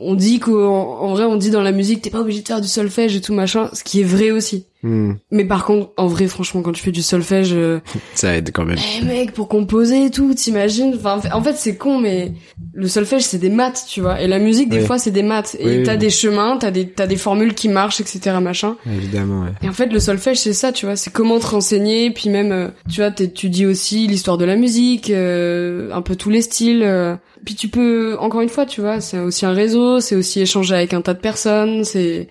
on 0.01 0.15
dit 0.15 0.41
qu'en 0.41 0.51
en 0.53 1.15
vrai 1.15 1.25
on 1.25 1.37
dit 1.37 1.51
dans 1.51 1.63
la 1.63 1.73
musique 1.73 2.03
t'es 2.03 2.11
pas 2.11 2.21
obligé 2.21 2.43
de 2.43 2.49
faire 2.49 2.61
du 2.61 2.69
solfège 2.69 3.15
et 3.15 3.21
tout 3.21 3.33
machin 3.33 3.71
ce 3.73 3.85
qui 3.85 4.01
est 4.01 4.05
vrai 4.05 4.33
aussi 4.33 4.67
Hmm, 4.83 5.13
mais 5.31 5.45
par 5.45 5.67
contre 5.67 5.91
en 5.99 6.07
vrai 6.07 6.27
franchement 6.27 6.63
quand 6.63 6.73
tu 6.73 6.83
fais 6.83 6.91
du 6.91 7.03
solfège 7.03 7.51
euh, 7.53 7.81
Ça 8.15 8.35
aide 8.37 8.51
quand 8.55 8.65
même. 8.65 8.79
eh 9.01 9.05
mec 9.05 9.33
pour 9.33 9.47
composer 9.49 10.07
et 10.07 10.11
tout 10.11 10.33
t'imagines 10.33 10.95
enfin 10.97 11.21
en 11.35 11.43
fait- 11.43 11.57
c'est 11.57 11.77
con 11.77 11.99
mais 11.99 12.33
le 12.73 12.89
solfège 12.89 13.23
c'est 13.23 13.37
des 13.39 13.51
maths 13.51 13.85
tu 13.89 14.01
vois 14.01 14.21
et 14.23 14.27
la 14.27 14.39
musique 14.39 14.71
des 14.71 14.79
Oui. 14.79 14.87
fois 14.87 14.99
c'est 14.99 15.11
des 15.11 15.23
maths 15.23 15.55
et 15.61 15.67
Oui, 15.67 15.83
t'as 15.83 15.93
oui. 15.93 15.99
des 15.99 16.09
chemins 16.09 16.57
t'as 16.57 16.71
des 16.71 16.89
t'as 16.89 17.07
des 17.07 17.17
formules 17.17 17.53
qui 17.55 17.69
marchent 17.69 18.01
etc 18.01 18.37
machin 18.41 18.77
Évidemment, 18.87 19.43
ouais. 19.43 19.51
et 19.63 19.69
en 19.69 19.73
fait, 19.73 19.87
le 19.87 20.01
solfège, 20.01 20.39
c'est 20.39 20.53
ça, 20.55 20.73
tu 20.73 20.87
vois, 20.87 20.97
c'est 20.97 21.13
comment 21.13 21.39
te 21.39 21.47
renseigner, 21.47 22.11
puis 22.11 22.31
même, 22.31 22.53
euh, 22.53 22.69
tu 22.91 23.01
vois, 23.01 23.11
t'étudies 23.11 23.67
aussi 23.67 24.07
l'histoire 24.07 24.39
de 24.39 24.45
la 24.45 24.57
musique, 24.57 25.11
euh, 25.11 25.91
un 25.93 26.03
peu 26.03 26.17
tous 26.17 26.31
les 26.31 26.41
styles. 26.43 26.83
euh. 26.85 27.17
Puis 27.45 27.55
tu 27.55 27.69
peux, 27.69 28.17
encore 28.19 28.41
une 28.41 28.49
fois, 28.49 28.67
tu 28.67 28.81
vois, 28.81 29.01
c'est 29.01 29.19
aussi 29.19 29.47
un 29.47 29.53
réseau, 29.53 30.01
c'est 30.01 30.17
aussi 30.17 30.41
échanger 30.41 30.75
avec 30.75 30.93
un 30.95 31.01
tas 31.01 31.15
de 31.15 31.21
personnes, 31.21 31.85
c'est. 31.85 32.29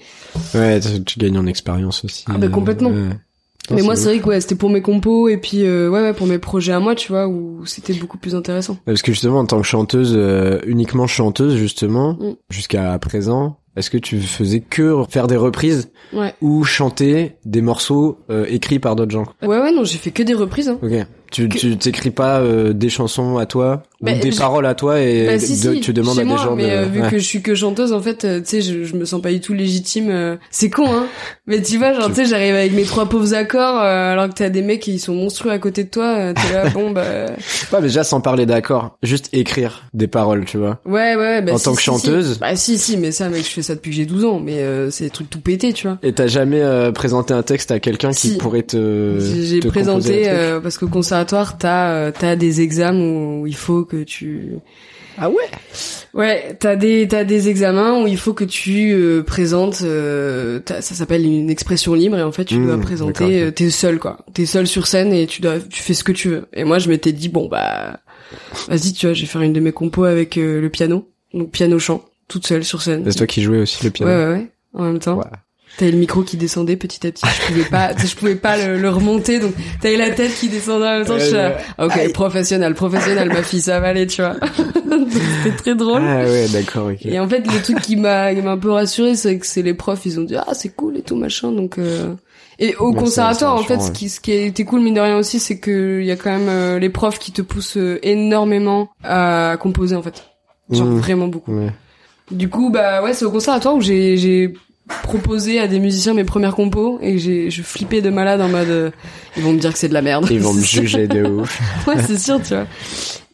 Ouais, 0.53 0.79
tu, 1.05 1.19
gagnes 1.19 1.37
en 1.37 1.45
expérience 1.45 2.03
aussi. 2.05 2.25
Ah 2.27 2.37
bah, 2.37 2.47
complètement. 2.49 2.89
Ouais. 2.89 3.09
Non, 3.71 3.75
Mais 3.75 3.81
moi, 3.83 3.95
c'est 3.95 4.05
vrai 4.05 4.19
que 4.19 4.25
ouais, 4.27 4.41
c'était 4.41 4.55
pour 4.55 4.71
mes 4.71 4.81
compos 4.81 5.27
et 5.29 5.37
puis 5.37 5.63
euh, 5.63 5.89
ouais, 5.89 6.01
ouais, 6.01 6.13
pour 6.13 6.25
mes 6.25 6.39
projets 6.39 6.73
à 6.73 6.79
moi, 6.79 6.95
tu 6.95 7.11
vois, 7.11 7.27
où 7.27 7.65
c'était 7.67 7.93
beaucoup 7.93 8.17
plus 8.17 8.33
intéressant. 8.35 8.77
Parce 8.85 9.03
que 9.03 9.11
justement, 9.11 9.39
en 9.39 9.45
tant 9.45 9.57
que 9.61 9.67
chanteuse, 9.67 10.13
euh, 10.15 10.59
uniquement 10.65 11.05
chanteuse, 11.05 11.55
justement, 11.55 12.13
Mm. 12.13 12.33
jusqu'à 12.49 12.97
présent, 12.97 13.59
est-ce 13.75 13.91
que 13.91 13.99
tu 13.99 14.19
faisais 14.21 14.61
que 14.61 15.03
faire 15.09 15.27
des 15.27 15.35
reprises 15.37 15.91
Ouais. 16.13 16.33
ou 16.41 16.63
chanter 16.63 17.33
des 17.45 17.61
morceaux 17.61 18.17
euh, 18.31 18.45
écrits 18.49 18.79
par 18.79 18.95
d'autres 18.95 19.11
gens? 19.11 19.25
Ouais, 19.43 19.59
ouais, 19.59 19.71
non, 19.71 19.83
j'ai 19.83 19.99
fait 19.99 20.09
que 20.11 20.23
des 20.23 20.33
reprises. 20.33 20.69
Hein. 20.69 20.79
Ok. 20.81 20.91
Tu 21.31 21.47
Que- 21.47 21.57
tu 21.59 21.77
t'écris 21.77 22.09
pas 22.09 22.39
euh, 22.39 22.73
des 22.73 22.89
chansons 22.89 23.37
à 23.37 23.45
toi? 23.45 23.83
Bah, 24.01 24.11
ou 24.15 24.19
des 24.19 24.31
paroles 24.31 24.65
à 24.65 24.75
toi 24.75 24.99
et 25.01 25.25
Bah, 25.27 25.39
si, 25.39 25.59
de- 25.61 25.73
si, 25.73 25.81
tu 25.81 25.91
demandes 25.93 26.17
à 26.19 26.21
des 26.21 26.27
moi, 26.27 26.37
gens 26.37 26.55
mais 26.55 26.63
de 26.63 26.69
euh, 26.69 26.85
vu 26.85 27.01
Ouais. 27.01 27.09
que 27.09 27.17
je 27.17 27.23
suis 27.25 27.41
que 27.41 27.53
chanteuse 27.55 27.91
en 27.91 27.99
fait 28.01 28.23
euh, 28.25 28.39
tu 28.39 28.45
sais 28.47 28.61
je, 28.61 28.83
je 28.85 28.95
me 28.95 29.03
sens 29.05 29.21
pas 29.21 29.31
du 29.31 29.41
tout 29.41 29.53
légitime 29.53 30.07
euh, 30.09 30.37
c'est 30.51 30.69
con 30.69 30.85
hein. 30.89 31.05
Mais 31.47 31.61
tu 31.61 31.77
vois 31.77 31.93
genre 31.93 32.07
tu 32.07 32.15
sais 32.15 32.25
j'arrive 32.25 32.55
avec 32.55 32.71
mes 32.73 32.83
trois 32.83 33.07
pauvres 33.07 33.33
accords 33.33 33.81
euh, 33.81 34.13
alors 34.13 34.29
que 34.29 34.33
t'as 34.35 34.49
des 34.49 34.61
mecs 34.61 34.79
qui 34.81 34.99
sont 34.99 35.13
monstrueux 35.15 35.51
à 35.51 35.59
côté 35.59 35.83
de 35.83 35.89
toi 35.89 36.05
euh, 36.17 36.33
t'es 36.33 36.53
là 36.53 36.69
bon 36.73 36.91
bah 36.91 37.03
Pas 37.71 37.81
déjà 37.81 38.03
sans 38.03 38.21
parler 38.21 38.45
d'accord, 38.45 38.97
juste 39.03 39.29
écrire 39.33 39.83
des 39.93 40.07
paroles, 40.07 40.45
tu 40.45 40.57
vois. 40.57 40.79
ouais 40.85 41.15
ouais, 41.15 41.17
ouais 41.17 41.41
bah, 41.41 41.53
En 41.53 41.57
si, 41.57 41.65
tant 41.65 41.75
que 41.75 41.81
chanteuse. 41.81 42.39
Bah 42.39 42.55
si 42.55 42.77
si 42.77 42.95
mais 42.97 43.11
ça 43.11 43.27
mec 43.29 43.43
je 43.43 43.49
fais 43.49 43.61
ça 43.63 43.75
depuis 43.75 43.89
que 43.91 43.97
j'ai 43.97 44.05
12 44.05 44.23
ans 44.25 44.39
mais 44.39 44.59
euh, 44.59 44.89
c'est 44.91 45.03
des 45.05 45.09
trucs 45.09 45.29
tout 45.29 45.41
pétés 45.41 45.73
tu 45.73 45.87
vois. 45.87 45.97
Et 46.03 46.13
t'as 46.13 46.27
jamais 46.27 46.61
euh, 46.61 46.91
présenté 46.91 47.33
un 47.33 47.43
texte 47.43 47.71
à 47.71 47.79
quelqu'un 47.79 48.11
qui 48.11 48.37
pourrait 48.37 48.63
te 48.63 49.17
j'ai 49.19 49.59
présenté 49.59 50.23
euh, 50.29 50.59
parce 50.61 50.77
qu'au 50.77 50.87
conservatoire 50.87 51.57
t'as 51.57 51.89
euh, 51.91 52.11
t'as 52.17 52.35
des 52.35 52.61
examens 52.61 52.99
où, 53.41 53.47
il 53.47 53.55
faut 53.55 53.83
que 53.89 54.03
tu 54.03 54.53
Ah 55.17 55.29
ouais? 55.29 55.43
Ouais, 56.13 56.55
t'as 56.59 56.75
des 56.77 57.07
t'as 57.07 57.23
des 57.25 57.49
examens 57.49 58.01
où 58.01 58.07
il 58.07 58.17
faut 58.17 58.33
que 58.33 58.45
tu 58.45 58.91
euh, 58.93 59.21
présentes. 59.23 59.81
euh, 59.83 60.59
ça 60.65 60.81
s'appelle 60.81 61.25
une 61.25 61.49
expression 61.49 61.93
libre 61.93 62.17
et 62.17 62.23
en 62.23 62.31
fait 62.31 62.45
tu 62.45 62.57
Mmh, 62.59 62.67
dois 62.67 62.77
présenter. 62.79 63.41
euh, 63.41 63.51
T'es 63.51 63.69
seul 63.69 63.99
quoi. 63.99 64.25
T'es 64.33 64.45
seul 64.45 64.65
sur 64.67 64.87
scène 64.87 65.11
et 65.11 65.27
tu 65.27 65.41
dois 65.41 65.59
tu 65.59 65.81
fais 65.83 65.93
ce 65.93 66.03
que 66.03 66.11
tu 66.13 66.29
veux. 66.29 66.45
Et 66.53 66.63
moi 66.63 66.79
je 66.79 66.87
m'étais 66.89 67.11
dit 67.11 67.27
bon 67.29 67.47
bah 67.49 67.99
vas-y 68.69 68.93
tu 68.93 69.05
vois 69.07 69.13
je 69.13 69.21
vais 69.21 69.27
faire 69.27 69.41
une 69.41 69.53
de 69.53 69.59
mes 69.59 69.71
compos 69.71 70.05
avec 70.05 70.37
euh, 70.37 70.61
le 70.61 70.69
piano 70.69 71.09
donc 71.33 71.51
piano 71.51 71.77
chant 71.79 72.05
toute 72.27 72.45
seule 72.47 72.63
sur 72.63 72.81
scène. 72.81 73.03
C'est 73.09 73.17
toi 73.17 73.27
qui 73.27 73.41
jouais 73.41 73.59
aussi 73.59 73.83
le 73.83 73.87
Ouais 73.89 73.91
piano. 73.91 74.11
ouais 74.11 74.31
ouais. 74.39 74.47
En 74.73 74.83
même 74.83 74.99
temps. 74.99 75.17
Ouais. 75.17 75.25
T'avais 75.79 75.91
le 75.91 75.97
micro 75.97 76.23
qui 76.23 76.35
descendait 76.35 76.75
petit 76.75 77.07
à 77.07 77.11
petit. 77.11 77.25
Je 77.25 77.47
pouvais 77.47 77.63
pas, 77.69 77.91
je 77.95 78.13
pouvais 78.15 78.35
pas 78.35 78.57
le, 78.57 78.77
le 78.77 78.89
remonter. 78.89 79.39
Donc 79.39 79.53
t'avais 79.81 79.95
la 79.95 80.09
tête 80.11 80.33
qui 80.35 80.49
descendait 80.49 80.85
en 80.85 80.97
même 80.99 81.05
temps. 81.05 81.17
je 81.17 81.23
suis 81.23 81.33
là, 81.33 81.57
ok, 81.77 82.11
professionnel, 82.11 82.73
professionnel, 82.75 83.29
ma 83.29 83.41
fille, 83.43 83.61
ça 83.61 83.79
va 83.79 83.87
aller, 83.87 84.05
tu 84.05 84.21
vois. 84.21 84.35
C'était 85.43 85.55
très 85.55 85.75
drôle. 85.75 86.01
Ah 86.05 86.23
ouais, 86.25 86.47
d'accord, 86.49 86.87
ok. 86.91 87.05
Et 87.05 87.17
en 87.19 87.27
fait, 87.29 87.39
le 87.47 87.61
truc 87.61 87.79
qui 87.81 87.95
m'a 87.95 88.33
qui 88.35 88.41
m'a 88.41 88.51
un 88.51 88.57
peu 88.57 88.71
rassuré, 88.71 89.15
c'est 89.15 89.37
que 89.37 89.45
c'est 89.47 89.61
les 89.61 89.73
profs, 89.73 90.05
ils 90.05 90.19
ont 90.19 90.23
dit 90.23 90.35
ah 90.35 90.53
c'est 90.53 90.69
cool 90.75 90.97
et 90.97 91.01
tout 91.01 91.15
machin. 91.15 91.51
Donc 91.53 91.77
euh... 91.77 92.13
et 92.59 92.75
au 92.75 92.91
ça- 92.93 92.99
conservatoire, 92.99 93.55
en 93.55 93.63
fait, 93.63 93.79
ce 93.79 93.91
qui 93.91 94.09
ce 94.09 94.19
qui 94.19 94.33
était 94.33 94.65
cool 94.65 94.81
mine 94.81 94.95
de 94.95 94.99
rien 94.99 95.17
aussi, 95.17 95.39
c'est 95.39 95.59
que 95.59 95.99
il 96.01 96.05
y 96.05 96.11
a 96.11 96.17
quand 96.17 96.29
même 96.31 96.49
euh, 96.49 96.77
les 96.79 96.89
profs 96.89 97.19
qui 97.19 97.31
te 97.31 97.41
poussent 97.41 97.77
euh, 97.77 97.99
énormément 98.03 98.89
à 99.03 99.55
composer 99.59 99.95
en 99.95 100.01
fait, 100.01 100.25
genre 100.69 100.87
Mmh. 100.87 100.99
vraiment 100.99 101.27
beaucoup. 101.27 101.53
Ouais. 101.55 101.71
Du 102.31 102.49
coup, 102.49 102.69
bah 102.69 103.01
ouais, 103.01 103.13
c'est 103.13 103.23
au 103.25 103.31
conservatoire 103.31 103.75
où 103.75 103.81
j'ai 103.81 104.17
j'ai 104.17 104.53
proposé 105.03 105.59
à 105.59 105.67
des 105.67 105.79
musiciens 105.79 106.13
mes 106.13 106.23
premières 106.23 106.55
compos 106.55 106.99
et 107.01 107.17
j'ai 107.17 107.49
je 107.49 107.61
flippais 107.61 108.01
de 108.01 108.09
malade 108.09 108.41
en 108.41 108.49
mode 108.49 108.67
euh, 108.69 108.91
ils 109.37 109.43
vont 109.43 109.53
me 109.53 109.59
dire 109.59 109.71
que 109.73 109.79
c'est 109.79 109.89
de 109.89 109.93
la 109.93 110.01
merde. 110.01 110.27
Ils 110.29 110.39
vont 110.39 110.53
me 110.53 110.61
juger 110.63 111.07
de 111.07 111.23
ouf. 111.27 111.87
ouais, 111.87 112.01
c'est 112.03 112.17
sûr, 112.19 112.41
tu 112.41 112.53
vois. 112.53 112.67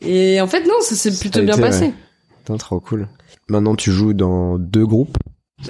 Et 0.02 0.40
en 0.42 0.48
fait 0.48 0.62
non, 0.66 0.76
ça 0.82 0.96
s'est 0.96 1.18
plutôt 1.18 1.42
bien 1.42 1.54
été, 1.54 1.62
passé. 1.62 1.86
ouais. 1.86 1.94
Putain, 2.40 2.58
trop 2.58 2.80
cool. 2.80 3.08
Maintenant, 3.50 3.76
tu 3.76 3.92
joues 3.92 4.14
dans 4.14 4.58
deux 4.58 4.86
groupes. 4.86 5.18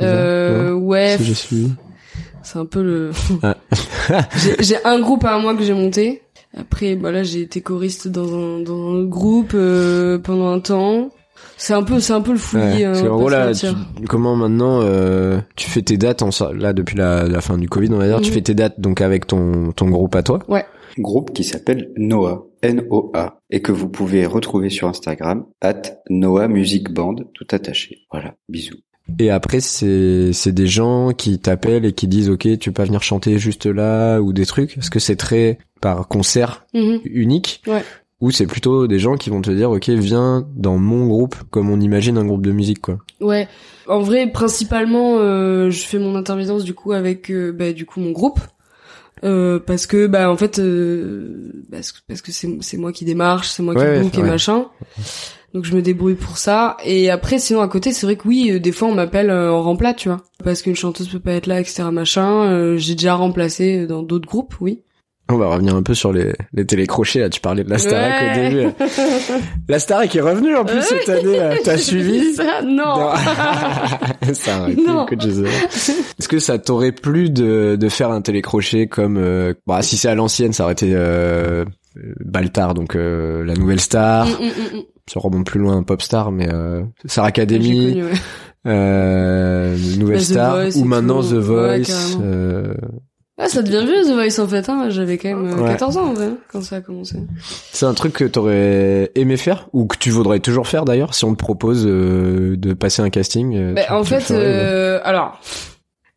Euh 0.02 0.74
ouais, 0.74 1.17
Si 1.34 1.71
c'est 2.43 2.60
un 2.60 2.65
peu 2.65 2.84
le 2.84 3.12
Ah. 3.43 3.56
j'ai 4.60 4.84
un 4.86 5.00
groupe 5.00 5.24
à 5.26 5.38
moi 5.39 5.56
que 5.56 5.63
j'ai 5.63 5.74
monté. 5.74 6.21
Après 6.58 6.95
bah 6.95 7.12
là, 7.12 7.24
j'ai 7.24 7.41
été 7.41 7.62
choriste 7.62 8.08
dans 8.08 8.34
un 8.34 8.60
dans 8.60 8.93
un 8.95 9.04
groupe 9.04 9.52
euh, 9.56 10.19
pendant 10.19 10.50
un 10.52 10.60
temps. 10.60 11.10
C'est 11.58 11.74
un 11.74 11.84
peu 11.84 12.00
c'est 12.00 12.13
un 12.13 12.21
peu 12.21 12.32
le 12.34 12.38
fouillis 12.38 12.86
Ouais, 12.88 12.93
qu'en 12.93 13.02
va 13.02 13.10
gros 13.10 13.30
là, 13.30 13.54
tu- 13.54 13.67
comment 14.08 14.36
maintenant 14.36 14.82
euh, 14.82 15.39
tu 15.56 15.69
fais 15.69 15.82
tes 15.82 15.98
dates 15.98 16.21
en 16.21 16.30
là 16.54 16.74
depuis 16.74 16.98
la, 16.98 17.28
la 17.28 17.41
fin 17.41 17.58
du 17.58 17.67
Covid 17.69 17.89
on 17.93 17.98
va 17.98 18.08
dire, 18.08 18.21
tu 18.21 18.30
Mhm. 18.30 18.34
fais 18.34 18.41
tes 18.41 18.54
dates 18.54 18.80
donc 18.80 19.02
avec 19.02 19.28
ton 19.28 19.71
ton 19.71 19.89
groupe 19.89 20.15
à 20.15 20.24
toi? 20.24 20.39
Groupe 20.98 21.34
qui 21.34 21.43
s'appelle 21.43 21.91
Noah, 21.98 22.45
N-O-A, 22.62 23.39
et 23.50 23.62
que 23.62 23.74
vous 23.74 23.89
pouvez 23.89 24.26
retrouver 24.26 24.69
sur 24.69 24.88
Instagram, 24.88 25.43
at 25.62 25.82
Noah 26.10 26.48
Music 26.48 26.89
Band, 26.93 27.15
tout 27.34 27.48
attaché. 27.52 27.98
Voilà, 28.12 28.36
bisous. 28.48 28.78
Et 29.19 29.30
après 29.30 29.60
c'est 29.60 30.32
c'est 30.34 30.52
des 30.54 30.67
gens 30.67 31.12
qui 31.12 31.38
t'appellent 31.39 31.86
et 31.86 31.91
qui 31.93 32.08
disent 32.08 32.30
ok 32.30 32.58
tu 32.60 32.71
peux 32.71 32.74
pas 32.82 32.86
venir 32.86 33.04
chanter 33.04 33.38
juste 33.39 33.65
là 33.65 34.19
ou 34.19 34.34
des 34.34 34.45
trucs? 34.45 34.78
Est-ce 34.78 34.89
que 34.89 35.00
c'est 35.00 35.15
très 35.17 35.60
par 35.82 36.08
concert 36.08 36.65
Mhm. 36.74 37.02
unique 37.06 37.62
Ouais. 37.67 37.84
Ou 38.21 38.32
c'est 38.32 38.47
plutôt 38.47 38.88
des 38.88 38.99
gens 38.99 39.15
qui 39.15 39.30
vont 39.30 39.41
te 39.41 39.51
dire 39.51 39.71
ok 39.71 39.89
viens 39.89 40.47
dans 40.56 40.78
mon 40.78 41.08
groupe 41.08 41.36
comme 41.51 41.69
on 41.69 41.80
imagine 41.80 42.17
un 42.17 42.25
groupe 42.25 42.45
de 42.45 42.51
musique 42.51 42.82
quoi. 42.82 42.97
Ouais. 43.21 43.47
En 43.88 43.99
vrai, 43.99 44.25
principalement, 44.32 45.17
euh, 45.19 45.69
je 45.69 45.86
fais 45.86 45.99
mon 45.99 46.15
intermittence 46.15 46.63
du 46.63 46.73
coup 46.73 46.91
avec 46.93 47.30
euh, 47.30 47.51
bah, 47.51 47.71
du 47.73 47.86
coup 47.86 47.99
mon 47.99 48.12
groupe. 48.12 48.39
Euh, 49.23 49.60
parce 49.60 49.88
que 49.88 50.08
bah 50.08 50.30
en 50.30 50.36
fait 50.36 50.60
euh, 50.60 51.63
parce 51.71 51.93
que 51.93 51.99
parce 52.06 52.21
que 52.21 52.34
c'est 52.34 52.49
c'est 52.60 52.75
moi 52.78 52.91
qui 52.91 53.06
démarche 53.06 53.47
c'est 53.47 53.63
moi 53.63 53.73
qui 53.73 53.80
Ouais, 53.82 54.01
book 54.01 54.13
et 54.17 54.21
ouais. 54.21 54.28
machin 54.28 54.65
donc 55.54 55.63
je 55.63 55.73
me 55.73 55.82
débrouille 55.82 56.15
pour 56.15 56.38
ça 56.38 56.75
et 56.84 57.10
après 57.10 57.39
sinon 57.39 57.62
à 57.62 57.69
côté 57.69 57.93
c'est 57.93 58.06
vrai 58.06 58.17
que 58.17 58.28
oui 58.28 58.51
euh, 58.51 58.60
des 58.60 58.73
fois 58.73 58.89
on 58.89 58.93
m'appelle 58.93 59.30
euh, 59.30 59.54
en 59.54 59.62
remplat 59.63 59.93
tu 59.93 60.10
vois 60.10 60.21
parce 60.43 60.62
qu'une 60.62 60.75
chanteuse 60.75 61.08
peut 61.08 61.21
pas 61.21 61.32
être 61.32 61.47
là 61.47 61.62
etc 61.62 61.84
machin 61.93 62.43
euh, 62.51 62.78
j'ai 62.78 62.95
déjà 62.95 63.15
remplacé 63.15 63.88
dans 63.88 64.04
d'autres 64.04 64.28
groupes 64.28 64.54
oui 64.60 64.82
On 65.27 65.38
va 65.38 65.47
revenir 65.47 65.75
un 65.75 65.81
peu 65.81 65.95
sur 65.95 66.13
les, 66.13 66.33
les 66.53 66.65
télécrochets. 66.65 67.19
Là. 67.21 67.29
Tu 67.29 67.39
parlais 67.41 67.63
de 67.63 67.69
la 67.69 67.79
Starac 67.79 68.21
Ouais. 68.21 68.29
au 68.31 68.49
début. 68.49 68.69
La 69.67 69.79
Starac 69.79 70.15
est 70.15 70.21
revenue 70.21 70.55
en 70.55 70.63
plus 70.65 70.81
cette 70.83 71.09
année. 71.09 71.38
là. 71.38 71.55
T'as 71.63 71.77
suivi 71.79 72.33
ça 72.35 72.61
non, 72.63 73.09
ça 74.33 74.59
aurait 74.61 74.75
Non. 74.75 75.05
écoute, 75.07 75.23
je 75.25 75.31
sais 75.31 75.41
pas. 75.43 75.93
Est-ce 76.19 76.27
que 76.27 76.38
ça 76.38 76.59
t'aurait 76.59 76.91
plu 76.91 77.31
de, 77.31 77.75
de 77.75 77.89
faire 77.89 78.11
un 78.11 78.21
télécrochet 78.21 78.85
comme... 78.88 79.17
Euh, 79.17 79.53
bah, 79.65 79.81
si 79.81 79.97
c'est 79.97 80.09
à 80.09 80.15
l'ancienne, 80.15 80.53
ça 80.53 80.63
aurait 80.65 80.73
été 80.73 80.91
euh, 80.93 81.65
Baltar, 82.23 82.75
donc 82.75 82.95
euh, 82.95 83.43
la 83.43 83.55
nouvelle 83.55 83.79
star. 83.79 84.27
Mm, 84.27 84.29
mm, 84.29 84.77
mm. 84.77 84.81
Ça 85.07 85.19
remonte 85.19 85.45
plus 85.47 85.59
loin, 85.59 85.81
Popstar, 85.83 86.31
mais 86.31 86.47
euh, 86.53 86.83
Star 87.05 87.25
Academy, 87.25 87.93
connu, 87.93 88.03
ouais. 88.05 88.11
euh, 88.67 89.75
Nouvelle 89.97 90.17
Bah, 90.17 90.23
Star, 90.23 90.55
Voice 90.55 90.75
ou 90.77 90.83
maintenant 90.85 91.21
tout. 91.21 91.29
The 91.29 91.33
Voice. 91.35 92.17
euh, 92.21 92.73
Ah, 93.38 93.50
ça 93.50 93.62
devient 93.62 93.86
vieux 93.86 94.04
The 94.04 94.13
Voice 94.15 94.41
en 94.41 94.48
fait 94.48 94.69
hein 94.69 94.89
j'avais 94.89 95.17
quand 95.17 95.28
même 95.28 95.48
euh, 95.60 95.62
Ouais. 95.63 95.69
14 95.71 95.98
ans 95.98 96.06
en 96.08 96.13
vrai 96.13 96.28
hein, 96.28 96.38
quand 96.50 96.62
ça 96.62 96.78
a 96.78 96.82
commencé 96.82 97.17
c'est 97.74 97.86
un 97.86 97.93
truc 97.93 98.13
que 98.13 98.24
t'aurais 98.24 99.12
aimé 99.15 99.36
faire 99.36 99.67
ou 99.74 99.88
que 99.88 99.98
tu 99.98 100.10
voudrais 100.10 100.39
toujours 100.39 100.67
faire 100.67 100.86
d'ailleurs 100.86 101.13
si 101.13 101.26
on 101.26 101.34
te 101.36 101.39
propose 101.43 101.86
euh, 101.86 102.56
de 102.58 102.74
passer 102.74 103.02
un 103.02 103.10
casting. 103.10 103.54
euh, 103.58 103.76
tu- 103.76 103.91
en 103.91 104.04
tu 104.04 104.08
fait, 104.10 104.19
ferais, 104.21 104.39
euh, 104.39 105.00
alors, 105.04 105.41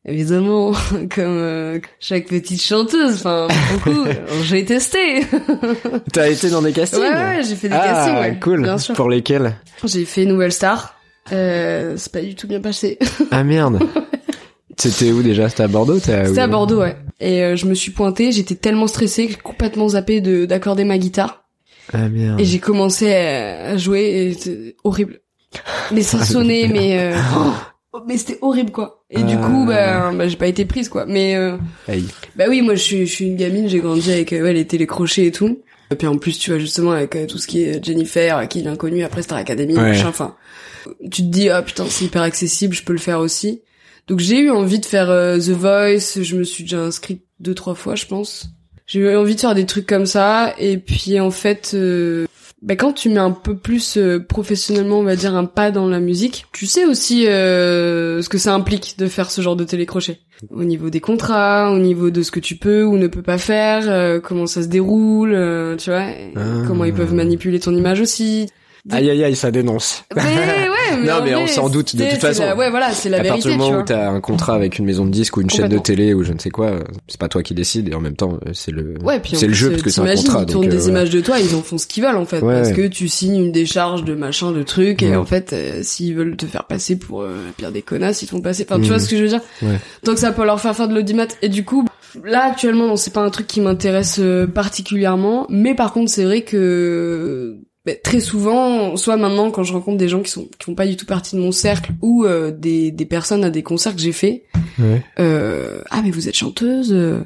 évidemment, 0.04 0.70
comme 1.12 1.24
euh, 1.38 1.80
chaque 1.98 2.26
petite 2.28 2.62
chanteuse, 2.62 3.14
enfin, 3.16 3.48
beaucoup, 3.72 4.04
j'ai 4.44 4.64
testé. 4.64 5.26
T'as 6.12 6.28
été 6.28 6.50
dans 6.50 6.62
des 6.62 6.72
castings 6.72 7.00
Ouais, 7.00 7.08
ouais, 7.12 7.42
j'ai 7.42 7.56
fait 7.56 7.68
des 7.68 7.74
ah, 7.74 7.84
castings, 7.84 8.14
ouais, 8.20 8.38
cool. 8.40 8.62
bien 8.62 8.78
sûr. 8.78 8.94
Pour 8.94 9.08
lesquels? 9.10 9.56
J'ai 9.84 10.04
fait 10.04 10.24
Nouvelle 10.24 10.52
Star. 10.52 10.94
Euh, 11.32 11.94
c'est 11.96 12.12
pas 12.12 12.20
du 12.22 12.34
tout 12.36 12.46
bien 12.46 12.60
passé. 12.60 12.98
Ah 13.32 13.42
merde. 13.44 13.80
C'était 14.78 15.10
où 15.10 15.22
déjà? 15.22 15.48
C'était 15.48 15.64
à 15.64 15.68
Bordeaux 15.68 15.98
t'es 15.98 16.26
C'était 16.26 16.40
à 16.40 16.46
Bordeaux, 16.46 16.80
ouais. 16.80 16.96
Et 17.20 17.42
euh, 17.42 17.56
je 17.56 17.66
me 17.66 17.74
suis 17.74 17.90
pointée, 17.90 18.30
j'étais 18.32 18.54
tellement 18.54 18.86
stressée 18.86 19.26
que 19.26 19.32
j'ai 19.32 19.38
complètement 19.38 19.88
zappé 19.88 20.20
de 20.20 20.44
d'accorder 20.46 20.84
ma 20.84 20.98
guitare. 20.98 21.44
Ah 21.92 22.08
merde. 22.08 22.40
Et 22.40 22.44
j'ai 22.44 22.58
commencé 22.60 23.12
à 23.12 23.70
à 23.70 23.76
jouer 23.76 24.02
et 24.02 24.32
c'était 24.34 24.76
horrible. 24.84 25.20
Mais 25.92 26.02
ça 26.02 26.22
sonnait, 26.24 26.68
mais 26.68 26.98
euh, 27.14 27.18
oh, 27.94 27.98
mais 28.06 28.18
c'était 28.18 28.38
horrible 28.42 28.70
quoi. 28.70 29.02
Et 29.10 29.22
du 29.22 29.34
Ah. 29.34 29.46
coup, 29.46 29.64
bah, 29.66 30.12
bah, 30.12 30.28
j'ai 30.28 30.36
pas 30.36 30.46
été 30.46 30.64
prise 30.64 30.88
quoi. 30.88 31.06
Mais 31.06 31.34
euh, 31.34 31.56
Aïe. 31.88 32.04
Bah 32.36 32.44
oui, 32.48 32.60
moi 32.62 32.74
je 32.74 32.82
suis, 32.82 33.06
je 33.06 33.12
suis 33.12 33.24
une 33.26 33.36
gamine, 33.36 33.68
j'ai 33.68 33.80
grandi 33.80 34.12
avec 34.12 34.32
euh, 34.32 34.42
ouais, 34.42 34.52
les 34.52 34.66
télécrochets 34.66 35.24
et 35.26 35.32
tout. 35.32 35.58
Et 35.90 35.94
puis 35.96 36.06
en 36.06 36.18
plus, 36.18 36.38
tu 36.38 36.50
vois, 36.50 36.58
justement, 36.58 36.90
avec 36.92 37.16
euh, 37.16 37.26
tout 37.26 37.38
ce 37.38 37.46
qui 37.46 37.62
est 37.62 37.82
Jennifer, 37.82 38.46
qui 38.48 38.60
est 38.60 38.62
l'inconnu, 38.62 39.02
après 39.04 39.22
Star 39.22 39.38
Academy, 39.38 39.74
Ouais. 39.74 39.80
machin, 39.88 40.08
enfin. 40.08 40.36
Tu 41.10 41.22
te 41.22 41.28
dis, 41.28 41.48
ah 41.48 41.62
putain, 41.62 41.86
c'est 41.88 42.04
hyper 42.04 42.20
accessible, 42.22 42.74
je 42.74 42.82
peux 42.84 42.92
le 42.92 42.98
faire 42.98 43.20
aussi. 43.20 43.62
Donc 44.08 44.20
j'ai 44.20 44.38
eu 44.40 44.50
envie 44.50 44.78
de 44.78 44.86
faire 44.86 45.10
euh, 45.10 45.38
The 45.38 45.50
Voice, 45.50 46.22
je 46.22 46.36
me 46.36 46.44
suis 46.44 46.64
déjà 46.64 46.80
inscrite 46.80 47.22
deux, 47.40 47.54
trois 47.54 47.74
fois, 47.74 47.94
je 47.94 48.06
pense. 48.06 48.48
J'ai 48.86 49.00
eu 49.00 49.16
envie 49.16 49.34
de 49.34 49.40
faire 49.40 49.54
des 49.54 49.66
trucs 49.66 49.86
comme 49.86 50.06
ça, 50.06 50.54
et 50.58 50.78
puis 50.78 51.20
en 51.20 51.30
fait, 51.30 51.72
euh, 51.74 52.26
bah, 52.62 52.74
quand 52.74 52.92
tu 52.94 53.10
mets 53.10 53.18
un 53.18 53.30
peu 53.32 53.54
plus 53.54 53.98
euh, 53.98 54.18
professionnellement, 54.18 54.98
on 54.98 55.02
va 55.02 55.14
dire, 55.14 55.36
un 55.36 55.44
pas 55.44 55.70
dans 55.70 55.86
la 55.86 56.00
musique, 56.00 56.46
tu 56.52 56.64
sais 56.64 56.86
aussi 56.86 57.26
euh, 57.28 58.22
ce 58.22 58.30
que 58.30 58.38
ça 58.38 58.54
implique 58.54 58.96
de 58.98 59.06
faire 59.06 59.30
ce 59.30 59.42
genre 59.42 59.56
de 59.56 59.64
télécrochet. 59.64 60.20
Au 60.50 60.64
niveau 60.64 60.88
des 60.88 61.00
contrats, 61.00 61.70
au 61.72 61.78
niveau 61.78 62.08
de 62.10 62.22
ce 62.22 62.30
que 62.30 62.40
tu 62.40 62.56
peux 62.56 62.84
ou 62.84 62.96
ne 62.96 63.08
peux 63.08 63.22
pas 63.22 63.38
faire, 63.38 63.84
euh, 63.88 64.20
comment 64.20 64.46
ça 64.46 64.62
se 64.62 64.68
déroule, 64.68 65.34
euh, 65.34 65.76
tu 65.76 65.90
vois, 65.90 66.06
Ah. 66.34 66.62
comment 66.66 66.84
ils 66.86 66.94
peuvent 66.94 67.14
manipuler 67.14 67.60
ton 67.60 67.76
image 67.76 68.00
aussi. 68.00 68.48
Aïe 68.90 69.10
aïe 69.10 69.24
aïe, 69.24 69.36
ça 69.36 69.50
dénonce. 69.50 70.04
Mais 70.16 70.22
ouais, 70.22 70.28
mais 71.00 71.06
Non, 71.06 71.14
mais 71.24 71.34
on 71.34 71.46
s'en 71.46 71.68
doute, 71.68 71.94
de 71.96 72.04
toute 72.10 72.20
façon. 72.20 72.42
la- 72.44 72.56
ouais, 72.56 72.70
voilà, 72.70 72.92
c'est 72.92 73.08
la 73.08 73.18
à 73.18 73.20
partir 73.24 73.32
vérité, 73.34 73.48
du 73.50 73.54
tu 73.54 73.58
moment 73.58 73.72
vois. 73.72 73.82
où 73.82 73.84
t'as 73.84 74.08
un 74.10 74.20
contrat 74.20 74.54
avec 74.54 74.78
une 74.78 74.84
maison 74.86 75.04
de 75.04 75.10
disques 75.10 75.36
ou 75.36 75.40
une 75.42 75.50
chaîne 75.50 75.68
de 75.68 75.78
télé 75.78 76.14
ou 76.14 76.24
je 76.24 76.32
ne 76.32 76.38
sais 76.38 76.50
quoi, 76.50 76.66
euh, 76.68 76.84
c'est 77.06 77.20
pas 77.20 77.28
toi 77.28 77.42
qui 77.42 77.54
décides 77.54 77.88
et 77.88 77.94
en 77.94 78.00
même 78.00 78.16
temps 78.16 78.38
euh, 78.46 78.50
c'est 78.54 78.70
le 78.72 78.94
Ouais, 79.02 79.20
c'est 79.34 79.46
le 79.46 79.52
jeu 79.54 79.68
euh, 79.68 79.70
parce 79.72 79.82
que 79.82 79.90
c'est 79.90 80.00
un 80.00 80.14
contrat. 80.14 80.44
Ils 80.46 80.52
tournent 80.52 80.66
euh, 80.66 80.70
des 80.70 80.84
ouais. 80.84 80.88
images 80.90 81.10
de 81.10 81.20
toi, 81.20 81.38
ils 81.38 81.54
en 81.54 81.62
font 81.62 81.78
ce 81.78 81.86
qu'ils 81.86 82.02
veulent 82.04 82.16
en 82.16 82.24
fait, 82.24 82.40
Ouais, 82.40 82.54
parce 82.54 82.72
que 82.72 82.86
tu 82.86 83.08
signes 83.08 83.36
une 83.36 83.52
décharge 83.52 84.04
de 84.04 84.14
machin, 84.14 84.52
de 84.52 84.62
trucs, 84.62 85.02
et 85.02 85.14
en 85.16 85.24
fait, 85.26 85.52
euh, 85.52 85.80
s'ils 85.82 86.14
veulent 86.14 86.36
te 86.36 86.46
faire 86.46 86.64
passer 86.64 86.96
pour 86.98 87.22
euh, 87.22 87.36
pire 87.56 87.72
des 87.72 87.82
connasses, 87.82 88.22
ils 88.22 88.26
te 88.26 88.30
font 88.30 88.40
passer. 88.40 88.64
Enfin, 88.68 88.76
tu 88.76 88.82
Mhm. 88.82 88.88
vois 88.88 88.98
ce 88.98 89.08
que 89.08 89.16
je 89.16 89.22
veux 89.22 89.28
dire. 89.28 89.40
Donc 90.04 90.18
ça 90.18 90.32
peut 90.32 90.44
leur 90.44 90.60
faire 90.60 90.74
faire 90.74 90.88
de 90.88 90.94
l'audimat. 90.94 91.26
Et 91.42 91.48
du 91.48 91.64
coup, 91.64 91.84
là 92.24 92.44
actuellement, 92.50 92.86
non, 92.86 92.96
c'est 92.96 93.12
pas 93.12 93.20
un 93.20 93.30
truc 93.30 93.46
qui 93.46 93.60
m'intéresse 93.60 94.16
euh, 94.20 94.46
particulièrement, 94.46 95.46
mais 95.50 95.74
par 95.74 95.92
contre, 95.92 96.10
c'est 96.10 96.24
vrai 96.24 96.42
que 96.42 97.56
bah, 97.88 97.94
très 98.02 98.20
souvent, 98.20 98.96
soit 98.96 99.16
maintenant 99.16 99.50
quand 99.50 99.62
je 99.62 99.72
rencontre 99.72 99.96
des 99.98 100.08
gens 100.08 100.20
qui 100.20 100.30
sont 100.30 100.44
qui 100.58 100.64
font 100.66 100.74
pas 100.74 100.86
du 100.86 100.96
tout 100.96 101.06
partie 101.06 101.36
de 101.36 101.40
mon 101.40 101.52
cercle 101.52 101.92
ou 102.02 102.24
euh, 102.24 102.50
des 102.50 102.90
des 102.90 103.06
personnes 103.06 103.44
à 103.44 103.50
des 103.50 103.62
concerts 103.62 103.94
que 103.94 104.00
j'ai 104.02 104.12
fait, 104.12 104.44
Ouais. 104.78 105.02
euh, 105.18 105.80
ah 105.90 106.00
mais 106.04 106.10
vous 106.10 106.28
êtes 106.28 106.36
chanteuse. 106.36 106.92
euh, 106.92 107.20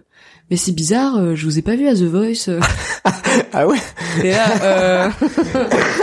mais 0.51 0.57
c'est 0.57 0.73
bizarre, 0.73 1.17
euh, 1.17 1.35
je 1.35 1.45
vous 1.47 1.59
ai 1.59 1.63
pas 1.63 1.77
vu 1.77 1.89
à 1.89 1.95
The 1.95 2.03
Voice. 2.03 2.49
euh. 2.49 2.61
Ah 3.55 3.67
ouais. 3.67 3.79
Et 4.23 4.31
là, 4.31 4.47
euh... 4.63 5.09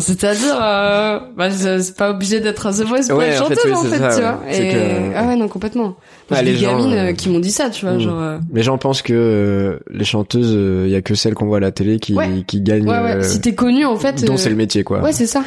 C'est-à-dire, 0.00 0.58
euh, 0.62 1.18
bah, 1.36 1.50
c'est 1.50 1.96
pas 1.96 2.10
obligé 2.10 2.40
d'être 2.40 2.66
à 2.66 2.72
The 2.72 2.82
Voice 2.86 3.08
pour 3.08 3.18
Ouais, 3.18 3.28
être 3.28 3.42
en 3.42 3.46
fait, 3.46 3.54
chanteuse, 3.56 3.72
oui, 3.72 3.72
en 3.72 3.84
fait, 3.84 3.98
ça, 3.98 4.14
tu 4.14 4.20
vois. 4.22 4.40
C'est 4.50 4.66
Et, 4.68 4.72
que- 4.72 5.16
Ah 5.16 5.26
ouais, 5.26 5.36
non, 5.36 5.48
complètement. 5.48 5.96
Ouais, 6.30 6.38
j'ai 6.38 6.44
les 6.44 6.56
gens, 6.56 6.76
gamines 6.78 6.92
euh, 6.96 7.10
euh, 7.10 7.12
qui 7.12 7.28
m'ont 7.28 7.40
dit 7.40 7.50
ça, 7.50 7.68
tu 7.70 7.84
vois, 7.84 7.94
Mm. 7.94 8.00
genre... 8.00 8.20
euh, 8.20 8.38
Les 8.52 8.62
gens 8.62 8.78
pensent 8.78 9.02
que 9.02 9.12
euh, 9.14 9.78
les 9.90 10.04
chanteuses, 10.04 10.52
il 10.86 10.90
y 10.90 10.94
a 10.94 11.02
que 11.02 11.14
celles 11.14 11.34
qu'on 11.34 11.46
voit 11.46 11.56
à 11.56 11.60
la 11.60 11.72
télé 11.72 11.98
qui, 11.98 12.16
qui 12.46 12.60
gagnent, 12.60 12.88
Ouais, 12.88 13.00
ouais, 13.02 13.22
si 13.22 13.40
t'es 13.40 13.54
connu, 13.54 13.84
en 13.84 13.96
fait... 13.96 14.24
dont 14.24 14.36
c'est 14.36 14.50
le 14.50 14.56
métier, 14.56 14.84
quoi. 14.84 15.00
Ouais, 15.00 15.12
c'est 15.12 15.26
ça. 15.26 15.42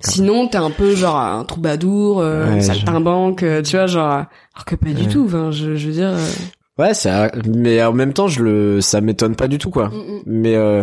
Sinon, 0.00 0.46
t'es 0.48 0.58
un 0.58 0.70
peu 0.70 0.94
genre 0.94 1.16
un 1.18 1.44
troubadour, 1.44 2.20
euh, 2.20 2.44
un 2.46 2.60
saltimbanque, 2.60 3.44
tu 3.64 3.76
vois, 3.76 3.86
genre... 3.86 4.10
Alors 4.10 4.64
que 4.66 4.74
pas 4.76 4.90
du 4.90 5.06
tout, 5.06 5.24
enfin, 5.26 5.50
je, 5.50 5.74
je 5.76 5.86
veux 5.86 5.92
dire... 5.92 6.12
Ouais, 6.78 6.94
ça, 6.94 7.30
mais 7.46 7.82
en 7.82 7.92
même 7.92 8.12
temps, 8.14 8.28
je 8.28 8.42
le, 8.42 8.80
ça 8.80 9.00
m'étonne 9.02 9.36
pas 9.36 9.46
du 9.48 9.58
tout, 9.58 9.70
quoi. 9.70 9.88
mm, 9.88 9.92
mm. 9.92 10.22
Mais 10.26 10.54
euh, 10.56 10.82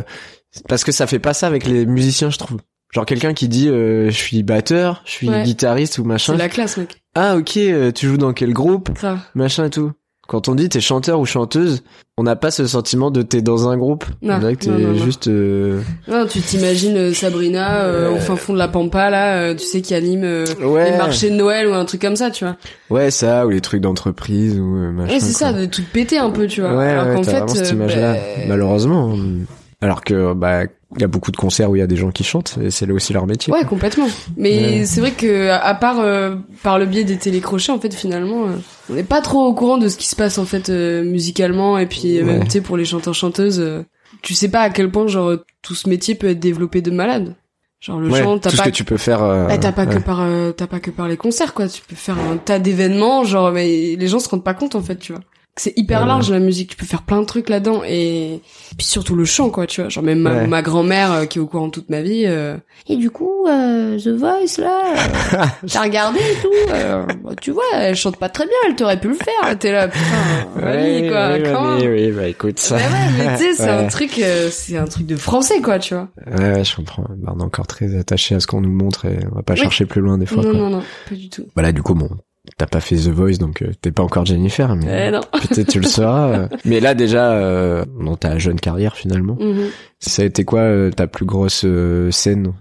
parce 0.67 0.83
que 0.83 0.91
ça 0.91 1.07
fait 1.07 1.19
pas 1.19 1.33
ça 1.33 1.47
avec 1.47 1.65
les 1.65 1.85
musiciens, 1.85 2.29
je 2.29 2.37
trouve. 2.37 2.59
Genre 2.91 3.05
quelqu'un 3.05 3.33
qui 3.33 3.47
dit, 3.47 3.69
euh, 3.69 4.05
je 4.09 4.15
suis 4.15 4.41
batteur, 4.43 5.01
je 5.05 5.11
suis 5.11 5.29
Ouais. 5.29 5.43
guitariste 5.43 5.99
ou 5.99 6.03
machin. 6.03 6.33
C'est 6.33 6.39
la 6.39 6.49
classe, 6.49 6.77
mec. 6.77 7.01
Ah 7.15 7.35
ok, 7.37 7.57
euh, 7.57 7.91
tu 7.91 8.07
joues 8.07 8.17
dans 8.17 8.33
quel 8.33 8.51
groupe, 8.53 8.89
Grave. 8.95 9.19
machin 9.35 9.65
et 9.65 9.69
tout. 9.69 9.91
Quand 10.27 10.47
on 10.47 10.53
dit 10.53 10.69
t'es 10.69 10.79
chanteur 10.79 11.19
ou 11.19 11.25
chanteuse, 11.25 11.81
on 12.15 12.21
n'a 12.23 12.35
pas 12.35 12.51
ce 12.51 12.67
sentiment 12.67 13.09
de 13.09 13.23
t'es 13.23 13.41
dans 13.41 13.67
un 13.67 13.75
groupe. 13.77 14.05
Non, 14.21 14.35
on 14.35 14.39
dirait 14.39 14.55
que 14.55 14.65
t'es 14.65 14.97
juste. 15.03 15.27
euh, 15.27 15.81
Non, 16.07 16.27
tu 16.27 16.39
t'imagines 16.39 16.95
euh, 16.97 17.13
Sabrina 17.15 17.81
euh, 17.85 18.11
au 18.11 18.17
fin 18.17 18.35
fond 18.35 18.53
de 18.53 18.59
la 18.59 18.67
pampa, 18.67 19.09
là, 19.09 19.37
euh, 19.37 19.55
tu 19.55 19.65
sais, 19.65 19.81
qui 19.81 19.95
anime 19.95 20.23
euh, 20.23 20.45
Ouais. 20.63 20.91
les 20.91 20.97
marchés 20.97 21.31
de 21.31 21.35
Noël 21.35 21.67
ou 21.67 21.73
un 21.73 21.83
truc 21.85 22.01
comme 22.01 22.15
ça, 22.15 22.29
tu 22.29 22.43
vois. 22.45 22.57
Ouais, 22.91 23.09
ça 23.09 23.47
ou 23.47 23.49
les 23.49 23.61
trucs 23.61 23.81
d'entreprise 23.81 24.59
ou 24.59 24.65
machin. 24.65 25.13
Ouais, 25.13 25.19
c'est 25.19 25.33
ça, 25.33 25.51
de 25.51 25.65
tout 25.65 25.81
péter 25.91 26.19
un 26.19 26.29
peu, 26.29 26.45
tu 26.45 26.61
vois. 26.61 26.75
Ouais, 26.77 26.89
Alors 26.89 27.07
ouais, 27.19 27.21
t'as 27.25 27.47
fait, 27.47 27.55
cette 27.55 27.67
euh, 27.71 27.75
image-là, 27.75 28.13
bah, 28.13 28.19
malheureusement. 28.49 29.15
Alors 29.81 30.03
que 30.03 30.33
bah 30.33 30.63
il 30.95 31.01
y 31.01 31.03
a 31.03 31.07
beaucoup 31.07 31.31
de 31.31 31.37
concerts 31.37 31.69
où 31.69 31.75
il 31.75 31.79
y 31.79 31.83
a 31.83 31.87
des 31.87 31.95
gens 31.95 32.09
qui 32.11 32.23
chantent 32.23 32.57
et 32.61 32.71
c'est 32.71 32.85
là 32.87 32.93
aussi 32.95 33.13
leur 33.13 33.27
métier. 33.27 33.53
Ouais, 33.53 33.63
complètement. 33.63 34.07
Mais 34.37 34.85
c'est 34.85 34.99
vrai 35.01 35.11
que 35.11 35.49
à 35.51 35.73
part 35.75 35.99
euh, 35.99 36.35
par 36.63 36.79
le 36.79 36.85
biais 36.85 37.03
des 37.03 37.17
télécrochets, 37.17 37.71
en 37.71 37.79
fait, 37.79 37.93
finalement, 37.93 38.47
euh, 38.47 38.53
on 38.89 38.95
n'est 38.95 39.03
pas 39.03 39.21
trop 39.21 39.45
au 39.45 39.53
courant 39.53 39.77
de 39.77 39.87
ce 39.87 39.97
qui 39.97 40.07
se 40.07 40.15
passe 40.15 40.37
en 40.39 40.45
fait 40.45 40.69
euh, 40.69 41.03
musicalement 41.03 41.77
et 41.77 41.85
puis 41.85 42.17
euh, 42.19 42.25
même 42.25 42.43
tu 42.45 42.49
sais 42.51 42.61
pour 42.61 42.75
les 42.75 42.85
chanteurs 42.85 43.13
chanteuses, 43.13 43.59
euh, 43.59 43.83
tu 44.23 44.33
sais 44.33 44.49
pas 44.49 44.61
à 44.61 44.69
quel 44.71 44.89
point 44.91 45.05
genre 45.07 45.33
tout 45.61 45.75
ce 45.75 45.87
métier 45.87 46.15
peut 46.15 46.27
être 46.29 46.39
développé 46.39 46.81
de 46.81 46.91
malade. 46.91 47.35
Genre 47.79 47.99
le 48.01 48.09
Ouais, 48.09 48.21
chant, 48.23 48.39
t'as 48.39 48.49
tout 48.49 48.57
ce 48.57 48.61
pas 48.63 48.69
que 48.71 48.75
tu 48.75 48.83
peux 48.83 48.97
faire. 48.97 49.23
euh, 49.23 49.47
Ouais, 49.47 49.59
t'as 49.59 49.71
pas 49.71 49.85
ouais. 49.85 49.93
que 49.95 49.99
par 49.99 50.19
euh, 50.21 50.51
t'as 50.51 50.67
pas 50.67 50.79
que 50.81 50.91
par 50.91 51.07
les 51.07 51.15
concerts 51.15 51.53
quoi 51.53 51.69
tu 51.69 51.81
peux 51.87 51.95
faire 51.95 52.17
un 52.19 52.35
tas 52.35 52.59
d'événements 52.59 53.23
genre 53.23 53.51
mais 53.53 53.95
les 53.95 54.07
gens 54.09 54.19
se 54.19 54.27
rendent 54.27 54.43
pas 54.43 54.53
compte 54.55 54.75
en 54.75 54.81
fait 54.81 54.97
tu 54.97 55.13
vois 55.13 55.21
c'est 55.55 55.77
hyper 55.77 56.01
Ouais, 56.01 56.07
large 56.07 56.31
la 56.31 56.39
musique 56.39 56.69
tu 56.71 56.77
peux 56.77 56.85
faire 56.85 57.01
plein 57.01 57.19
de 57.19 57.25
trucs 57.25 57.49
là-dedans 57.49 57.81
et 57.85 58.39
puis 58.77 58.85
surtout 58.87 59.15
le 59.15 59.25
chant 59.25 59.49
quoi 59.49 59.67
tu 59.67 59.81
vois 59.81 59.89
genre 59.89 60.03
même 60.03 60.19
ma, 60.19 60.33
Ouais. 60.33 60.47
ma 60.47 60.61
grand-mère 60.61 61.11
euh, 61.11 61.25
qui 61.25 61.37
est 61.37 61.41
au 61.41 61.47
courant 61.47 61.69
toute 61.69 61.89
ma 61.89 62.01
vie 62.01 62.23
euh, 62.27 62.55
et 62.87 62.95
du 62.95 63.09
coup 63.11 63.45
euh, 63.47 63.99
The 63.99 64.07
Voice 64.09 64.57
là 64.61 64.81
euh, 65.33 65.45
t'as 65.67 65.81
regardé 65.83 66.19
et 66.19 66.41
tout 66.41 66.71
euh, 66.73 67.05
bah, 67.23 67.31
tu 67.41 67.51
vois 67.51 67.63
elle 67.73 67.95
chante 67.97 68.15
pas 68.17 68.29
très 68.29 68.45
bien 68.45 68.53
elle 68.67 68.75
t'aurait 68.75 68.99
pu 68.99 69.09
le 69.09 69.15
faire 69.15 69.57
t'es 69.59 69.71
là 69.73 69.89
putain 69.89 69.99
quoi 70.55 71.77
ouais, 71.77 71.87
oui, 71.87 72.11
bah 72.11 72.27
écoute 72.27 72.59
ça. 72.59 72.77
Bah 72.77 72.81
ouais, 72.83 73.09
mais 73.17 73.37
tu 73.37 73.43
sais, 73.43 73.53
c'est 73.55 73.63
Ouais. 73.69 73.69
un 73.69 73.87
truc, 73.87 74.19
euh, 74.19 74.49
c'est 74.51 74.77
un 74.77 74.85
truc 74.85 75.05
de 75.05 75.15
français, 75.15 75.61
quoi, 75.61 75.79
tu 75.79 75.93
vois. 75.93 76.07
Ouais, 76.27 76.53
ouais, 76.53 76.63
je 76.63 76.75
comprends. 76.75 77.05
Bah, 77.17 77.33
on 77.35 77.39
est 77.39 77.43
encore 77.43 77.67
très 77.67 77.95
attaché 77.97 78.35
à 78.35 78.39
ce 78.39 78.47
qu'on 78.47 78.61
nous 78.61 78.71
montre 78.71 79.05
et 79.05 79.19
on 79.31 79.35
va 79.35 79.41
pas 79.43 79.53
Oui. 79.53 79.59
chercher 79.59 79.85
plus 79.85 80.01
loin 80.01 80.17
des 80.17 80.25
fois. 80.25 80.43
Non, 80.43 80.51
quoi. 80.51 80.59
non, 80.59 80.69
non, 80.69 80.83
pas 81.07 81.15
du 81.15 81.29
tout. 81.29 81.45
Bah 81.55 81.61
là, 81.61 81.71
du 81.71 81.81
coup, 81.81 81.93
bon, 81.95 82.09
t'as 82.57 82.65
pas 82.67 82.79
fait 82.79 82.95
The 82.95 83.09
Voice, 83.09 83.37
donc 83.37 83.61
euh, 83.61 83.71
t'es 83.81 83.91
pas 83.91 84.03
encore 84.03 84.25
Jennifer, 84.25 84.75
mais 84.75 85.07
Eh 85.07 85.11
non. 85.11 85.21
peut-être 85.49 85.69
tu 85.69 85.79
le 85.79 85.87
seras. 85.87 86.29
euh. 86.29 86.47
Mais 86.65 86.79
là, 86.79 86.93
déjà, 86.93 87.31
euh, 87.33 87.85
dans 88.03 88.15
ta 88.15 88.37
jeune 88.37 88.59
carrière, 88.59 88.95
finalement, 88.95 89.37
Mhm. 89.39 89.67
ça 89.99 90.21
a 90.21 90.25
été 90.25 90.43
quoi 90.45 90.61
euh, 90.61 90.91
ta 90.91 91.07
plus 91.07 91.25
grosse 91.25 91.63
euh, 91.65 92.11
scène? 92.11 92.53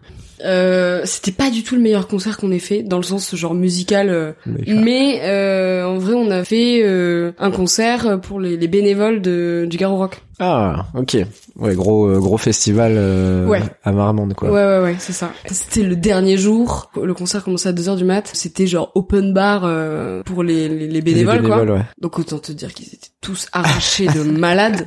Euh, 0.45 1.01
c'était 1.05 1.33
pas 1.33 1.51
du 1.51 1.65
tout 1.65 1.75
le 1.75 1.81
meilleur 1.81 2.07
concert 2.07 2.37
qu'on 2.37 2.53
ait 2.53 2.61
fait 2.61 2.85
dans 2.85 2.99
le 2.99 3.03
sens 3.03 3.35
genre 3.35 3.55
musical 3.55 4.09
euh, 4.09 4.31
mais 4.69 5.21
euh, 5.25 5.85
en 5.85 5.99
vrai 5.99 6.15
on 6.15 6.31
a 6.31 6.45
fait 6.45 6.81
euh, 6.85 7.33
un 7.41 7.51
concert 7.51 8.21
pour 8.21 8.39
les, 8.39 8.57
les 8.57 8.69
bénévoles 8.69 9.21
de 9.21 9.67
du 9.69 9.77
Garo 9.79 9.97
Rock 9.97 10.21
Ah, 10.41 10.87
ok. 10.95 11.17
Ouais, 11.57 11.75
gros 11.75 12.07
euh, 12.07 12.19
gros 12.21 12.39
festival 12.39 12.95
euh, 12.97 13.47
Ouais. 13.47 13.63
à 13.83 13.91
Marmande, 13.93 14.35
quoi. 14.35 14.51
ouais 14.51 14.65
ouais 14.65 14.81
ouais 14.83 14.97
c'est 15.01 15.13
ça 15.13 15.33
c'était 15.51 15.83
le 15.83 15.97
dernier 15.97 16.37
jour 16.37 16.91
le 17.03 17.13
concert 17.15 17.43
commençait 17.43 17.69
à 17.71 17.73
2h 17.73 17.97
du 17.97 18.05
mat 18.05 18.31
c'était 18.33 18.67
genre 18.69 18.93
open 18.95 19.33
bar 19.35 19.63
euh, 19.65 20.23
pour 20.23 20.45
les, 20.45 20.69
les, 20.69 20.79
les 20.87 20.87
Les 20.89 21.01
bénévoles, 21.03 21.43
quoi 21.45 21.63
ouais. 21.65 21.83
donc 22.01 22.19
autant 22.21 22.39
te 22.39 22.53
dire 22.53 22.73
qu'ils 22.73 22.87
étaient 22.89 23.09
tous 23.21 23.49
arrachés 23.53 24.07
de 24.07 24.23
malades 24.39 24.87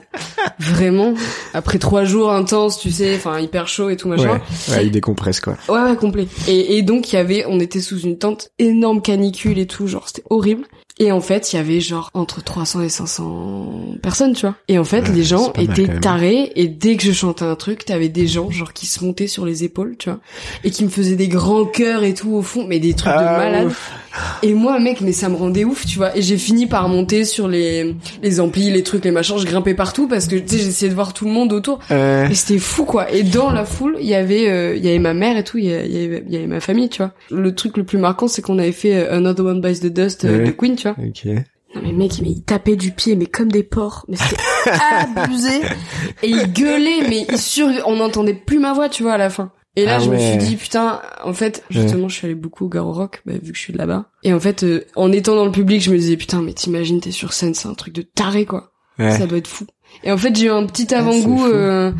vraiment 0.59 1.13
après 1.53 1.77
trois 1.79 2.05
jours 2.05 2.31
intenses 2.31 2.79
tu 2.79 2.91
sais 2.91 3.15
enfin 3.15 3.39
hyper 3.39 3.67
chaud 3.67 3.89
et 3.89 3.97
tout 3.97 4.07
machin 4.07 4.21
Ouais, 4.69 4.75
ouais, 4.75 4.85
il 4.85 4.91
décompresse, 4.91 5.39
quoi. 5.41 5.57
Ouais, 5.67 5.81
ouais, 5.81 5.95
complet. 5.95 6.27
Et, 6.47 6.77
et 6.77 6.81
donc, 6.83 7.11
il 7.11 7.15
y 7.15 7.19
avait, 7.19 7.45
on 7.47 7.59
était 7.59 7.81
sous 7.81 7.99
une 8.01 8.17
tente, 8.17 8.49
énorme 8.59 9.01
canicule 9.01 9.57
et 9.59 9.65
tout, 9.67 9.87
genre, 9.87 10.07
c'était 10.07 10.23
horrible. 10.29 10.63
Et 11.03 11.11
en 11.11 11.19
fait, 11.19 11.51
il 11.51 11.55
y 11.55 11.59
avait 11.59 11.81
genre 11.81 12.11
entre 12.13 12.43
300 12.43 12.81
et 12.83 12.89
500 12.89 13.95
personnes, 14.03 14.33
tu 14.33 14.41
vois. 14.45 14.55
Et 14.67 14.77
en 14.77 14.83
fait, 14.83 15.01
Ouais, 15.01 15.13
les 15.15 15.23
gens 15.23 15.51
mal, 15.57 15.63
étaient 15.79 15.99
tarés, 15.99 16.51
et 16.55 16.67
dès 16.67 16.95
que 16.95 17.03
je 17.03 17.11
chantais 17.11 17.43
un 17.43 17.55
truc, 17.55 17.85
t'avais 17.85 18.07
des 18.07 18.27
gens, 18.27 18.51
genre, 18.51 18.71
qui 18.71 18.85
se 18.85 19.03
montaient 19.03 19.25
sur 19.27 19.43
les 19.45 19.63
épaules, 19.63 19.95
tu 19.97 20.09
vois, 20.11 20.19
et 20.63 20.69
qui 20.69 20.83
me 20.83 20.89
faisaient 20.89 21.15
des 21.15 21.27
grands 21.27 21.65
cœurs 21.65 22.03
et 22.03 22.13
tout 22.13 22.29
au 22.33 22.43
fond, 22.43 22.65
mais 22.67 22.77
des 22.79 22.93
trucs 22.93 23.11
de 23.13 23.17
Ah, 23.17 23.37
malade. 23.37 23.65
ouf. 23.67 23.91
Et 24.43 24.53
moi, 24.53 24.79
mec, 24.79 25.01
mais 25.01 25.11
ça 25.13 25.29
me 25.29 25.35
rendait 25.35 25.63
ouf, 25.63 25.85
tu 25.85 25.97
vois. 25.97 26.15
Et 26.17 26.21
j'ai 26.21 26.37
fini 26.37 26.67
par 26.67 26.89
monter 26.89 27.23
sur 27.25 27.47
les, 27.47 27.95
les 28.21 28.39
amplis, 28.39 28.69
les 28.69 28.83
trucs, 28.83 29.05
les 29.05 29.11
machins, 29.11 29.37
je 29.37 29.45
grimpais 29.45 29.73
partout 29.73 30.07
parce 30.07 30.27
que, 30.27 30.35
tu 30.35 30.47
sais, 30.47 30.57
j'essayais 30.63 30.89
de 30.89 30.95
voir 30.95 31.13
tout 31.13 31.25
le 31.25 31.31
monde 31.31 31.53
autour. 31.53 31.79
Euh, 31.91 32.27
Et 32.27 32.33
c'était 32.35 32.59
fou 32.59 32.83
quoi. 32.85 33.11
Et 33.11 33.23
dans 33.23 33.51
la 33.51 33.63
foule, 33.65 33.97
il 33.99 34.07
y 34.07 34.15
avait 34.15 34.49
euh, 34.49 34.75
il 34.75 34.83
y 34.85 34.89
avait 34.89 34.99
ma 34.99 35.13
mère 35.13 35.37
et 35.37 35.43
tout, 35.43 35.57
il 35.57 35.65
y, 35.65 35.73
avait, 35.73 36.23
il 36.27 36.33
y 36.33 36.37
avait 36.37 36.47
ma 36.47 36.59
famille, 36.59 36.89
tu 36.89 36.97
vois. 36.97 37.13
Le 37.29 37.55
truc 37.55 37.77
le 37.77 37.83
plus 37.83 37.97
marquant, 37.97 38.27
c'est 38.27 38.41
qu'on 38.41 38.59
avait 38.59 38.71
fait 38.71 38.95
euh, 38.95 39.15
Another 39.17 39.45
One 39.45 39.61
Bites 39.61 39.81
the 39.81 39.87
Dust 39.93 40.25
euh, 40.25 40.39
Ouais. 40.39 40.45
de 40.47 40.51
Queen, 40.51 40.75
tu 40.75 40.87
vois. 40.89 40.97
ok. 41.03 41.25
Non 41.73 41.81
mais 41.85 41.93
mec, 41.93 42.11
mais 42.21 42.31
il 42.31 42.41
tapait 42.43 42.75
du 42.75 42.91
pied 42.91 43.15
mais 43.15 43.27
comme 43.27 43.49
des 43.49 43.63
porcs, 43.63 44.03
mais 44.09 44.17
c'était 44.17 44.41
abusé. 45.15 45.61
Et 46.21 46.27
il 46.27 46.51
gueulait 46.51 47.07
mais 47.07 47.25
il 47.31 47.37
sur 47.37 47.67
on 47.85 47.95
n'entendait 47.95 48.33
plus 48.33 48.59
ma 48.59 48.73
voix, 48.73 48.89
tu 48.89 49.03
vois 49.03 49.13
à 49.13 49.17
la 49.17 49.29
fin. 49.29 49.51
Et 49.77 49.85
là, 49.85 49.95
Ah 49.95 49.99
je 49.99 50.09
me 50.09 50.17
suis 50.17 50.37
dit 50.37 50.55
putain, 50.57 51.01
en 51.23 51.33
fait, 51.33 51.63
justement, 51.69 52.09
je 52.09 52.15
suis 52.15 52.25
allée 52.25 52.35
beaucoup 52.35 52.65
au 52.65 52.69
Garo 52.69 52.91
Rock, 52.91 53.21
bah, 53.25 53.33
vu 53.41 53.51
que 53.51 53.57
je 53.57 53.61
suis 53.61 53.71
de 53.73 53.77
là-bas. 53.77 54.05
Et 54.23 54.33
en 54.33 54.39
fait, 54.39 54.63
euh, 54.63 54.85
en 54.95 55.11
étant 55.11 55.35
dans 55.35 55.45
le 55.45 55.51
public, 55.51 55.81
je 55.81 55.91
me 55.91 55.97
disais 55.97 56.17
putain, 56.17 56.41
mais 56.41 56.53
t'imagines, 56.53 56.99
t'es 56.99 57.11
sur 57.11 57.31
scène, 57.33 57.53
c'est 57.53 57.69
un 57.69 57.73
truc 57.73 57.93
de 57.93 58.01
taré 58.01 58.45
quoi. 58.45 58.71
Ouais. 58.99 59.17
Ça 59.17 59.25
doit 59.27 59.37
être 59.37 59.47
fou. 59.47 59.65
Et 60.03 60.11
en 60.11 60.17
fait, 60.17 60.35
j'ai 60.35 60.47
eu 60.47 60.51
un 60.51 60.65
petit 60.65 60.87
Ah, 60.93 60.99
avant-goût 60.99 61.45
euh, 61.45 61.91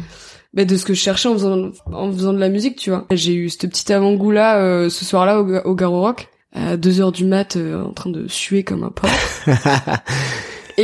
bah, 0.54 0.66
de 0.66 0.76
ce 0.76 0.84
que 0.86 0.94
je 0.94 1.00
cherchais 1.00 1.30
en 1.30 1.34
faisant, 1.34 1.72
en 1.92 2.12
faisant 2.12 2.34
de 2.34 2.40
la 2.40 2.50
musique, 2.50 2.76
tu 2.76 2.90
vois. 2.90 3.06
J'ai 3.12 3.34
eu 3.34 3.50
ce 3.50 3.66
petit 3.68 3.92
avant-goût 3.94 4.32
là, 4.32 4.60
euh, 4.60 4.90
ce 4.90 5.06
soir-là 5.06 5.42
au, 5.42 5.56
au 5.70 5.76
Garo 5.76 6.02
Rock, 6.02 6.28
à 6.54 6.76
2 6.76 7.00
heures 7.00 7.12
du 7.14 7.24
mat, 7.26 7.56
euh, 7.56 7.82
en 7.82 7.94
train 7.94 8.10
de 8.10 8.28
suer 8.28 8.64
comme 8.64 8.84
un 8.84 8.90
porc. 8.92 9.10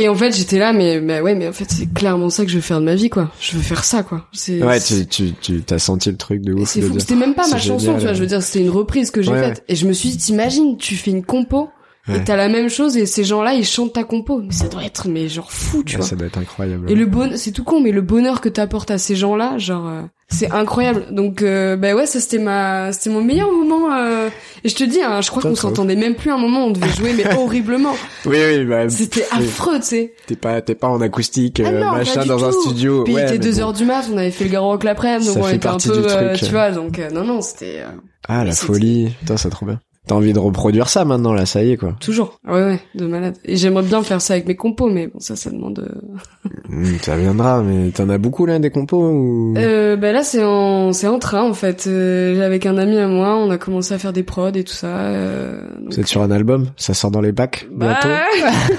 Et 0.00 0.08
en 0.08 0.14
fait, 0.14 0.36
j'étais 0.36 0.58
là, 0.58 0.72
mais, 0.72 1.00
mais 1.00 1.20
ouais, 1.20 1.34
mais 1.34 1.48
en 1.48 1.52
fait, 1.52 1.66
c'est 1.68 1.92
clairement 1.92 2.30
ça 2.30 2.44
que 2.44 2.50
je 2.50 2.56
veux 2.56 2.60
faire 2.62 2.78
de 2.80 2.84
ma 2.84 2.94
vie, 2.94 3.10
quoi. 3.10 3.30
Je 3.40 3.56
veux 3.56 3.62
faire 3.62 3.82
ça, 3.84 4.02
quoi. 4.02 4.26
C'est, 4.32 4.62
ouais, 4.62 4.78
c'est- 4.80 5.08
tu, 5.08 5.32
tu, 5.32 5.34
tu 5.40 5.62
t'as 5.62 5.78
senti 5.78 6.10
le 6.10 6.16
truc 6.16 6.42
de 6.42 6.52
ouf. 6.52 6.68
c'est 6.68 6.80
fou. 6.82 6.98
C'était 6.98 7.16
même 7.16 7.34
pas 7.34 7.44
c'est 7.44 7.52
ma 7.52 7.58
chanson, 7.58 7.94
tu 7.94 8.04
vois. 8.04 8.12
Je 8.12 8.20
veux 8.20 8.26
dire, 8.26 8.42
c'était 8.42 8.60
une 8.64 8.70
reprise 8.70 9.10
que 9.10 9.22
j'ai 9.22 9.32
Ouais, 9.32 9.40
faite. 9.40 9.64
Et 9.68 9.74
je 9.74 9.86
me 9.86 9.92
suis 9.92 10.10
dit, 10.10 10.18
t'imagines, 10.18 10.76
tu 10.76 10.94
fais 10.94 11.10
une 11.10 11.24
compo, 11.24 11.68
Ouais. 12.08 12.18
et 12.18 12.24
t'as 12.24 12.36
la 12.36 12.48
même 12.48 12.68
chose, 12.70 12.96
et 12.96 13.06
ces 13.06 13.24
gens-là, 13.24 13.54
ils 13.54 13.64
chantent 13.66 13.92
ta 13.92 14.04
compo. 14.04 14.40
Mais 14.42 14.52
ça 14.52 14.68
doit 14.68 14.84
être, 14.84 15.08
mais 15.08 15.28
genre 15.28 15.50
fou, 15.52 15.82
tu 15.84 15.94
Ouais, 15.94 16.00
vois. 16.00 16.08
ça 16.08 16.16
doit 16.16 16.26
être 16.26 16.38
incroyable. 16.38 16.90
Et 16.90 16.94
le 16.94 17.06
bon, 17.06 17.32
c'est 17.36 17.52
tout 17.52 17.64
con, 17.64 17.80
mais 17.80 17.92
le 17.92 18.00
bonheur 18.02 18.40
que 18.40 18.48
t'apportes 18.48 18.90
à 18.90 18.98
ces 18.98 19.14
gens-là, 19.16 19.58
genre, 19.58 19.86
euh, 19.88 20.02
c'est 20.28 20.50
incroyable. 20.50 21.06
Donc, 21.10 21.42
euh, 21.42 21.76
bah 21.76 21.94
ouais, 21.94 22.06
ça 22.06 22.20
c'était 22.20 22.38
ma, 22.38 22.92
c'était 22.92 23.10
mon 23.10 23.22
meilleur 23.22 23.50
moment. 23.52 23.92
euh, 23.94 24.28
et 24.64 24.68
je 24.68 24.74
te 24.74 24.84
dis, 24.84 25.00
hein, 25.02 25.20
je 25.20 25.30
crois 25.30 25.42
qu'on 25.42 25.54
s'entendait 25.54 25.96
même 25.96 26.14
plus 26.14 26.30
un 26.30 26.38
moment. 26.38 26.66
On 26.66 26.70
devait 26.70 26.88
jouer, 26.92 27.12
mais 27.16 27.24
horriblement. 27.38 27.94
Oui, 28.26 28.36
oui, 28.46 28.64
bah, 28.64 28.88
C'était 28.88 29.26
affreux, 29.30 29.78
tu 29.80 29.86
sais. 29.86 30.14
t'es 30.26 30.36
pas, 30.36 30.60
t'es 30.62 30.74
pas 30.74 30.88
en 30.88 31.00
acoustique, 31.00 31.60
Ah 31.64 31.68
euh, 31.68 31.80
non, 31.80 31.92
machin, 31.92 32.24
dans 32.26 32.44
un 32.44 32.52
studio. 32.52 33.04
Puis 33.04 33.14
il 33.14 33.18
était 33.20 33.32
mais 33.32 33.38
2 33.38 33.52
bon. 33.52 33.58
heures 33.60 33.72
du 33.72 33.84
mat, 33.84 34.04
on 34.12 34.16
avait 34.18 34.30
fait 34.30 34.44
le 34.44 34.50
Garo 34.50 34.68
Rock 34.68 34.84
l'après-midi, 34.84 35.26
donc 35.26 35.34
Ça 35.36 35.40
on 35.40 35.44
fait 35.44 35.56
était 35.56 35.68
un 35.68 35.76
peu, 35.78 36.06
euh, 36.10 36.34
tu 36.34 36.46
vois, 36.46 36.70
donc 36.72 36.98
euh, 36.98 37.10
non, 37.10 37.24
non, 37.24 37.40
c'était 37.42 37.80
euh, 37.80 37.88
Ah, 38.28 38.44
la 38.44 38.52
folie. 38.52 39.10
Putain, 39.20 39.36
c'est 39.36 39.50
trop 39.50 39.66
bien. 39.66 39.80
T'as 40.08 40.14
envie 40.14 40.32
de 40.32 40.38
reproduire 40.38 40.88
ça 40.88 41.04
maintenant, 41.04 41.32
là, 41.32 41.46
ça 41.46 41.62
y 41.62 41.72
est, 41.72 41.76
quoi. 41.76 41.94
toujours. 42.00 42.40
Ouais, 42.46 42.52
ouais, 42.64 42.80
de 42.94 43.06
malade. 43.06 43.36
Et 43.44 43.56
j'aimerais 43.56 43.82
bien 43.84 44.02
faire 44.02 44.20
ça 44.20 44.34
avec 44.34 44.46
mes 44.48 44.56
compos, 44.56 44.88
mais 44.90 45.06
bon, 45.06 45.20
ça, 45.20 45.36
ça 45.36 45.50
demande. 45.50 45.78
euh, 45.78 46.48
Hmm, 46.70 46.84
ça 47.00 47.16
viendra, 47.16 47.62
mais 47.62 47.90
t'en 47.90 48.08
as 48.10 48.18
beaucoup, 48.18 48.44
là, 48.44 48.58
des 48.58 48.70
compos, 48.70 49.08
ou... 49.10 49.54
Euh, 49.56 49.96
bah 49.96 50.12
là 50.12 50.22
c'est 50.22 50.44
en 50.44 50.92
c'est 50.92 51.06
en 51.06 51.18
train 51.18 51.42
en 51.42 51.54
fait. 51.54 51.84
Euh, 51.86 52.44
avec 52.44 52.66
un 52.66 52.76
ami 52.76 52.98
à 52.98 53.08
moi, 53.08 53.36
on 53.36 53.50
a 53.50 53.56
commencé 53.56 53.94
à 53.94 53.98
faire 53.98 54.12
des 54.12 54.22
prods 54.22 54.50
et 54.54 54.64
tout 54.64 54.74
ça. 54.74 54.86
Euh, 54.98 55.60
donc- 55.80 55.92
Vous 55.94 56.00
êtes 56.00 56.06
sur 56.06 56.20
un 56.22 56.30
album? 56.30 56.66
Ça 56.76 56.92
sort 56.92 57.10
dans 57.10 57.22
les 57.22 57.32
bacs, 57.32 57.66
Bah, 57.74 57.98
bientôt? 58.02 58.08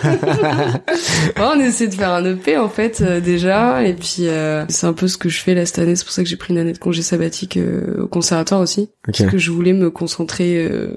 ouais, 1.37 1.43
on 1.55 1.59
essaie 1.59 1.87
de 1.87 1.93
faire 1.95 2.11
un 2.13 2.25
EP 2.25 2.57
en 2.57 2.69
fait 2.69 3.01
euh, 3.01 3.19
déjà 3.19 3.83
et 3.83 3.93
puis 3.93 4.27
euh, 4.27 4.65
c'est 4.69 4.87
un 4.87 4.93
peu 4.93 5.07
ce 5.07 5.17
que 5.17 5.29
je 5.29 5.39
fais 5.41 5.53
là 5.55 5.65
cette 5.65 5.79
année. 5.79 5.95
C'est 5.95 6.03
pour 6.05 6.13
ça 6.13 6.23
que 6.23 6.29
j'ai 6.29 6.37
pris 6.37 6.53
une 6.53 6.59
année 6.59 6.73
de 6.73 6.77
congé 6.77 7.01
sabbatique 7.01 7.57
euh, 7.57 8.03
au 8.03 8.07
conservatoire 8.07 8.61
aussi 8.61 8.89
Ok. 9.07 9.17
parce 9.17 9.31
que 9.31 9.37
je 9.37 9.51
voulais 9.51 9.73
me 9.73 9.89
concentrer 9.89 10.65
euh, 10.69 10.89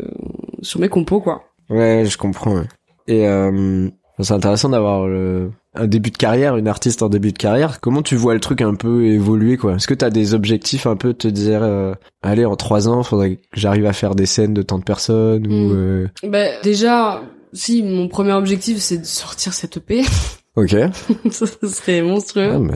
sur 0.63 0.81
mes 0.81 0.89
compos 0.89 1.21
quoi. 1.21 1.45
Ouais, 1.71 2.05
je 2.07 2.17
comprends, 2.19 2.55
ouais. 2.57 2.67
Et, 3.09 3.27
euh, 3.29 3.89
c'est 4.21 4.35
intéressant 4.35 4.69
d'avoir 4.69 5.09
le, 5.09 5.51
un 5.75 5.87
début 5.87 6.11
de 6.11 6.17
carrière, 6.19 6.57
une 6.57 6.69
artiste 6.69 7.03
en 7.03 7.09
début 7.09 7.33
de 7.33 7.39
carrière, 7.39 7.81
comment 7.81 8.03
tu 8.03 8.15
vois 8.15 8.35
le 8.35 8.41
truc 8.41 8.61
un 8.61 8.75
peu 8.75 9.07
évoluer 9.07 9.57
quoi? 9.57 9.75
Est-ce 9.75 9.87
que 9.89 9.95
t'as 9.95 10.11
des 10.11 10.35
objectifs 10.35 10.87
un 10.87 10.97
peu 10.97 11.09
de 11.09 11.19
te 11.19 11.29
dire, 11.29 11.63
euh, 11.63 11.95
allez 12.23 12.45
en 12.45 12.55
trois 12.57 12.89
ans, 12.89 13.03
faudrait 13.03 13.37
que 13.37 13.41
j'arrive 13.55 13.87
à 13.87 13.93
faire 13.93 14.15
des 14.15 14.27
scènes 14.27 14.55
de 14.55 14.63
tant 14.63 14.79
de 14.79 14.85
personnes 14.85 15.47
ou 15.47 15.51
Mm. 15.51 15.73
euh, 15.73 16.09
Bah 16.25 16.61
déjà, 16.63 17.23
si 17.55 17.83
mon 17.83 18.07
premier 18.09 18.33
objectif 18.33 18.79
c'est 18.79 18.99
de 18.99 19.05
sortir 19.07 19.55
cette 19.55 19.79
EP, 19.79 20.03
Ok. 20.55 20.77
ça 21.31 21.47
serait 21.67 22.03
monstrueux. 22.03 22.51
Ah, 22.55 22.59
mais 22.59 22.75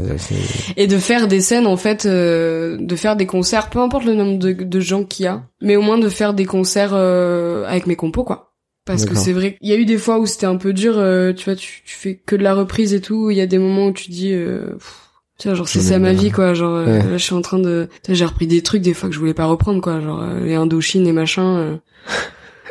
Et 0.78 0.86
de 0.86 0.96
faire 0.98 1.28
des 1.28 1.40
scènes 1.42 1.66
en 1.66 1.76
fait, 1.76 2.06
euh, 2.06 2.78
de 2.80 2.96
faire 2.96 3.16
des 3.16 3.26
concerts, 3.26 3.68
peu 3.68 3.80
importe 3.80 4.04
le 4.06 4.14
nombre 4.14 4.38
de, 4.38 4.52
de 4.52 4.80
gens 4.80 5.04
qu'il 5.04 5.24
y 5.24 5.28
a, 5.28 5.42
mais 5.60 5.76
au 5.76 5.82
moins 5.82 5.98
de 5.98 6.08
faire 6.08 6.32
des 6.32 6.46
concerts 6.46 6.92
euh, 6.94 7.64
avec 7.66 7.86
mes 7.86 7.96
compos 7.96 8.24
quoi. 8.24 8.54
Parce 8.86 9.04
que 9.04 9.16
c'est 9.16 9.32
vrai 9.32 9.56
qu'il 9.56 9.68
y 9.68 9.72
a 9.72 9.76
eu 9.76 9.84
des 9.84 9.98
fois 9.98 10.18
où 10.20 10.26
c'était 10.26 10.46
un 10.46 10.56
peu 10.56 10.72
dur, 10.72 10.94
euh, 10.96 11.32
tu 11.32 11.44
vois, 11.46 11.56
tu, 11.56 11.82
tu 11.84 11.96
fais 11.96 12.14
que 12.14 12.36
de 12.36 12.44
la 12.44 12.54
reprise 12.54 12.94
et 12.94 13.00
tout, 13.00 13.30
il 13.32 13.36
y 13.36 13.40
a 13.40 13.46
des 13.46 13.58
moments 13.58 13.88
où 13.88 13.92
tu 13.92 14.10
dis, 14.12 14.32
euh, 14.32 14.74
pff, 14.74 15.00
tu 15.40 15.48
vois, 15.48 15.56
genre 15.56 15.68
c'est 15.68 15.80
ça 15.80 15.98
ma 15.98 16.12
vie 16.12 16.30
quoi, 16.30 16.54
genre 16.54 16.76
euh, 16.76 16.86
Ouais. 16.86 16.98
là 17.02 17.16
je 17.18 17.22
suis 17.24 17.34
en 17.34 17.42
train 17.42 17.58
de, 17.58 17.88
j'ai 18.08 18.24
repris 18.24 18.46
des 18.46 18.62
trucs 18.62 18.82
des 18.82 18.94
fois 18.94 19.08
que 19.08 19.14
je 19.14 19.18
voulais 19.18 19.34
pas 19.34 19.46
reprendre 19.46 19.80
quoi, 19.82 20.00
genre 20.00 20.22
euh, 20.22 20.38
les 20.40 20.54
Indochines 20.54 21.06
et 21.06 21.12
machin. 21.12 21.80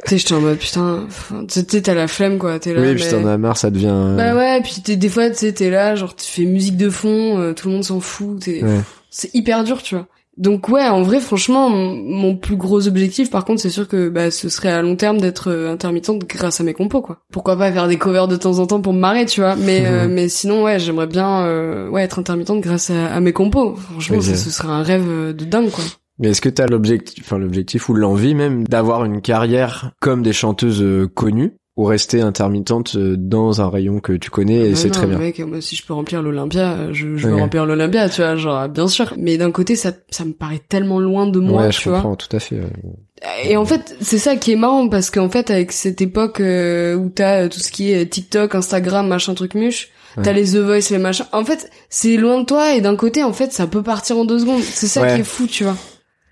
Tu 0.03 0.09
sais, 0.09 0.17
j'étais 0.17 0.33
en 0.33 0.41
mode 0.41 0.57
putain, 0.57 1.07
tu 1.47 1.61
sais, 1.67 1.81
t'as 1.81 1.93
la 1.93 2.07
flemme 2.07 2.37
quoi, 2.37 2.59
t'es 2.59 2.73
là. 2.73 2.81
oui, 2.81 2.87
mais... 2.89 2.95
puis 2.95 3.05
t'en 3.09 3.25
as 3.25 3.37
marre, 3.37 3.57
ça 3.57 3.69
devient. 3.69 3.87
euh, 3.91 4.15
Bah 4.15 4.35
ouais, 4.35 4.61
puis 4.61 4.81
t'es, 4.83 4.95
des 4.95 5.09
fois, 5.09 5.29
tu 5.29 5.37
sais, 5.37 5.51
t'es 5.53 5.69
là, 5.69 5.95
genre, 5.95 6.15
tu 6.15 6.25
fais 6.25 6.43
musique 6.45 6.77
de 6.77 6.89
fond, 6.89 7.39
euh, 7.39 7.53
tout 7.53 7.67
le 7.69 7.73
monde 7.75 7.83
s'en 7.83 7.99
fout, 7.99 8.41
t'es, 8.41 8.63
Ouais. 8.63 8.79
c'est 9.09 9.33
hyper 9.33 9.63
dur, 9.63 9.81
tu 9.81 9.95
vois. 9.95 10.07
Donc 10.37 10.67
ouais, 10.67 10.85
en 10.85 11.01
vrai, 11.01 11.21
franchement, 11.21 11.69
mon, 11.69 11.93
mon 11.95 12.35
plus 12.35 12.57
gros 12.57 12.89
objectif, 12.89 13.29
par 13.31 13.45
contre, 13.45 13.61
c'est 13.61 13.69
sûr 13.69 13.87
que 13.87 14.09
bah, 14.09 14.31
ce 14.31 14.49
serait 14.49 14.69
à 14.69 14.81
long 14.81 14.97
terme 14.97 15.21
d'être 15.21 15.49
euh, 15.49 15.71
intermittente 15.71 16.25
grâce 16.27 16.59
à 16.59 16.65
mes 16.65 16.73
compos, 16.73 17.01
quoi. 17.01 17.19
Pourquoi 17.31 17.57
pas 17.57 17.71
faire 17.71 17.87
des 17.87 17.97
covers 17.97 18.27
de 18.27 18.35
temps 18.35 18.59
en 18.59 18.67
temps 18.67 18.81
pour 18.81 18.91
me 18.91 18.99
marrer, 18.99 19.25
tu 19.25 19.39
vois. 19.39 19.55
Mais 19.55 19.83
euh, 19.85 20.07
mais 20.09 20.27
sinon, 20.27 20.63
ouais, 20.65 20.77
j'aimerais 20.77 21.07
bien 21.07 21.45
euh, 21.45 21.87
ouais 21.87 22.03
être 22.03 22.19
intermittente 22.19 22.59
grâce 22.59 22.89
à, 22.89 23.13
à 23.15 23.19
mes 23.21 23.31
compos. 23.31 23.75
Franchement, 23.77 24.17
Oui, 24.17 24.23
ça, 24.25 24.35
ce 24.35 24.49
serait 24.49 24.67
un 24.67 24.83
rêve 24.83 25.07
de 25.33 25.45
dingue, 25.45 25.71
quoi. 25.71 25.85
Mais 26.19 26.29
est-ce 26.29 26.41
que 26.41 26.49
t'as 26.49 26.65
l'objectif, 26.67 27.23
enfin 27.25 27.37
l'objectif 27.37 27.89
ou 27.89 27.93
l'envie 27.93 28.35
même 28.35 28.65
d'avoir 28.67 29.03
une 29.05 29.21
carrière 29.21 29.91
comme 29.99 30.23
des 30.23 30.31
chanteuses 30.33 30.81
euh, 30.81 31.07
connues 31.13 31.57
ou 31.75 31.83
rester 31.83 32.21
intermittente 32.21 32.95
euh, 32.95 33.17
dans 33.17 33.59
un 33.59 33.69
rayon 33.69 33.99
que 33.99 34.13
tu 34.13 34.29
connais 34.29 34.67
et 34.67 34.69
Bah 34.69 34.75
c'est 34.77 34.89
très 34.91 35.07
bien? 35.07 35.17
Mec, 35.17 35.39
moi, 35.41 35.59
si 35.59 35.75
je 35.75 35.85
peux 35.85 35.93
remplir 35.93 36.21
l'Olympia, 36.21 36.71
euh, 36.71 36.89
je, 36.93 37.05
veux 37.07 37.35
remplir 37.35 37.65
l'Olympia, 37.65 38.07
tu 38.07 38.21
vois, 38.21 38.37
genre, 38.37 38.69
bien 38.69 38.87
sûr. 38.87 39.13
Mais 39.17 39.35
d'un 39.37 39.51
côté, 39.51 39.75
ça, 39.75 39.91
ça 40.09 40.23
me 40.23 40.31
paraît 40.31 40.61
tellement 40.69 40.99
loin 40.99 41.27
de 41.27 41.39
moi, 41.41 41.63
ouais, 41.63 41.69
tu 41.71 41.81
je 41.81 41.89
vois. 41.89 41.99
comprends 41.99 42.15
tout 42.15 42.33
à 42.33 42.39
fait. 42.39 42.61
Et 43.43 43.57
en 43.57 43.65
fait, 43.65 43.97
c'est 43.99 44.17
ça 44.17 44.37
qui 44.37 44.53
est 44.53 44.55
marrant 44.57 44.87
parce 44.87 45.09
qu'en 45.09 45.29
fait, 45.29 45.51
avec 45.51 45.73
cette 45.73 45.99
époque 46.01 46.39
où 46.39 47.09
t'as 47.09 47.49
tout 47.49 47.59
ce 47.59 47.71
qui 47.73 47.91
est 47.91 48.05
TikTok, 48.05 48.55
Instagram, 48.55 49.07
machin 49.07 49.33
truc 49.33 49.53
muche, 49.55 49.89
t'as 50.15 50.31
Ouais. 50.31 50.33
les 50.33 50.51
The 50.53 50.57
Voice, 50.63 50.91
les 50.91 50.97
machins. 50.97 51.25
En 51.33 51.43
fait, 51.43 51.69
c'est 51.89 52.15
loin 52.15 52.39
de 52.39 52.45
toi 52.45 52.73
et 52.73 52.79
d'un 52.79 52.95
côté, 52.95 53.21
en 53.21 53.33
fait, 53.33 53.51
ça 53.51 53.67
peut 53.67 53.83
partir 53.83 54.17
en 54.17 54.23
deux 54.23 54.39
secondes. 54.39 54.61
C'est 54.61 54.87
ça 54.87 55.01
Ouais. 55.01 55.15
qui 55.15 55.21
est 55.21 55.25
fou, 55.25 55.45
tu 55.45 55.65
vois. 55.65 55.75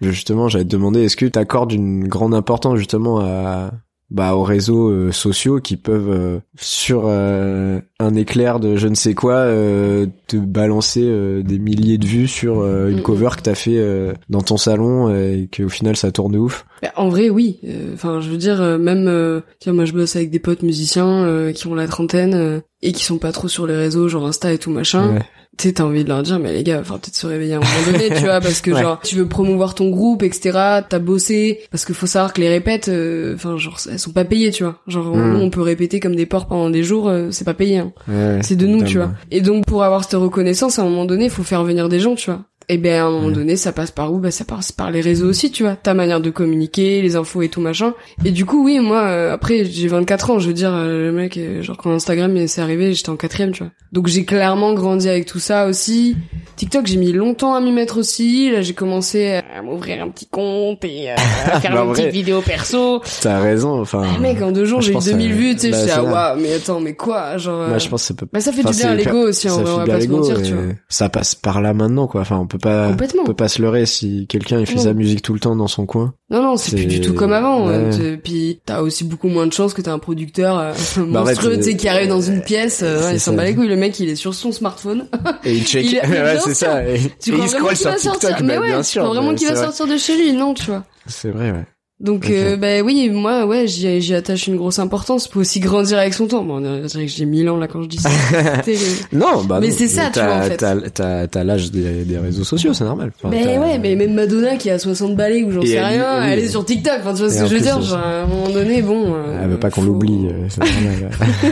Justement, 0.01 0.49
j'allais 0.49 0.65
te 0.65 0.69
demander, 0.69 1.03
est-ce 1.03 1.15
que 1.15 1.25
tu 1.25 1.39
accordes 1.39 1.71
une 1.71 2.07
grande 2.07 2.33
importance 2.33 2.77
justement 2.77 3.19
à 3.21 3.71
bah 4.11 4.35
aux 4.35 4.43
réseaux 4.43 4.89
euh, 4.89 5.11
sociaux 5.11 5.59
qui 5.59 5.75
peuvent 5.75 6.09
euh, 6.11 6.39
sur 6.55 7.03
euh, 7.05 7.79
un 7.99 8.13
éclair 8.13 8.59
de 8.59 8.75
je 8.75 8.87
ne 8.87 8.93
sais 8.93 9.15
quoi 9.15 9.33
euh, 9.37 10.05
te 10.27 10.37
balancer 10.37 11.01
euh, 11.03 11.41
des 11.41 11.57
milliers 11.57 11.97
de 11.97 12.05
vues 12.05 12.27
sur 12.27 12.59
euh, 12.59 12.89
une 12.89 12.99
Mm, 12.99 13.01
cover 13.01 13.29
que 13.37 13.41
t'as 13.41 13.55
fait 13.55 13.77
euh, 13.79 14.13
dans 14.29 14.41
ton 14.41 14.57
salon 14.57 15.09
et 15.09 15.49
qu'au 15.55 15.69
final 15.69 15.95
ça 15.95 16.11
tourne 16.11 16.33
de 16.33 16.37
ouf? 16.37 16.65
Bah, 16.83 16.91
en 16.97 17.09
vrai, 17.09 17.29
oui. 17.29 17.59
Euh, 17.65 17.93
Enfin, 17.93 18.19
je 18.21 18.29
veux 18.29 18.37
dire, 18.37 18.61
euh, 18.61 18.77
même, 18.77 19.07
euh, 19.07 19.39
vois, 19.63 19.73
moi, 19.73 19.85
je 19.85 19.93
bosse 19.93 20.15
avec 20.15 20.29
des 20.29 20.39
potes 20.39 20.61
musiciens 20.63 21.07
euh, 21.25 21.51
qui 21.53 21.65
ont 21.67 21.75
la 21.75 21.87
trentaine 21.87 22.33
euh, 22.35 22.59
et 22.81 22.91
qui 22.91 23.03
sont 23.03 23.17
pas 23.17 23.31
trop 23.31 23.47
sur 23.47 23.65
les 23.65 23.75
réseaux, 23.75 24.07
genre 24.09 24.27
Insta 24.27 24.51
et 24.53 24.57
tout 24.57 24.69
machin. 24.71 25.13
Ouais. 25.15 25.21
tu 25.57 25.67
sais, 25.67 25.73
t'as 25.75 25.83
envie 25.83 26.03
de 26.03 26.09
leur 26.09 26.23
dire, 26.23 26.39
mais 26.39 26.51
les 26.51 26.63
gars, 26.63 26.79
enfin, 26.81 26.95
peut-être 26.95 27.15
se 27.15 27.27
réveiller 27.27 27.53
à 27.53 27.57
un 27.57 27.59
moment 27.59 27.91
donné, 27.91 28.09
tu 28.09 28.23
vois, 28.25 28.41
parce 28.41 28.59
que 28.59 28.71
Ouais. 28.71 28.81
genre, 28.81 28.99
tu 29.03 29.15
veux 29.15 29.27
promouvoir 29.27 29.75
ton 29.75 29.89
groupe, 29.91 30.23
etc., 30.23 30.51
t'as 30.89 30.99
bossé, 30.99 31.59
parce 31.71 31.85
qu'il 31.85 31.93
faut 31.95 32.07
savoir 32.07 32.33
que 32.33 32.41
les 32.41 32.49
répètes, 32.49 32.89
euh, 32.89 33.35
enfin, 33.35 33.55
genre, 33.57 33.77
elles 33.89 33.99
sont 33.99 34.11
pas 34.11 34.25
payées, 34.25 34.49
tu 34.51 34.63
vois. 34.63 34.79
Genre, 34.87 35.15
Mm. 35.15 35.33
nous, 35.33 35.39
on 35.39 35.49
peut 35.51 35.61
répéter 35.61 35.99
comme 35.99 36.15
des 36.15 36.25
porcs 36.25 36.47
pendant 36.47 36.69
des 36.71 36.83
jours, 36.83 37.07
euh, 37.07 37.27
c'est 37.31 37.45
pas 37.45 37.53
payé, 37.53 37.77
hein. 37.77 37.93
Ouais, 38.07 38.39
C'est 38.41 38.55
de 38.55 38.65
nous, 38.65 38.83
tu 38.83 38.97
vois. 38.97 39.11
Et 39.31 39.41
donc, 39.41 39.65
pour 39.65 39.83
avoir 39.83 40.03
cette 40.03 40.19
reconnaissance, 40.19 40.79
à 40.79 40.81
un 40.81 40.85
moment 40.85 41.05
donné, 41.05 41.25
il 41.25 41.29
faut 41.31 41.43
faire 41.43 41.63
venir 41.63 41.87
des 41.87 41.99
gens, 41.99 42.15
tu 42.15 42.31
vois. 42.31 42.41
Et 42.69 42.77
ben, 42.77 43.01
à 43.01 43.05
un 43.05 43.11
moment 43.11 43.29
donné, 43.29 43.55
ça 43.55 43.71
passe 43.71 43.91
par 43.91 44.11
où? 44.13 44.19
Bah, 44.19 44.31
ça 44.31 44.45
passe 44.45 44.71
par 44.71 44.89
les 44.91 45.01
réseaux 45.01 45.27
aussi, 45.27 45.51
tu 45.51 45.63
vois. 45.63 45.75
Ta 45.75 45.93
manière 45.93 46.21
de 46.21 46.29
communiquer, 46.29 47.01
les 47.01 47.15
infos 47.15 47.41
et 47.41 47.49
tout 47.49 47.61
machin. 47.61 47.93
Et 48.25 48.31
du 48.31 48.45
coup, 48.45 48.63
oui, 48.65 48.79
moi, 48.79 49.01
euh, 49.03 49.33
après, 49.33 49.65
j'ai 49.65 49.87
24 49.87 50.29
ans, 50.31 50.39
je 50.39 50.47
veux 50.47 50.53
dire, 50.53 50.73
euh, 50.73 51.07
le 51.07 51.11
mec, 51.11 51.37
euh, 51.37 51.61
genre, 51.61 51.77
quand 51.77 51.91
Instagram 51.91 52.35
est- 52.37 52.47
c'est 52.47 52.61
arrivé, 52.61 52.93
j'étais 52.93 53.09
en 53.09 53.15
quatrième, 53.17 53.51
tu 53.51 53.63
vois. 53.63 53.71
Donc, 53.91 54.07
j'ai 54.07 54.25
clairement 54.25 54.73
grandi 54.73 55.09
avec 55.09 55.25
tout 55.25 55.39
ça 55.39 55.67
aussi. 55.67 56.15
TikTok, 56.55 56.85
j'ai 56.87 56.97
mis 56.97 57.11
longtemps 57.11 57.55
à 57.55 57.61
m'y 57.61 57.71
mettre 57.71 57.97
aussi. 57.97 58.51
Là, 58.51 58.61
j'ai 58.61 58.73
commencé 58.73 59.41
à 59.55 59.61
m'ouvrir 59.61 60.03
un 60.03 60.09
petit 60.09 60.27
compte 60.27 60.83
et 60.85 61.11
euh, 61.11 61.15
à 61.51 61.59
faire 61.59 61.73
Bah, 61.73 61.83
une 61.85 61.93
petite 61.93 62.11
vidéo 62.11 62.41
perso. 62.41 63.01
T'as 63.21 63.39
raison, 63.39 63.81
enfin. 63.81 64.03
Ah, 64.15 64.19
mec, 64.19 64.41
en 64.41 64.51
deux 64.51 64.65
jours, 64.65 64.81
j'ai 64.81 64.91
eu 64.91 64.93
pense 64.93 65.05
2000 65.05 65.29
que- 65.31 65.35
vues, 65.35 65.53
tu 65.55 65.59
sais, 65.61 65.69
bah, 65.71 65.77
je 65.79 65.83
suis 65.83 65.91
ah, 65.91 66.03
waouh, 66.03 66.39
mais 66.41 66.53
attends, 66.53 66.79
mais 66.79 66.93
quoi, 66.93 67.37
genre... 67.37 67.57
Moi, 67.67 67.75
euh, 67.75 67.79
je 67.79 67.89
pense 67.89 68.01
que 68.03 68.07
ça 68.07 68.13
peut. 68.13 68.27
bah, 68.31 68.39
ça 68.39 68.51
fait 68.51 68.63
du 68.63 68.71
bien 68.71 68.89
à 68.91 68.95
l'ego 68.95 69.27
aussi, 69.29 69.47
vrai, 69.47 69.63
on 69.67 69.77
va 69.77 69.85
pas 69.85 70.01
se 70.01 70.07
mentir, 70.07 70.41
tu 70.41 70.53
vois. 70.53 70.63
Ça 70.89 71.09
passe 71.09 71.33
par 71.35 71.61
là 71.61 71.73
maintenant, 71.73 72.07
quoi. 72.07 72.21
Enfin, 72.21 72.45
peut 72.53 72.59
pas. 72.59 72.89
On 73.19 73.25
peut 73.25 73.33
pas 73.33 73.47
se 73.47 73.61
leurrer 73.61 73.85
si 73.85 74.25
quelqu'un 74.27 74.59
il 74.59 74.65
fait 74.65 74.75
Non. 74.75 74.81
sa 74.83 74.93
musique 74.93 75.21
tout 75.21 75.33
le 75.33 75.39
temps 75.39 75.55
dans 75.55 75.67
son 75.67 75.85
coin. 75.85 76.13
Non, 76.29 76.41
non, 76.41 76.57
c'est 76.57 76.75
plus 76.75 76.85
du 76.85 77.01
tout 77.01 77.13
comme 77.13 77.33
avant. 77.33 77.67
Ouais. 77.67 77.75
hein. 77.75 78.17
Puis 78.23 78.59
t'as 78.65 78.81
aussi 78.81 79.03
beaucoup 79.03 79.27
moins 79.27 79.45
de 79.47 79.53
chances 79.53 79.73
que 79.73 79.81
t'as 79.81 79.91
un 79.93 79.99
producteur 79.99 80.57
euh, 80.59 80.73
Bah, 80.97 81.23
monstrueux, 81.25 81.57
tu 81.57 81.63
sais, 81.63 81.75
qui 81.75 81.87
arrive 81.87 82.07
dans 82.09 82.21
une 82.21 82.41
pièce, 82.41 82.81
euh, 82.83 83.03
ouais, 83.07 83.15
il 83.15 83.19
s'en 83.19 83.33
bat 83.33 83.43
les 83.45 83.55
couilles, 83.55 83.67
le 83.67 83.75
mec, 83.75 83.99
il 83.99 84.09
est 84.09 84.15
sur 84.15 84.33
son 84.33 84.51
smartphone. 84.51 85.07
Et 85.43 85.53
il 85.53 85.65
check. 85.65 85.85
Il 85.91 85.95
est- 85.97 86.07
mais 86.07 86.21
ouais, 86.21 86.39
c'est 86.43 86.53
ça. 86.53 86.87
Et, 86.87 86.99
tu 87.21 87.31
et 87.31 87.33
crois 87.33 87.45
il 87.45 87.49
vraiment 87.49 87.49
scrolle 87.49 87.69
qu'il 87.69 87.77
sur 87.77 87.89
va 87.89 87.95
TikTok, 87.97 88.21
sortir 88.21 88.37
bah, 88.39 88.43
Mais 88.43 88.57
ouais, 88.59 88.67
bien 88.67 88.81
tu 88.81 88.89
sûr. 88.89 89.03
crois 89.03 89.15
vraiment 89.15 89.35
qu'il 89.35 89.47
va 89.47 89.55
sortir 89.55 89.87
de 89.87 89.97
chez 89.97 90.17
lui, 90.17 90.33
non, 90.33 90.53
tu 90.53 90.65
vois. 90.65 90.83
C'est 91.07 91.29
vrai, 91.29 91.51
ouais. 91.51 91.65
Donc, 91.99 92.29
euh, 92.29 92.57
bah 92.57 92.81
oui, 92.83 93.09
moi, 93.09 93.45
ouais, 93.45 93.65
j'y 93.67 94.01
j'y 94.01 94.13
attache 94.13 94.47
une 94.47 94.57
grosse 94.57 94.79
importance. 94.79 95.27
Faut 95.27 95.39
aussi 95.39 95.59
grandir 95.61 95.99
avec 95.99 96.13
son 96.13 96.27
temps. 96.27 96.43
Bon, 96.43 96.55
on 96.57 96.85
dirait 96.85 97.05
que 97.05 97.11
j'ai 97.11 97.25
1000 97.25 97.49
ans 97.49 97.55
là 97.55 97.67
quand 97.67 97.81
je 97.81 97.87
dis 97.87 97.97
ça. 97.97 98.09
Non, 99.13 99.43
bah 99.45 99.59
Mais 99.61 99.71
c'est 99.71 99.87
ça, 99.87 100.07
tu 100.07 100.13
t'as- 100.13 100.25
vois, 100.25 100.35
en 100.37 100.41
fait. 100.49 100.57
T'as, 100.57 100.75
t'as, 100.89 101.27
t'as 101.27 101.43
l'âge 101.45 101.71
des, 101.71 102.03
des 102.03 102.17
réseaux 102.17 102.43
sociaux, 102.43 102.73
c'est 102.73 102.83
normal. 102.83 103.11
Enfin, 103.15 103.29
mais 103.29 103.43
t'as- 103.43 103.59
ouais, 103.61 103.77
mais 103.79 103.95
même 103.95 104.13
Madonna 104.15 104.57
qui 104.57 104.69
a 104.69 104.79
60 104.79 105.15
balais 105.15 105.43
ou 105.43 105.51
j'en 105.51 105.61
sais 105.61 105.69
elle- 105.73 105.85
rien, 105.85 106.19
oui. 106.21 106.27
elle 106.31 106.39
est 106.39 106.49
sur 106.49 106.65
TikTok. 106.65 106.93
Enfin, 106.99 107.13
tu 107.13 107.19
vois 107.21 107.29
ce 107.29 107.41
que 107.41 107.47
je 107.47 107.55
veux 107.55 107.61
dire. 107.61 107.77
euh, 107.77 107.81
Genre, 107.81 107.97
à 107.99 108.21
un 108.23 108.27
moment 108.27 108.49
donné, 108.49 108.81
bon. 108.81 109.13
euh, 109.13 109.39
Elle 109.43 109.49
veut 109.51 109.59
pas 109.59 109.69
qu'on 109.69 109.81
faut- 109.81 109.87
l'oublie, 109.87 110.27
euh, 110.27 110.47
c'est 110.49 110.59
normal. 110.59 111.11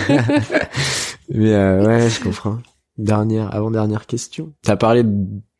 mais 1.33 1.53
euh, 1.53 1.85
ouais, 1.85 2.09
je 2.09 2.19
comprends. 2.21 2.57
Dernière, 2.97 3.53
avant-dernière 3.55 4.05
question. 4.05 4.51
T'as 4.63 4.75
parlé 4.75 5.03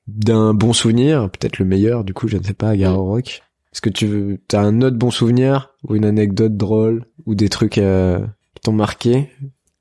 d'un 0.08 0.54
bon 0.54 0.74
souvenir, 0.74 1.30
peut-être 1.30 1.60
le 1.60 1.66
meilleur, 1.66 2.04
du 2.04 2.14
coup, 2.14 2.28
je 2.28 2.36
ne 2.38 2.44
sais 2.44 2.54
pas, 2.54 2.70
à 2.70 2.76
Garo 2.78 3.06
Rock. 3.06 3.42
Est-ce 3.74 3.82
que 3.82 3.90
tu 3.90 4.06
veux, 4.08 4.38
t'as 4.48 4.62
un 4.62 4.82
autre 4.82 4.98
bon 4.98 5.12
souvenir 5.12 5.70
ou 5.88 5.96
une 5.96 6.06
anecdote 6.06 6.58
drôle 6.58 7.06
ou 7.26 7.36
des 7.36 7.50
trucs 7.50 7.78
euh, 7.78 8.20
qui 8.56 8.62
t'ont 8.64 8.74
marqué? 8.74 9.30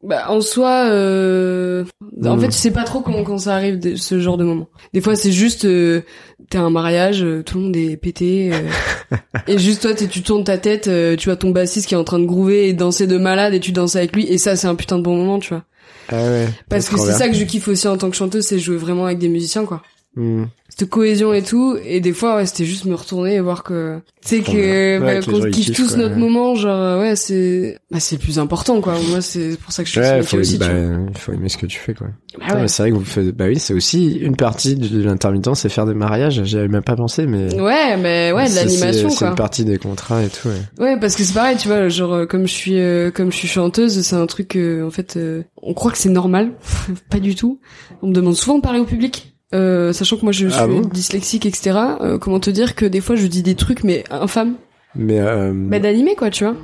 Bah 0.02 0.30
en 0.30 0.40
soi, 0.40 0.86
euh... 0.88 1.84
en 2.24 2.36
Mm. 2.36 2.40
fait, 2.40 2.46
tu 2.48 2.52
sais 2.54 2.70
pas 2.70 2.84
trop 2.84 3.00
comment 3.00 3.22
quand 3.22 3.36
ça 3.36 3.54
arrive 3.54 3.96
ce 3.96 4.18
genre 4.18 4.38
de 4.38 4.44
moment. 4.44 4.68
Des 4.94 5.02
fois, 5.02 5.14
c'est 5.14 5.32
juste 5.32 5.66
euh, 5.66 6.00
t'es 6.48 6.56
à 6.56 6.62
un 6.62 6.70
mariage, 6.70 7.22
euh, 7.22 7.42
tout 7.42 7.58
le 7.58 7.64
monde 7.64 7.76
est 7.76 7.98
pété, 7.98 8.50
euh, 8.54 9.16
et 9.46 9.58
juste 9.58 9.82
toi, 9.82 9.92
tu 9.92 10.22
tournes 10.22 10.44
ta 10.44 10.56
tête, 10.56 10.88
euh, 10.88 11.16
tu 11.16 11.28
vois 11.28 11.36
ton 11.36 11.50
bassiste 11.50 11.86
qui 11.86 11.92
est 11.94 11.98
en 11.98 12.04
train 12.04 12.18
de 12.18 12.24
groover 12.24 12.68
et 12.68 12.72
danser 12.72 13.06
de 13.06 13.18
malade, 13.18 13.52
et 13.52 13.60
tu 13.60 13.72
danses 13.72 13.94
avec 13.96 14.16
lui, 14.16 14.24
et 14.26 14.38
ça, 14.38 14.56
c'est 14.56 14.68
un 14.68 14.74
putain 14.74 14.96
de 14.96 15.02
bon 15.02 15.16
moment, 15.16 15.38
tu 15.38 15.50
vois. 15.50 15.64
Ah 16.08 16.16
ouais. 16.22 16.48
Parce 16.70 16.88
que 16.88 16.98
c'est 16.98 17.12
ça 17.12 17.28
que 17.28 17.34
je 17.34 17.44
kiffe 17.44 17.68
aussi 17.68 17.86
en 17.86 17.98
tant 17.98 18.08
que 18.08 18.16
chanteuse, 18.16 18.44
c'est 18.46 18.58
jouer 18.58 18.76
vraiment 18.78 19.04
avec 19.04 19.18
des 19.18 19.28
musiciens, 19.28 19.66
quoi. 19.66 19.82
Hmm. 20.16 20.44
Cette 20.68 20.88
cohésion 20.88 21.32
et 21.32 21.42
tout, 21.42 21.76
et 21.84 22.00
des 22.00 22.12
fois, 22.12 22.36
ouais, 22.36 22.46
c'était 22.46 22.64
juste 22.64 22.84
me 22.84 22.94
retourner 22.94 23.34
et 23.34 23.40
voir 23.40 23.62
que, 23.62 23.98
tu 24.22 24.28
sais 24.28 24.40
que, 24.40 24.98
bien. 24.98 25.06
Ouais, 25.06 25.20
bah, 25.20 25.24
qu'on 25.26 25.50
kiffe 25.50 25.72
tous 25.72 25.88
quoi, 25.90 25.96
notre 25.98 26.14
ouais. 26.14 26.20
moment, 26.20 26.54
genre, 26.56 26.98
ouais, 27.00 27.14
c'est, 27.16 27.78
bah, 27.90 28.00
c'est 28.00 28.16
le 28.16 28.20
plus 28.20 28.38
important, 28.38 28.80
quoi. 28.80 28.94
Moi, 29.08 29.20
c'est 29.20 29.56
pour 29.60 29.72
ça 29.72 29.82
que 29.84 29.88
je 29.88 29.92
suis 29.92 30.00
Ouais, 30.00 30.22
faut, 30.22 30.38
aussi, 30.38 30.58
bah, 30.58 30.68
faut 31.14 31.32
aimer 31.32 31.48
ce 31.48 31.58
que 31.58 31.66
tu 31.66 31.78
fais, 31.78 31.94
quoi. 31.94 32.08
Bah 32.08 32.38
Putain, 32.40 32.54
ouais. 32.56 32.60
mais 32.62 32.68
c'est 32.68 32.82
vrai 32.82 32.90
que 32.90 32.96
vous 32.96 33.04
faites, 33.04 33.28
bah 33.36 33.46
oui, 33.46 33.58
c'est 33.58 33.74
aussi 33.74 34.14
une 34.14 34.36
partie 34.36 34.74
de 34.76 35.02
l'intermittence, 35.02 35.60
c'est 35.60 35.68
faire 35.68 35.86
des 35.86 35.94
mariages. 35.94 36.42
J'y 36.44 36.58
avais 36.58 36.68
même 36.68 36.82
pas 36.82 36.96
pensé, 36.96 37.26
mais. 37.26 37.54
Ouais, 37.60 37.96
mais 37.96 38.32
ouais, 38.32 38.48
de 38.48 38.54
l'animation 38.54 39.08
c'est- 39.10 39.14
C'est 39.14 39.18
quoi. 39.18 39.28
une 39.28 39.34
partie 39.36 39.64
des 39.64 39.78
contrats 39.78 40.22
et 40.24 40.28
tout, 40.28 40.48
ouais. 40.48 40.84
Ouais, 40.84 41.00
parce 41.00 41.14
que 41.14 41.22
c'est 41.24 41.34
pareil, 41.34 41.56
tu 41.56 41.68
vois, 41.68 41.88
genre 41.88 42.12
euh, 42.14 42.26
comme 42.26 42.46
je 42.48 42.52
suis 42.54 42.78
euh, 42.78 43.10
comme 43.10 43.30
je 43.32 43.36
suis 43.36 43.48
chanteuse, 43.48 44.00
c'est 44.02 44.16
un 44.16 44.26
truc 44.26 44.56
euh, 44.56 44.84
en 44.86 44.90
fait 44.90 45.16
euh, 45.16 45.42
on 45.62 45.74
croit 45.74 45.90
que 45.92 45.98
c'est 45.98 46.08
normal, 46.10 46.52
pas 47.10 47.20
du 47.20 47.34
tout. 47.34 47.60
On 48.02 48.08
me 48.08 48.12
demande 48.12 48.34
souvent 48.34 48.56
de 48.58 48.62
parler 48.62 48.80
au 48.80 48.84
public. 48.84 49.34
Euh, 49.52 49.92
sachant 49.92 50.16
que 50.16 50.22
moi 50.22 50.30
je 50.32 50.46
suis 50.46 50.56
Ah 50.58 50.68
bon 50.68 50.82
dyslexique 50.82 51.44
etc 51.44 51.76
euh, 52.00 52.18
comment 52.18 52.38
te 52.38 52.50
dire 52.50 52.76
que 52.76 52.86
des 52.86 53.00
fois 53.00 53.16
je 53.16 53.26
dis 53.26 53.42
des 53.42 53.56
trucs 53.56 53.82
mais 53.82 54.04
infâmes 54.08 54.54
Mais, 54.94 55.18
euh... 55.18 55.50
bah 55.52 55.80
d'animer 55.80 56.14
quoi 56.14 56.30
tu 56.30 56.44
vois 56.44 56.54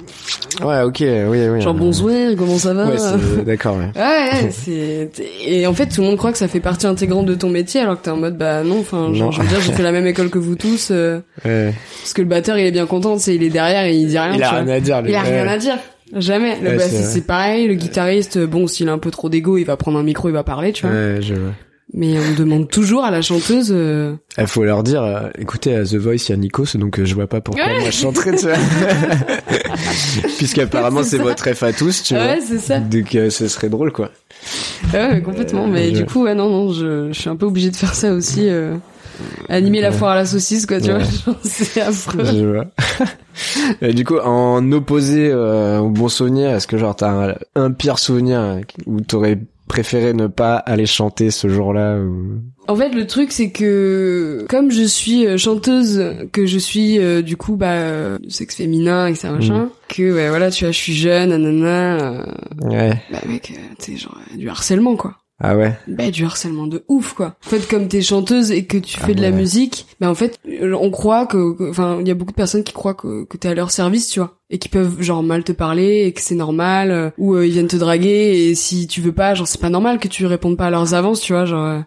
ouais, 0.65 0.83
ok, 0.83 0.99
oui, 1.01 1.49
oui. 1.49 1.61
genre 1.61 1.75
euh, 1.75 1.79
bonsoir 1.79 2.15
comment 2.39 2.59
ça 2.59 2.75
va 2.75 2.87
Ouais, 2.87 2.97
c'est, 2.97 3.45
d'accord, 3.45 3.77
ouais. 3.77 3.91
Ouais, 3.97 4.43
ouais, 4.45 4.51
c'est 4.53 5.11
et 5.45 5.67
en 5.67 5.75
fait 5.75 5.87
tout 5.89 6.01
le 6.01 6.07
monde 6.07 6.17
croit 6.17 6.31
que 6.31 6.39
ça 6.39 6.47
fait 6.47 6.61
partie 6.61 6.87
intégrante 6.87 7.27
de 7.27 7.35
ton 7.35 7.49
métier 7.49 7.81
alors 7.81 7.99
que 7.99 8.05
t'es 8.05 8.11
en 8.11 8.19
mode 8.19 8.39
bah 8.39 8.63
non 8.63 8.79
enfin 8.79 9.13
genre 9.13 9.33
je 9.33 9.41
veux 9.43 9.49
dire 9.49 9.61
j'ai 9.61 9.73
fait 9.73 9.83
la 9.83 9.91
même 9.93 10.07
école 10.07 10.31
que 10.31 10.39
vous 10.39 10.55
tous 10.55 10.91
euh, 10.93 11.19
Ouais. 11.45 11.75
parce 12.03 12.13
que 12.15 12.23
le 12.23 12.29
batteur 12.29 12.57
il 12.57 12.67
est 12.67 12.71
bien 12.73 12.87
content 12.87 13.19
sais 13.19 13.35
il 13.35 13.43
est 13.43 13.51
derrière 13.51 13.85
et 13.85 13.97
il 13.97 14.07
dit 14.07 14.17
rien 14.19 14.35
Il 14.37 14.43
a 14.45 14.49
vois. 14.51 14.59
rien 14.61 14.69
à 14.69 14.79
dire, 14.81 15.03
lui. 15.03 15.11
Il 15.11 15.15
a 15.17 15.23
rien 15.23 15.49
à 15.49 15.59
dire. 15.59 15.77
Jamais. 16.15 16.57
Le 16.63 16.71
c'est 16.71 16.77
bassiste, 16.77 17.11
c'est 17.11 17.27
pareil. 17.27 17.67
Le 17.67 17.75
guitariste, 17.75 18.39
bon, 18.39 18.69
s'il 18.69 18.89
a 18.89 18.93
un 18.93 18.99
peu 18.99 19.11
trop 19.11 19.29
d'ego, 19.29 19.57
il 19.59 19.65
va 19.65 19.77
prendre 19.77 19.99
un 19.99 20.05
micro, 20.05 20.29
il 20.29 20.33
va 20.33 20.45
parler, 20.45 20.73
tu 20.73 20.87
vois. 20.87 20.95
Ouais, 20.95 21.19
je 21.21 21.35
vois. 21.35 21.51
Mais 21.95 22.17
on 22.19 22.35
demande 22.37 22.69
toujours 22.69 23.05
à 23.05 23.11
la 23.13 23.23
chanteuse. 23.23 23.69
euh, 23.71 24.15
Il 24.39 24.47
faut 24.49 24.65
leur 24.65 24.83
dire, 24.83 25.03
euh, 25.03 25.29
écoutez, 25.39 25.75
à 25.77 25.85
The 25.85 25.95
Voice, 25.95 26.27
il 26.29 26.31
y 26.31 26.33
a 26.33 26.37
Nikos, 26.37 26.77
donc 26.77 26.99
euh, 26.99 27.05
je 27.05 27.15
vois 27.15 27.29
pas 27.29 27.41
pourquoi 27.41 27.65
Ouais. 27.65 27.79
moi 27.81 27.91
je 27.91 27.97
chanterais, 27.97 28.35
tu 28.37 28.47
vois. 28.47 28.57
Puisqu'apparemment 30.39 31.03
C'est 31.03 31.19
votre 31.19 31.49
ref 31.49 31.63
à 31.63 31.73
tous, 31.73 32.03
tu 32.03 32.15
vois. 32.15 32.25
Ouais, 32.25 32.39
c'est 32.47 32.59
ça. 32.59 32.81
Donc 32.81 33.15
euh, 33.15 33.31
ce 33.31 33.49
serait 33.49 33.69
drôle, 33.69 33.93
quoi. 33.93 34.11
Ouais, 34.93 35.09
ouais, 35.13 35.23
complètement. 35.23 35.67
Mais 35.67 35.91
je- 35.95 36.01
du 36.01 36.07
coup, 36.07 36.25
ouais, 36.25 36.35
non, 36.35 36.49
non, 36.51 36.73
je, 36.73 37.09
je 37.13 37.19
suis 37.21 37.29
un 37.31 37.37
peu 37.37 37.47
obligée 37.47 37.71
de 37.71 37.77
faire 37.77 37.95
ça 37.95 38.13
aussi. 38.13 38.49
Euh, 38.49 38.75
animer 39.49 39.81
la 39.81 39.93
foire 39.93 40.11
à 40.13 40.15
la 40.17 40.27
saucisse, 40.27 40.67
quoi, 40.67 40.81
tu 40.81 40.91
vois. 40.91 41.01
C'est 41.43 41.81
affreux. 41.81 42.25
Je 42.25 42.45
vois. 42.47 42.67
Et 43.81 43.95
du 43.95 44.05
coup, 44.05 44.19
en 44.19 44.71
opposé 44.73 45.31
euh, 45.31 45.79
au 45.79 45.89
bon 45.91 46.09
souvenir, 46.09 46.51
est-ce 46.51 46.67
que 46.67 46.79
genre 46.79 46.97
t'as 46.97 47.31
un, 47.31 47.35
un 47.55 47.71
pire 47.71 47.99
souvenir 47.99 48.61
où 48.87 49.01
t'aurais 49.01 49.39
préféré 49.69 50.13
ne 50.13 50.27
pas 50.27 50.57
aller 50.57 50.87
chanter 50.87 51.31
ce 51.31 51.49
jour-là 51.49 51.99
ou... 51.99 52.41
En 52.69 52.75
fait, 52.77 52.89
le 52.91 53.07
truc, 53.07 53.31
c'est 53.33 53.51
que 53.51 54.45
comme 54.49 54.71
je 54.73 54.83
suis 54.83 55.27
euh, 55.27 55.37
chanteuse, 55.37 56.03
que 56.33 56.47
je 56.47 56.59
suis 56.59 56.99
euh, 56.99 57.23
du 57.23 57.37
coup 57.37 57.57
bah 57.57 57.73
euh, 57.75 58.19
sexe 58.29 58.57
féminin, 58.57 59.07
etc. 59.07 59.29
machin, 59.31 59.71
que 59.89 60.13
ouais, 60.15 60.29
voilà, 60.29 60.51
tu 60.51 60.65
vois, 60.65 60.73
je 60.73 60.79
suis 60.79 60.95
jeune, 60.95 61.31
nanana, 61.31 62.01
euh, 62.23 62.27
Ouais. 62.63 63.01
bah 63.13 63.19
mec, 63.29 63.53
euh, 63.57 63.75
sais, 63.79 63.97
genre 63.97 64.19
euh, 64.33 64.37
du 64.37 64.49
harcèlement, 64.49 64.97
quoi. 64.97 65.15
Ah 65.39 65.55
ouais. 65.55 65.77
Bah 65.87 66.11
du 66.11 66.25
harcèlement 66.25 66.67
de 66.67 66.83
ouf, 66.89 67.13
quoi. 67.13 67.37
En 67.47 67.49
fait, 67.51 67.69
comme 67.69 67.89
t'es 67.89 68.01
chanteuse 68.01 68.51
et 68.51 68.65
que 68.65 68.79
tu 68.79 68.97
Ah 69.03 69.07
fais 69.07 69.15
de 69.15 69.21
la 69.21 69.29
ouais. 69.29 69.37
musique, 69.37 69.87
bah 70.01 70.09
en 70.11 70.15
fait, 70.15 70.39
euh, 70.49 70.75
on 70.81 70.91
croit 70.91 71.27
que, 71.27 71.69
enfin, 71.71 71.99
il 72.01 72.09
y 72.09 72.11
a 72.11 72.15
beaucoup 72.15 72.31
de 72.33 72.37
personnes 72.37 72.65
qui 72.65 72.73
croient 72.73 72.95
que, 72.95 73.25
que 73.25 73.37
t'es 73.37 73.49
à 73.49 73.55
leur 73.55 73.71
service, 73.71 74.09
tu 74.09 74.21
vois, 74.21 74.39
et 74.49 74.57
qui 74.59 74.71
peuvent 74.71 75.03
genre 75.03 75.23
mal 75.23 75.45
te 75.45 75.53
parler 75.53 76.05
et 76.07 76.13
que 76.13 76.23
c'est 76.23 76.37
normal, 76.37 76.91
euh, 76.91 77.11
ou 77.19 77.35
euh, 77.35 77.47
ils 77.47 77.53
viennent 77.53 77.69
te 77.69 77.77
draguer 77.77 78.49
et 78.49 78.55
si 78.55 78.87
tu 78.87 79.03
veux 79.03 79.13
pas, 79.13 79.35
genre 79.35 79.47
c'est 79.47 79.61
pas 79.61 79.69
normal 79.69 79.99
que 79.99 80.09
tu 80.09 80.25
répondes 80.25 80.57
pas 80.57 80.67
à 80.69 80.71
leurs 80.71 80.95
avances, 80.95 81.21
tu 81.21 81.35
vois, 81.35 81.45
genre. 81.45 81.67
euh, 81.67 81.81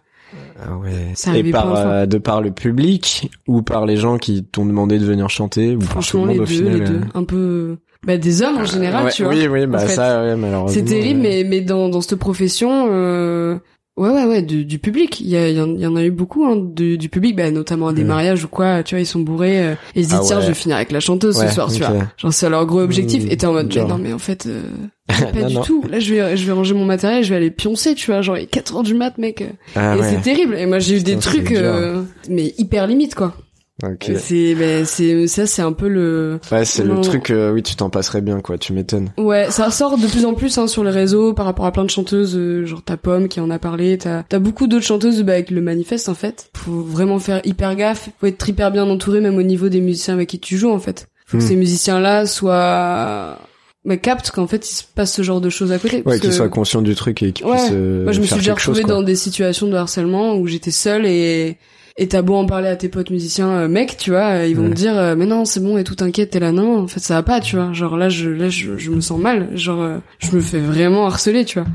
Ah 0.63 0.77
ouais. 0.77 1.11
C'est 1.15 1.39
Et 1.39 1.51
par, 1.51 2.05
de 2.07 2.17
euh, 2.17 2.19
par 2.19 2.41
le 2.43 2.51
public 2.51 3.31
ou 3.47 3.63
par 3.63 3.87
les 3.87 3.97
gens 3.97 4.19
qui 4.19 4.43
t'ont 4.43 4.65
demandé 4.67 4.99
de 4.99 5.05
venir 5.05 5.27
chanter 5.31 5.75
ou 5.75 5.81
Franchement, 5.81 6.25
par 6.25 6.33
les 6.33 6.37
tout 6.37 6.45
deux, 6.45 6.59
le 6.59 6.69
monde 6.69 6.75
au 6.75 6.77
les 6.77 6.85
final. 6.85 7.01
deux. 7.01 7.01
Un 7.15 7.23
peu, 7.23 7.77
bah, 8.05 8.17
des 8.17 8.41
hommes 8.41 8.57
en 8.57 8.61
euh, 8.61 8.65
général, 8.65 9.05
ouais, 9.05 9.11
tu 9.11 9.23
vois. 9.23 9.33
Oui, 9.33 9.47
oui, 9.47 9.65
bah 9.67 9.87
ça, 9.87 10.23
ouais, 10.23 10.35
malheureusement. 10.35 10.67
C'est 10.73 10.83
terrible, 10.85 11.19
mais, 11.21 11.43
mais 11.43 11.61
dans, 11.61 11.89
dans 11.89 12.01
cette 12.01 12.17
profession, 12.19 12.87
euh, 12.91 13.55
ouais, 13.97 14.09
ouais, 14.09 14.23
ouais, 14.25 14.41
du, 14.41 14.63
du 14.63 14.79
public. 14.79 15.19
Il 15.19 15.27
y, 15.27 15.35
a, 15.35 15.49
il 15.49 15.57
y, 15.57 15.85
en, 15.85 15.95
a 15.97 16.03
eu 16.03 16.11
beaucoup, 16.11 16.45
hein, 16.45 16.55
du, 16.55 16.97
du 16.97 17.09
public, 17.09 17.35
bah, 17.35 17.51
notamment 17.51 17.89
à 17.89 17.93
des 17.93 18.01
Ouais. 18.03 18.07
mariages 18.07 18.45
ou 18.45 18.47
quoi, 18.47 18.83
tu 18.83 18.95
vois, 18.95 19.01
ils 19.01 19.05
sont 19.05 19.19
bourrés, 19.19 19.61
euh, 19.65 19.73
et 19.95 19.99
ils 19.99 20.05
se 20.05 20.09
disent, 20.11 20.19
Ah 20.21 20.25
tiens, 20.25 20.41
je 20.41 20.47
vais 20.47 20.53
finir 20.53 20.77
avec 20.77 20.91
la 20.93 21.01
chanteuse 21.01 21.37
ce 21.37 21.47
soir, 21.49 21.69
tu 21.71 21.79
vois. 21.79 22.07
Genre, 22.17 22.33
c'est 22.33 22.49
leur 22.49 22.65
gros 22.65 22.79
objectif. 22.81 23.25
Mmh, 23.25 23.31
et 23.31 23.37
t'es 23.37 23.45
en 23.47 23.53
mode, 23.53 23.71
genre. 23.71 23.87
non, 23.89 23.97
mais 23.97 24.13
en 24.13 24.19
fait, 24.19 24.45
euh, 24.47 24.61
pas 25.07 25.41
Non, 25.41 25.47
du 25.47 25.53
non. 25.55 25.61
tout. 25.63 25.83
Là, 25.89 25.99
je 25.99 26.13
vais, 26.13 26.37
je 26.37 26.45
vais 26.45 26.51
ranger 26.53 26.73
mon 26.75 26.85
matériel, 26.85 27.23
je 27.25 27.29
vais 27.31 27.35
aller 27.35 27.51
pioncer, 27.51 27.95
tu 27.95 28.11
vois, 28.11 28.21
genre, 28.21 28.37
il 28.37 28.43
est 28.43 28.47
4 28.47 28.77
heures 28.77 28.83
du 28.83 28.93
mat, 28.93 29.17
mec. 29.17 29.43
Ah 29.75 29.97
et 29.97 30.03
c'est 30.03 30.21
terrible. 30.21 30.55
Et 30.57 30.65
moi, 30.65 30.79
j'ai 30.79 30.97
eu 30.99 31.03
des 31.03 31.17
trucs, 31.17 31.51
euh, 31.51 32.01
mais 32.29 32.53
hyper 32.57 32.87
limite, 32.87 33.13
quoi. 33.15 33.35
Ok. 33.83 34.09
Et 34.09 34.15
C'est, 34.17 34.55
ben, 34.55 34.85
c'est, 34.85 35.27
ça, 35.27 35.45
c'est 35.45 35.61
un 35.61 35.71
peu 35.71 35.87
le, 35.87 36.39
Ouais, 36.51 36.65
c'est 36.65 36.83
le 36.83 36.99
truc, 37.01 37.29
euh, 37.31 37.51
oui, 37.53 37.63
tu 37.63 37.75
t'en 37.75 37.89
passerais 37.89 38.21
bien, 38.21 38.41
quoi, 38.41 38.57
tu 38.57 38.73
m'étonnes. 38.73 39.09
Ouais, 39.17 39.49
ça 39.51 39.71
sort 39.71 39.97
de 39.97 40.05
plus 40.07 40.25
en 40.25 40.33
plus 40.33 40.57
hein, 40.57 40.67
sur 40.67 40.83
les 40.83 40.91
réseaux 40.91 41.33
par 41.33 41.45
rapport 41.45 41.65
à 41.65 41.71
plein 41.71 41.85
de 41.85 41.89
chanteuses, 41.89 42.35
euh, 42.37 42.65
genre 42.65 42.81
ta 42.83 42.97
Pomme 42.97 43.27
qui 43.29 43.39
en 43.39 43.49
a 43.49 43.59
parlé, 43.59 43.97
t'as 43.97 44.23
as 44.31 44.39
beaucoup 44.39 44.67
d'autres 44.67 44.85
chanteuses 44.85 45.23
bah, 45.23 45.33
avec 45.33 45.49
le 45.51 45.61
manifeste 45.61 46.09
en 46.09 46.13
fait. 46.13 46.49
Faut 46.57 46.81
vraiment 46.81 47.19
faire 47.19 47.39
hyper 47.45 47.75
gaffe, 47.75 48.09
faut 48.19 48.27
être 48.27 48.49
hyper 48.49 48.71
bien 48.71 48.85
entouré 48.89 49.21
même 49.21 49.37
au 49.37 49.43
niveau 49.43 49.69
des 49.69 49.79
musiciens 49.81 50.13
avec 50.15 50.27
qui 50.29 50.39
tu 50.39 50.57
joues 50.57 50.71
en 50.71 50.79
fait. 50.79 51.07
Faut 51.25 51.37
que 51.37 51.43
Hmm. 51.43 51.47
ces 51.47 51.55
musiciens-là 51.55 52.25
soient 52.25 53.37
bah, 53.85 53.97
captent 53.97 54.31
qu'en 54.31 54.47
fait 54.47 54.69
il 54.69 54.73
se 54.75 54.83
passe 54.93 55.13
ce 55.13 55.21
genre 55.21 55.41
de 55.41 55.49
choses 55.49 55.71
à 55.71 55.79
côté. 55.79 55.97
Ouais, 55.97 56.01
parce 56.03 56.19
qu'ils 56.19 56.29
que- 56.31 56.35
soient 56.35 56.49
conscients 56.49 56.81
du 56.81 56.95
truc 56.95 57.23
et 57.23 57.31
qu'ils 57.31 57.45
Ouais. 57.45 57.53
puissent 57.55 57.69
euh, 57.71 58.03
Moi 58.03 58.11
je 58.11 58.19
me 58.19 58.25
suis 58.25 58.35
déjà 58.35 58.53
retrouvée 58.53 58.83
dans 58.83 59.01
des 59.03 59.15
situations 59.15 59.67
de 59.67 59.75
harcèlement 59.75 60.35
où 60.35 60.47
j'étais 60.47 60.71
seule 60.71 61.05
et 61.05 61.57
et 62.01 62.07
t'as 62.07 62.21
beau 62.21 62.35
en 62.35 62.45
parler 62.45 62.67
à 62.69 62.75
tes 62.75 62.89
potes 62.89 63.09
musiciens 63.11 63.49
euh, 63.49 63.67
mecs, 63.67 63.97
tu 63.97 64.09
vois, 64.11 64.29
euh, 64.39 64.47
ils 64.47 64.55
vont 64.55 64.63
Ouais. 64.63 64.69
te 64.69 64.75
dire 64.75 64.97
euh, 64.97 65.15
mais 65.15 65.25
non 65.25 65.45
c'est 65.45 65.59
bon 65.59 65.77
et 65.77 65.83
tout 65.83 65.95
t'inquiète 65.95 66.31
t'es 66.31 66.39
là 66.39 66.51
non 66.51 66.79
en 66.83 66.87
fait 66.87 66.99
ça 66.99 67.15
va 67.15 67.23
pas 67.23 67.39
tu 67.39 67.55
vois 67.57 67.73
genre 67.73 67.97
là 67.97 68.09
je 68.09 68.29
là 68.29 68.49
je, 68.49 68.77
je 68.77 68.89
me 68.91 69.01
sens 69.01 69.19
mal 69.19 69.49
genre 69.55 69.81
euh, 69.81 69.97
je 70.19 70.35
me 70.35 70.41
fais 70.41 70.59
vraiment 70.59 71.05
harceler 71.05 71.45
tu 71.45 71.59
vois. 71.59 71.67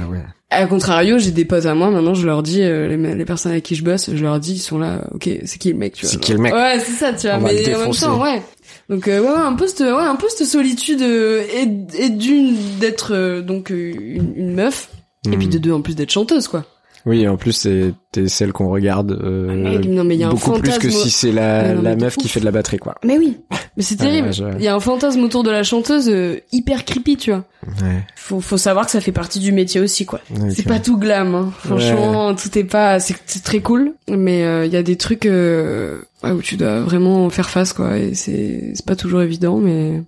Ah 0.00 0.08
ouais. 0.10 0.18
À 0.50 0.66
contrario 0.66 1.18
j'ai 1.18 1.30
des 1.30 1.44
potes 1.44 1.66
à 1.66 1.74
moi 1.74 1.90
maintenant 1.90 2.14
je 2.14 2.26
leur 2.26 2.42
dis 2.42 2.58
les, 2.58 2.96
les 2.96 3.24
personnes 3.24 3.52
avec 3.52 3.64
qui 3.64 3.76
je 3.76 3.84
bosse 3.84 4.10
je 4.12 4.22
leur 4.22 4.40
dis 4.40 4.54
ils 4.54 4.58
sont 4.58 4.78
là 4.78 5.04
ok 5.14 5.28
c'est 5.44 5.58
qui 5.58 5.70
le 5.72 5.78
mec 5.78 5.94
tu 5.94 6.04
vois. 6.06 6.10
C'est 6.12 6.20
qui 6.20 6.32
le 6.32 6.38
mec 6.38 6.52
Ouais 6.52 6.78
c'est 6.84 6.92
ça 6.92 7.12
tu 7.12 7.28
vois 7.28 7.36
On 7.36 7.40
mais 7.42 7.74
en 7.76 7.78
même 7.80 7.90
temps 7.92 8.20
ouais. 8.22 8.42
Donc 8.88 9.06
ouais, 9.06 9.20
ouais 9.20 9.28
un 9.28 9.52
peu 9.54 9.68
cette 9.68 9.80
ouais 9.80 9.92
un 10.02 10.16
peu 10.16 10.26
cette 10.28 10.46
solitude 10.48 11.02
euh, 11.02 11.42
et, 11.54 12.04
et 12.04 12.08
d'une 12.10 12.56
d'être 12.80 13.14
euh, 13.14 13.40
donc 13.42 13.70
une, 13.70 14.32
une 14.34 14.54
meuf 14.54 14.88
et 15.30 15.36
puis 15.36 15.46
Hmm. 15.46 15.50
de 15.50 15.58
deux 15.58 15.72
en 15.72 15.82
plus 15.82 15.94
d'être 15.94 16.10
chanteuse 16.10 16.48
quoi. 16.48 16.64
Oui, 17.06 17.26
en 17.26 17.36
plus, 17.36 17.52
c'est 17.52 17.94
celle 18.28 18.52
qu'on 18.52 18.68
regarde 18.68 19.12
euh, 19.12 19.54
Mec, 19.54 19.86
non 19.86 20.04
mais 20.04 20.16
il 20.16 20.20
y 20.20 20.24
a 20.24 20.28
un 20.28 20.30
beaucoup 20.30 20.52
plus 20.52 20.78
que 20.78 20.90
si 20.90 21.10
c'est 21.10 21.32
la, 21.32 21.72
non, 21.74 21.82
la 21.82 21.96
meuf 21.96 22.16
qui 22.16 22.28
fait 22.28 22.40
de 22.40 22.44
la 22.44 22.50
batterie, 22.50 22.78
quoi. 22.78 22.94
Mais 23.04 23.16
oui, 23.18 23.38
mais 23.76 23.82
c'est 23.82 23.96
Ah, 24.00 24.04
terrible. 24.04 24.26
ouais, 24.28 24.32
je- 24.34 24.44
Il 24.58 24.62
y 24.64 24.68
a 24.68 24.74
un 24.74 24.80
fantasme 24.80 25.22
autour 25.24 25.42
de 25.42 25.50
la 25.50 25.62
chanteuse 25.62 26.08
euh, 26.10 26.40
hyper 26.52 26.84
creepy, 26.84 27.16
tu 27.16 27.30
vois. 27.30 27.44
Ouais. 27.82 28.02
Faut, 28.16 28.40
faut 28.40 28.58
savoir 28.58 28.84
que 28.84 28.90
ça 28.92 29.00
fait 29.00 29.12
partie 29.12 29.38
du 29.38 29.52
métier 29.52 29.80
aussi, 29.80 30.04
quoi. 30.04 30.20
C'est 30.50 30.66
pas 30.66 30.78
tout 30.78 30.98
glam, 30.98 31.34
hein. 31.34 31.52
franchement, 31.58 32.34
tout 32.34 32.58
est 32.58 32.64
pas, 32.64 32.98
c'est 33.00 33.14
très 33.42 33.60
cool, 33.60 33.94
mais 34.08 34.44
euh, 34.44 34.66
il 34.66 34.72
y 34.72 34.76
a 34.76 34.82
des 34.82 34.96
trucs 34.96 35.24
euh, 35.26 35.98
où 36.24 36.42
tu 36.42 36.56
dois 36.56 36.80
vraiment 36.80 37.30
faire 37.30 37.48
face, 37.48 37.72
quoi. 37.72 37.96
Et 37.96 38.14
c'est 38.14 38.72
c'est 38.74 38.84
pas 38.86 38.96
toujours 38.96 39.22
évident, 39.22 39.56
mais 39.58 40.02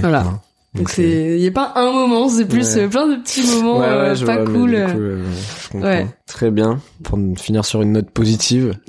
voilà. 0.00 0.40
Donc 0.74 0.88
c'est, 0.90 1.38
y 1.38 1.46
a 1.46 1.50
pas 1.52 1.72
un 1.76 1.92
moment, 1.92 2.28
c'est 2.28 2.46
plus 2.46 2.74
Ouais. 2.76 2.82
euh, 2.82 2.88
plein 2.88 3.06
de 3.06 3.16
petits 3.22 3.46
moments 3.46 3.78
Ouais, 3.78 3.86
ouais, 3.86 3.92
euh, 3.92 4.26
pas 4.26 4.36
vois, 4.36 4.44
cool. 4.44 4.54
coup, 4.54 4.66
euh, 4.74 5.22
je 5.66 5.68
comprends. 5.72 5.88
Ouais. 5.88 6.06
Très 6.26 6.50
bien. 6.50 6.80
Pour 7.04 7.18
finir 7.38 7.64
sur 7.64 7.82
une 7.82 7.92
note 7.92 8.10
positive. 8.10 8.74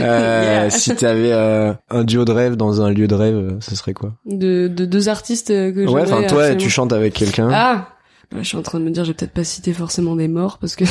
euh, 0.00 0.42
Yeah. 0.64 0.70
Si 0.70 0.94
t'avais 0.96 1.32
euh, 1.32 1.72
un 1.90 2.04
duo 2.04 2.24
de 2.24 2.32
rêve 2.32 2.56
dans 2.56 2.82
un 2.82 2.90
lieu 2.90 3.06
de 3.08 3.14
rêve, 3.14 3.56
ce 3.60 3.74
serait 3.76 3.92
quoi? 3.94 4.14
De, 4.26 4.68
de 4.68 4.84
deux 4.84 5.08
artistes 5.08 5.48
que 5.48 5.86
Ouais, 5.88 6.02
enfin 6.02 6.22
toi, 6.24 6.40
absolument. 6.42 6.56
tu 6.58 6.70
chantes 6.70 6.92
avec 6.92 7.14
quelqu'un. 7.14 7.48
Ah. 7.52 7.88
Bah, 8.32 8.38
je 8.42 8.46
suis 8.48 8.56
en 8.56 8.62
train 8.62 8.78
de 8.78 8.84
me 8.84 8.90
dire, 8.90 9.04
j'ai 9.04 9.14
peut-être 9.14 9.32
pas 9.32 9.44
cité 9.44 9.72
forcément 9.72 10.14
des 10.16 10.28
morts 10.28 10.58
parce 10.58 10.76
que 10.76 10.84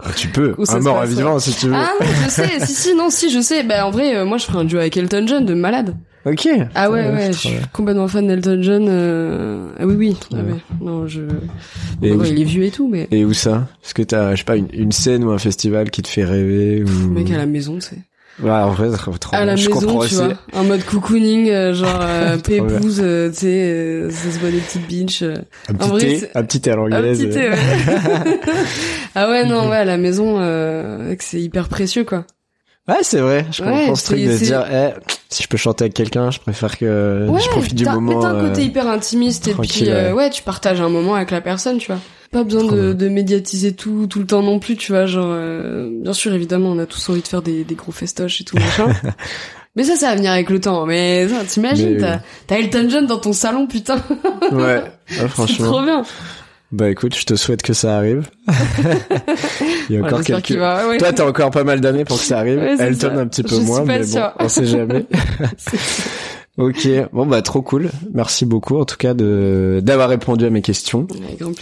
Ah, 0.00 0.10
tu 0.14 0.28
peux. 0.28 0.54
Un 0.68 0.80
mort 0.80 0.98
à 0.98 1.06
vivant, 1.06 1.38
si 1.38 1.52
tu 1.54 1.66
veux. 1.68 1.74
Ah 1.74 1.90
non, 2.00 2.06
je 2.24 2.30
sais, 2.30 2.60
si 2.66 2.74
si 2.74 2.94
non, 2.94 3.10
si 3.10 3.30
je 3.30 3.40
sais. 3.40 3.62
Bah 3.64 3.86
en 3.86 3.90
vrai, 3.90 4.16
euh, 4.16 4.24
moi 4.24 4.38
je 4.38 4.44
ferais 4.44 4.58
un 4.58 4.64
duo 4.64 4.78
avec 4.78 4.96
Elton 4.96 5.24
John 5.26 5.44
de 5.44 5.54
malade. 5.54 5.96
Ok. 6.26 6.48
Ah 6.74 6.90
ouais 6.90 7.08
Ouais, 7.10 7.32
je 7.32 7.38
suis 7.38 7.56
complètement 7.72 8.08
fan 8.08 8.26
d'Elton 8.26 8.58
John. 8.62 8.86
euh, 8.88 9.70
Ah 9.78 9.86
oui 9.86 9.94
oui. 9.96 10.16
Ah 10.32 10.36
Ouais. 10.36 10.54
Non 10.80 11.06
je. 11.06 11.20
Et, 12.02 12.10
Ouais, 12.12 12.16
où, 12.16 12.24
il 12.24 12.40
est 12.40 12.44
vieux 12.44 12.64
et 12.64 12.70
tout, 12.70 12.88
mais 12.88 13.08
et 13.10 13.24
où 13.24 13.32
ça? 13.32 13.66
Est-ce 13.84 13.94
que 13.94 14.02
t'as, 14.02 14.32
je 14.34 14.38
sais 14.38 14.44
pas, 14.44 14.56
une, 14.56 14.68
une 14.72 14.92
scène 14.92 15.24
ou 15.24 15.30
un 15.30 15.38
festival 15.38 15.90
qui 15.90 16.02
te 16.02 16.08
fait 16.08 16.24
rêver 16.24 16.84
ou... 16.84 17.08
mec 17.10 17.30
à 17.30 17.36
la 17.36 17.46
maison, 17.46 17.78
c'est. 17.80 17.98
Ouais, 18.40 18.50
en 18.52 18.70
vrai, 18.70 18.90
trop, 18.96 19.34
À 19.34 19.44
la 19.44 19.56
je 19.56 19.68
maison, 19.68 19.80
tu 20.06 20.14
vois, 20.14 20.28
en 20.52 20.62
mode 20.62 20.84
cocooning, 20.84 21.50
euh, 21.50 21.74
genre 21.74 21.98
euh, 22.02 22.36
pépouze, 22.38 23.00
euh, 23.02 23.30
tu 23.30 23.34
sais, 23.38 23.46
euh, 23.68 24.10
ça 24.10 24.30
se 24.30 24.38
voit 24.38 24.52
des 24.52 24.58
petites 24.60 24.86
binges. 24.88 25.24
Un 25.68 25.74
En 25.74 25.76
petit 25.76 25.88
vrai, 25.88 26.00
thé, 26.20 26.28
un 26.36 26.42
petit 26.44 26.60
thé 26.60 26.70
à 26.70 26.74
Un 26.74 26.76
l'anglaise. 26.76 27.18
petit 27.18 27.30
thé, 27.30 27.48
ouais. 27.48 27.56
ah 29.16 29.28
ouais 29.28 29.44
non 29.44 29.68
ouais 29.68 29.78
à 29.78 29.84
la 29.84 29.96
maison, 29.96 30.36
euh, 30.38 31.16
c'est 31.18 31.40
hyper 31.40 31.68
précieux 31.68 32.04
quoi. 32.04 32.26
Ouais, 32.88 32.96
c'est 33.02 33.20
vrai. 33.20 33.44
Je 33.52 33.62
Ouais, 33.62 33.70
comprends 33.70 33.94
ce 33.96 34.04
truc 34.06 34.20
de 34.24 34.36
se 34.36 34.44
dire, 34.44 34.64
eh, 34.72 34.92
si 35.28 35.42
je 35.42 35.48
peux 35.48 35.56
chanter 35.58 35.84
avec 35.84 35.94
quelqu'un, 35.94 36.30
je 36.30 36.38
préfère 36.40 36.78
que 36.78 37.26
Ouais, 37.28 37.40
je 37.40 37.48
profite 37.50 37.74
du 37.74 37.84
moment. 37.84 38.14
Mais 38.16 38.20
t'as 38.22 38.28
un 38.30 38.40
côté 38.48 38.62
euh, 38.62 38.64
hyper 38.64 38.88
intimiste 38.88 39.48
et 39.48 39.54
puis 39.54 39.84
euh, 39.90 40.14
ouais. 40.14 40.30
tu 40.30 40.42
partages 40.42 40.80
un 40.80 40.88
moment 40.88 41.14
avec 41.14 41.30
la 41.30 41.40
personne, 41.42 41.78
tu 41.78 41.88
vois. 41.88 42.00
Pas 42.30 42.44
besoin 42.44 42.64
de, 42.64 42.92
de 42.92 43.08
médiatiser 43.08 43.72
tout 43.74 44.06
tout 44.06 44.18
le 44.20 44.26
temps 44.26 44.42
non 44.42 44.58
plus, 44.58 44.76
tu 44.76 44.92
vois. 44.92 45.06
Genre, 45.06 45.28
euh, 45.30 45.88
bien 46.02 46.12
sûr, 46.14 46.32
évidemment, 46.34 46.70
on 46.70 46.78
a 46.78 46.86
tous 46.86 47.08
envie 47.10 47.22
de 47.22 47.28
faire 47.28 47.42
des, 47.42 47.64
des 47.64 47.74
gros 47.74 47.92
festoches 47.92 48.40
et 48.40 48.44
tout 48.44 48.56
machin. 48.58 48.92
mais 49.76 49.84
ça, 49.84 49.96
ça 49.96 50.10
va 50.10 50.16
venir 50.16 50.32
avec 50.32 50.48
le 50.50 50.60
temps. 50.60 50.84
Mais 50.86 51.26
t'imagines, 51.46 51.96
t'as 51.98 52.20
t'as 52.46 52.56
Elton 52.58 52.86
John 52.90 53.06
dans 53.06 53.18
ton 53.18 53.32
salon, 53.34 53.66
putain. 53.66 53.96
Ouais, 54.52 54.58
ouais, 54.62 54.82
C'est 55.08 55.28
franchement. 55.28 55.66
trop 55.72 55.82
bien. 55.82 56.02
Bah 56.70 56.90
écoute, 56.90 57.14
je 57.16 57.24
te 57.24 57.34
souhaite 57.34 57.62
que 57.62 57.72
ça 57.72 57.96
arrive. 57.96 58.28
Il 59.88 59.96
y 59.96 59.98
a 59.98 60.04
encore 60.04 60.22
quelques... 60.22 60.52
va. 60.52 60.86
Ouais. 60.86 60.98
Toi, 60.98 61.12
t'as 61.14 61.26
encore 61.26 61.50
pas 61.50 61.64
mal 61.64 61.80
d'années 61.80 62.04
pour 62.04 62.18
que 62.18 62.24
ça 62.24 62.38
arrive. 62.40 62.58
Ouais, 62.58 62.76
Elton 62.78 63.14
ça. 63.14 63.20
un 63.20 63.26
petit 63.26 63.42
peu 63.42 63.48
Je 63.50 63.54
suis 63.54 63.64
moins, 63.64 63.86
pas 63.86 63.98
mais 63.98 64.04
bon, 64.04 64.22
on 64.38 64.48
sait 64.48 64.66
jamais. 64.66 65.06
ok, 66.58 66.88
bon 67.12 67.24
bah 67.26 67.40
trop 67.40 67.62
cool. 67.62 67.90
Merci 68.12 68.44
beaucoup 68.44 68.78
en 68.78 68.84
tout 68.84 68.98
cas 68.98 69.14
de 69.14 69.80
d'avoir 69.82 70.10
répondu 70.10 70.44
à 70.44 70.50
mes 70.50 70.60
questions 70.60 71.06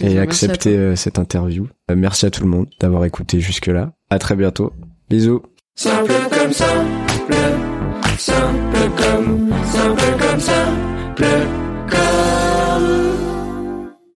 et 0.00 0.18
accepté 0.18 0.76
euh, 0.76 0.96
cette 0.96 1.20
interview. 1.20 1.68
Euh, 1.90 1.94
merci 1.96 2.26
à 2.26 2.30
tout 2.30 2.42
le 2.42 2.48
monde 2.48 2.66
d'avoir 2.80 3.04
écouté 3.04 3.38
jusque 3.38 3.66
là. 3.66 3.92
À 4.10 4.18
très 4.18 4.34
bientôt. 4.34 4.72
Bisous. 5.08 5.42
Simple 5.76 6.12
comme 6.30 6.52
simple, 6.52 7.34
simple 8.18 8.90
comme, 8.96 9.50
simple 9.72 10.02
comme 10.18 10.40
simple 10.40 11.26
comme. 11.88 12.35